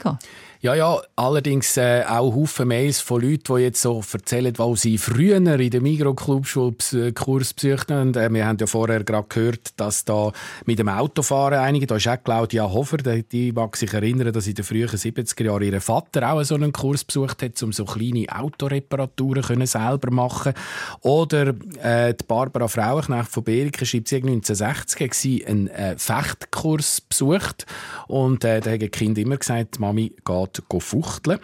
Ja, 0.62 0.76
ja, 0.76 1.00
allerdings 1.16 1.76
äh, 1.76 2.04
auch 2.06 2.36
Haufen 2.36 2.68
Mails 2.68 3.00
von 3.00 3.20
Leuten, 3.20 3.56
die 3.56 3.62
jetzt 3.62 3.82
so 3.82 4.00
erzählen, 4.12 4.52
wo 4.58 4.76
sie 4.76 4.96
früher 4.96 5.38
in 5.38 5.46
der 5.46 5.80
Migro-Clubschule 5.80 7.12
Kurs 7.14 7.52
besucht 7.52 7.90
haben. 7.90 8.14
Äh, 8.14 8.32
wir 8.32 8.46
haben 8.46 8.58
ja 8.60 8.68
vorher 8.68 9.02
gerade 9.02 9.26
gehört, 9.28 9.70
dass 9.76 10.04
da 10.04 10.30
mit 10.64 10.78
dem 10.78 10.88
Autofahren 10.88 11.58
einige, 11.58 11.88
da 11.88 11.96
ist 11.96 12.06
auch 12.06 12.22
Claudia 12.22 12.70
Hofer, 12.70 12.98
die, 12.98 13.24
die 13.24 13.50
mag 13.50 13.76
sich 13.76 13.92
erinnern, 13.92 14.32
dass 14.32 14.46
in 14.46 14.54
den 14.54 14.64
frühen 14.64 14.88
70er 14.88 15.44
Jahren 15.44 15.62
ihr 15.64 15.80
Vater 15.80 16.32
auch 16.32 16.44
so 16.44 16.54
einen 16.54 16.72
Kurs 16.72 17.02
besucht 17.02 17.42
hat, 17.42 17.60
um 17.64 17.72
so 17.72 17.84
kleine 17.84 18.26
Autoreparaturen 18.28 19.42
können 19.42 19.66
selber 19.66 20.12
machen 20.12 20.54
Oder 21.02 21.54
äh, 21.82 22.14
die 22.14 22.24
Barbara 22.26 22.68
Frauenknecht 22.68 23.28
von 23.28 23.42
Beriken 23.42 23.84
schreibt, 23.84 24.08
sie 24.08 24.16
1960 24.16 25.00
hat 25.00 25.14
sie 25.14 25.44
einen 25.44 25.66
äh, 25.66 25.96
Fechtkurs 25.98 27.00
besucht 27.00 27.66
und 28.06 28.44
äh, 28.44 28.60
da 28.60 28.70
haben 28.70 28.78
die 28.78 28.88
Kinder 28.88 29.20
immer 29.20 29.36
gesagt, 29.36 29.80
Mami 29.80 30.14
geht 30.24 30.62
geht 30.68 30.82
fuchteln. 30.82 31.40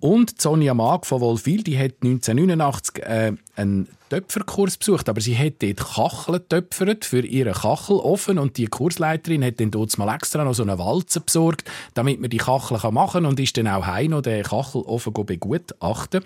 Und 0.00 0.40
Sonja 0.40 0.72
Mag 0.72 1.04
von 1.04 1.20
Wolfil, 1.20 1.62
die 1.62 1.78
hat 1.78 1.96
1989 2.02 3.04
äh, 3.04 3.32
einen 3.54 3.88
Töpferkurs 4.12 4.76
besucht, 4.76 5.08
aber 5.08 5.22
sie 5.22 5.38
hat 5.38 5.62
dort 5.62 5.78
Kacheln 5.78 6.46
töpfert 6.46 7.06
für 7.06 7.24
ihren 7.24 7.54
Kachelofen 7.54 8.38
und 8.38 8.58
die 8.58 8.66
Kursleiterin 8.66 9.42
hat 9.42 9.58
dann 9.58 9.70
dort 9.70 9.96
mal 9.96 10.14
extra 10.14 10.44
noch 10.44 10.52
so 10.52 10.62
eine 10.62 10.78
Walze 10.78 11.20
besorgt, 11.20 11.64
damit 11.94 12.20
man 12.20 12.28
die 12.28 12.36
Kacheln 12.36 12.92
machen 12.92 13.22
kann 13.22 13.26
und 13.26 13.40
ist 13.40 13.56
dann 13.56 13.68
auch 13.68 13.86
heim 13.86 14.10
noch 14.10 14.20
den 14.20 14.42
Kachelofen 14.42 15.14
begutachten. 15.14 16.22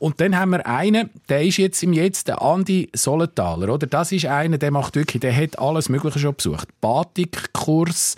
Und 0.00 0.20
dann 0.20 0.36
haben 0.36 0.50
wir 0.50 0.66
einen, 0.66 1.10
der 1.28 1.44
ist 1.44 1.58
jetzt 1.58 1.80
im 1.84 1.92
Jetzt 1.92 2.26
der 2.26 2.42
Andi 2.42 2.88
Solenthaler, 2.96 3.72
oder? 3.74 3.86
Das 3.86 4.10
ist 4.10 4.26
einer, 4.26 4.58
der 4.58 4.72
macht 4.72 4.96
wirklich, 4.96 5.20
der 5.20 5.36
hat 5.36 5.56
alles 5.56 5.88
Mögliche 5.88 6.18
schon 6.18 6.34
besucht. 6.34 6.66
Batikkurs, 6.80 8.16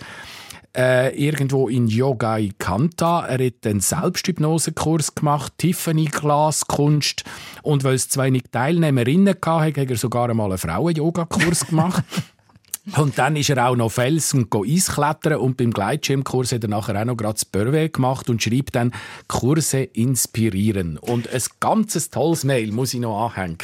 äh, 0.75 1.15
irgendwo 1.15 1.69
in 1.69 1.87
Yogai 1.87 2.51
Kanta. 2.57 3.25
Er 3.25 3.45
hat 3.45 3.65
einen 3.65 3.79
Selbsthypnosekurs 3.79 5.15
gemacht, 5.15 5.53
Tiffany 5.57 6.05
Glaskunst 6.05 7.23
und 7.61 7.83
weil 7.83 7.95
es 7.95 8.09
zwei 8.09 8.29
nicht 8.29 8.51
Teilnehmerinnen 8.51 9.35
hatte, 9.45 9.81
hat 9.81 9.89
er 9.89 9.97
sogar 9.97 10.29
einmal 10.29 10.49
einen 10.49 10.57
Frauen-Yoga-Kurs 10.57 11.67
gemacht. 11.67 12.03
Und 12.97 13.17
dann 13.17 13.37
ist 13.37 13.49
er 13.49 13.69
auch 13.69 13.77
noch 13.77 13.93
Felsen 13.93 14.49
Eisklettern 14.53 15.37
und 15.37 15.55
beim 15.55 15.71
Gleitschirmkurs 15.71 16.51
hat 16.51 16.63
er 16.63 16.69
nachher 16.69 16.99
auch 16.99 17.05
noch 17.05 17.15
gerade 17.15 17.35
das 17.35 17.45
Börwe 17.45 17.87
gemacht 17.87 18.29
und 18.29 18.43
schreibt 18.43 18.75
dann 18.75 18.91
Kurse 19.29 19.83
inspirieren. 19.83 20.97
Und 20.97 21.29
ein 21.33 21.41
ganzes 21.61 22.09
tolles 22.09 22.43
Mail 22.43 22.73
muss 22.73 22.93
ich 22.93 22.99
noch 22.99 23.31
anhängen. 23.31 23.57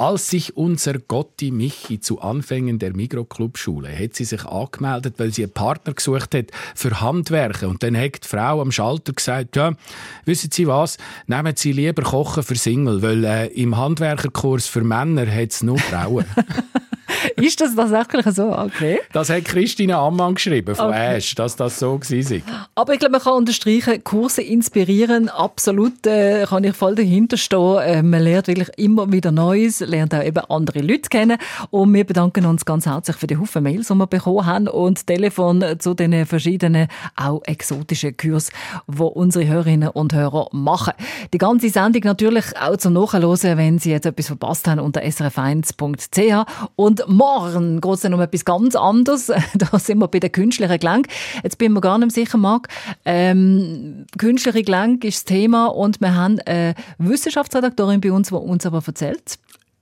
Als 0.00 0.30
sich 0.30 0.56
unser 0.56 1.00
Gotti 1.00 1.50
Michi 1.50 1.98
zu 1.98 2.20
Anfängen 2.20 2.78
der 2.78 2.94
Mikroclub-Schule 2.94 3.88
hat 3.98 4.14
sie 4.14 4.24
sich 4.24 4.44
angemeldet, 4.44 5.14
weil 5.18 5.32
sie 5.32 5.42
einen 5.42 5.52
Partner 5.52 5.92
gesucht 5.92 6.36
hat 6.36 6.52
für 6.76 7.00
Handwerken. 7.00 7.68
Und 7.68 7.82
dann 7.82 7.96
hat 7.96 8.22
die 8.22 8.28
Frau 8.28 8.60
am 8.60 8.70
Schalter 8.70 9.12
gesagt, 9.12 9.56
ja, 9.56 9.72
wissen 10.24 10.52
Sie 10.52 10.68
was, 10.68 10.98
nehmen 11.26 11.56
Sie 11.56 11.72
lieber 11.72 12.02
Kochen 12.02 12.44
für 12.44 12.54
Single, 12.54 13.02
weil 13.02 13.24
äh, 13.24 13.46
im 13.48 13.76
Handwerkerkurs 13.76 14.68
für 14.68 14.84
Männer 14.84 15.26
hat 15.26 15.50
es 15.50 15.64
nur 15.64 15.80
Frauen. 15.80 16.26
ist 17.36 17.60
das 17.60 17.74
tatsächlich 17.74 18.34
so? 18.34 18.52
Okay. 18.52 19.00
Das 19.12 19.30
hat 19.30 19.44
Christine 19.44 19.96
Ammann 19.96 20.34
geschrieben 20.34 20.74
von 20.74 20.88
okay. 20.88 21.16
Ash, 21.16 21.34
dass 21.34 21.56
das 21.56 21.78
so 21.78 22.00
war. 22.00 22.66
Aber 22.74 22.92
ich 22.92 22.98
glaube, 22.98 23.12
man 23.12 23.20
kann 23.20 23.34
unterstreichen, 23.34 24.02
Kurse 24.04 24.42
inspirieren, 24.42 25.28
absolut, 25.28 26.06
äh, 26.06 26.44
kann 26.48 26.64
ich 26.64 26.76
voll 26.76 26.94
dahinter 26.94 27.36
stehen. 27.36 27.78
Äh, 27.78 28.02
man 28.02 28.22
lernt 28.22 28.48
wirklich 28.48 28.70
immer 28.76 29.10
wieder 29.12 29.32
Neues, 29.32 29.80
lernt 29.80 30.14
auch 30.14 30.22
eben 30.22 30.44
andere 30.48 30.80
Leute 30.80 31.08
kennen 31.08 31.38
und 31.70 31.92
wir 31.94 32.04
bedanken 32.04 32.46
uns 32.46 32.64
ganz 32.64 32.86
herzlich 32.86 33.16
für 33.16 33.26
die 33.26 33.36
Haufen 33.36 33.62
Mails, 33.62 33.88
die 33.88 33.94
wir 33.94 34.06
bekommen 34.06 34.46
haben 34.46 34.68
und 34.68 35.06
Telefon 35.06 35.64
zu 35.78 35.94
den 35.94 36.26
verschiedenen, 36.26 36.88
auch 37.16 37.42
exotischen 37.44 38.16
Kursen, 38.16 38.52
die 38.86 39.02
unsere 39.02 39.46
Hörerinnen 39.46 39.88
und 39.90 40.14
Hörer 40.14 40.48
machen. 40.52 40.94
Die 41.32 41.38
ganze 41.38 41.70
Sendung 41.70 42.02
natürlich 42.04 42.56
auch 42.60 42.76
zum 42.76 42.92
Nachhören, 42.92 43.58
wenn 43.58 43.78
Sie 43.78 43.90
jetzt 43.90 44.06
etwas 44.06 44.26
verpasst 44.26 44.68
haben, 44.68 44.80
unter 44.80 45.00
srf1.ch 45.02 46.46
und 46.76 46.97
morgen 47.06 47.80
geht 47.80 47.92
es 47.92 48.00
dann 48.00 48.14
um 48.14 48.20
etwas 48.20 48.44
ganz 48.44 48.74
anderes. 48.74 49.26
da 49.54 49.78
sind 49.78 49.98
wir 49.98 50.08
bei 50.08 50.20
der 50.20 50.30
künstlichen 50.30 50.78
Gelenk. 50.78 51.08
Jetzt 51.42 51.58
bin 51.58 51.68
ich 51.68 51.74
mir 51.74 51.80
gar 51.80 51.98
nicht 51.98 52.12
sicher, 52.12 52.38
Marc. 52.38 52.68
Ähm, 53.04 54.06
künstliche 54.16 54.62
Gelenk 54.62 55.04
ist 55.04 55.18
das 55.18 55.24
Thema 55.24 55.66
und 55.66 56.00
wir 56.00 56.14
haben 56.14 56.38
eine 56.46 56.74
Wissenschaftsredaktorin 56.98 58.00
bei 58.00 58.12
uns, 58.12 58.28
die 58.28 58.34
uns 58.34 58.66
aber 58.66 58.82
erzählt, 58.86 59.38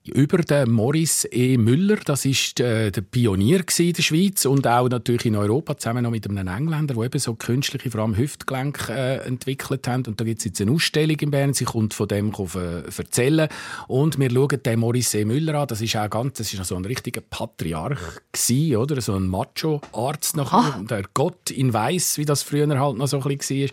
über 0.08 0.38
den 0.38 0.70
Maurice 0.70 1.28
E. 1.32 1.56
Müller. 1.56 1.96
Das 2.04 2.24
ist 2.24 2.60
äh, 2.60 2.90
der 2.90 3.00
Pionier 3.00 3.64
in 3.78 3.92
der 3.92 4.02
Schweiz 4.02 4.44
und 4.44 4.66
auch 4.66 4.88
natürlich 4.88 5.26
in 5.26 5.36
Europa 5.36 5.76
zusammen 5.76 6.04
noch 6.04 6.10
mit 6.10 6.28
einem 6.28 6.46
Engländer, 6.46 6.94
der 6.94 7.04
eben 7.04 7.18
so 7.18 7.34
künstliche, 7.34 7.90
vor 7.90 8.02
allem 8.02 8.16
Hüftgelenk 8.16 8.88
äh, 8.88 9.16
entwickelt 9.26 9.88
haben. 9.88 10.04
Und 10.06 10.20
da 10.20 10.24
gibt 10.24 10.38
es 10.38 10.44
jetzt 10.44 10.60
eine 10.60 10.72
Ausstellung 10.72 11.16
in 11.18 11.30
Bern. 11.30 11.54
Sie 11.54 11.64
kommt 11.64 11.94
von 11.94 12.08
dem 12.08 12.32
äh, 12.32 12.82
erzählen. 12.96 13.48
Und 13.88 14.18
wir 14.18 14.30
schauen 14.30 14.62
den 14.62 14.80
Maurice 14.80 15.18
E. 15.18 15.24
Müller 15.24 15.54
an. 15.54 15.68
Das 15.68 15.80
ist 15.80 15.96
auch 15.96 16.10
ganz, 16.10 16.38
das 16.38 16.52
ist 16.52 16.64
so 16.64 16.76
ein 16.76 16.84
richtiger 16.84 17.20
Patriarch 17.20 17.98
gewesen, 18.32 18.76
oder? 18.76 19.00
So 19.00 19.14
ein 19.14 19.26
Macho-Arzt 19.28 20.36
noch. 20.36 20.52
Ah. 20.52 20.80
Der 20.88 21.02
Gott 21.14 21.50
in 21.50 21.72
Weiß, 21.72 22.18
wie 22.18 22.24
das 22.24 22.42
früher 22.42 22.68
halt 22.78 22.96
noch 22.96 23.08
so 23.08 23.20
ein 23.20 23.36
bisschen 23.36 23.70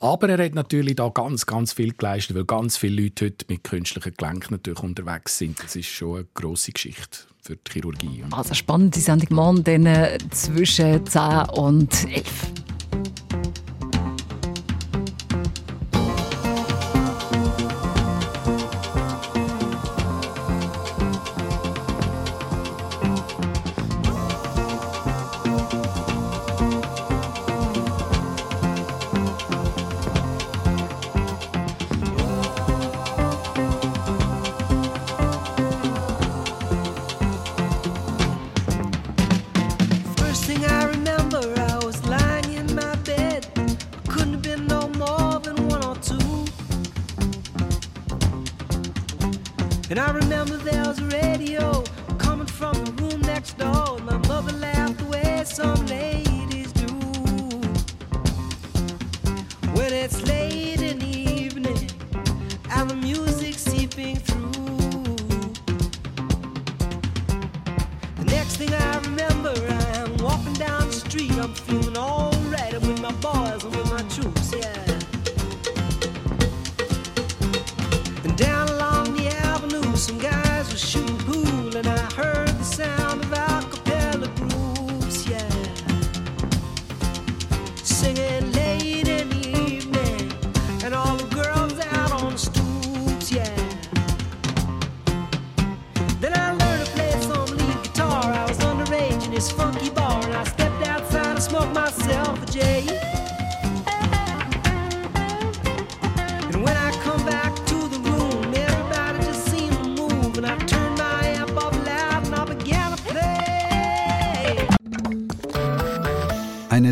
war. 0.00 0.10
Aber 0.14 0.28
er 0.28 0.44
hat 0.44 0.54
natürlich 0.54 0.96
da 0.96 1.08
ganz, 1.08 1.46
ganz 1.46 1.72
viel 1.72 1.92
geleistet, 1.92 2.36
weil 2.36 2.44
ganz 2.44 2.76
viele 2.76 3.02
Leute 3.02 3.26
heute 3.26 3.46
mit 3.48 3.64
künstlichen 3.64 4.14
Gelenken 4.16 4.54
natürlich 4.54 4.82
unterwegs 4.82 5.38
sind 5.38 5.58
das 5.72 5.76
ist 5.76 5.88
schon 5.88 6.16
eine 6.16 6.26
grosse 6.34 6.70
Geschichte 6.70 7.20
für 7.40 7.56
die 7.56 7.72
Chirurgie. 7.72 8.24
Also 8.30 8.52
spannend, 8.52 8.94
die 8.94 9.00
Sendung 9.00 9.34
morgen 9.34 9.86
äh, 9.86 10.18
zwischen 10.30 11.06
10 11.06 11.48
und 11.54 12.04
11. 12.10 12.26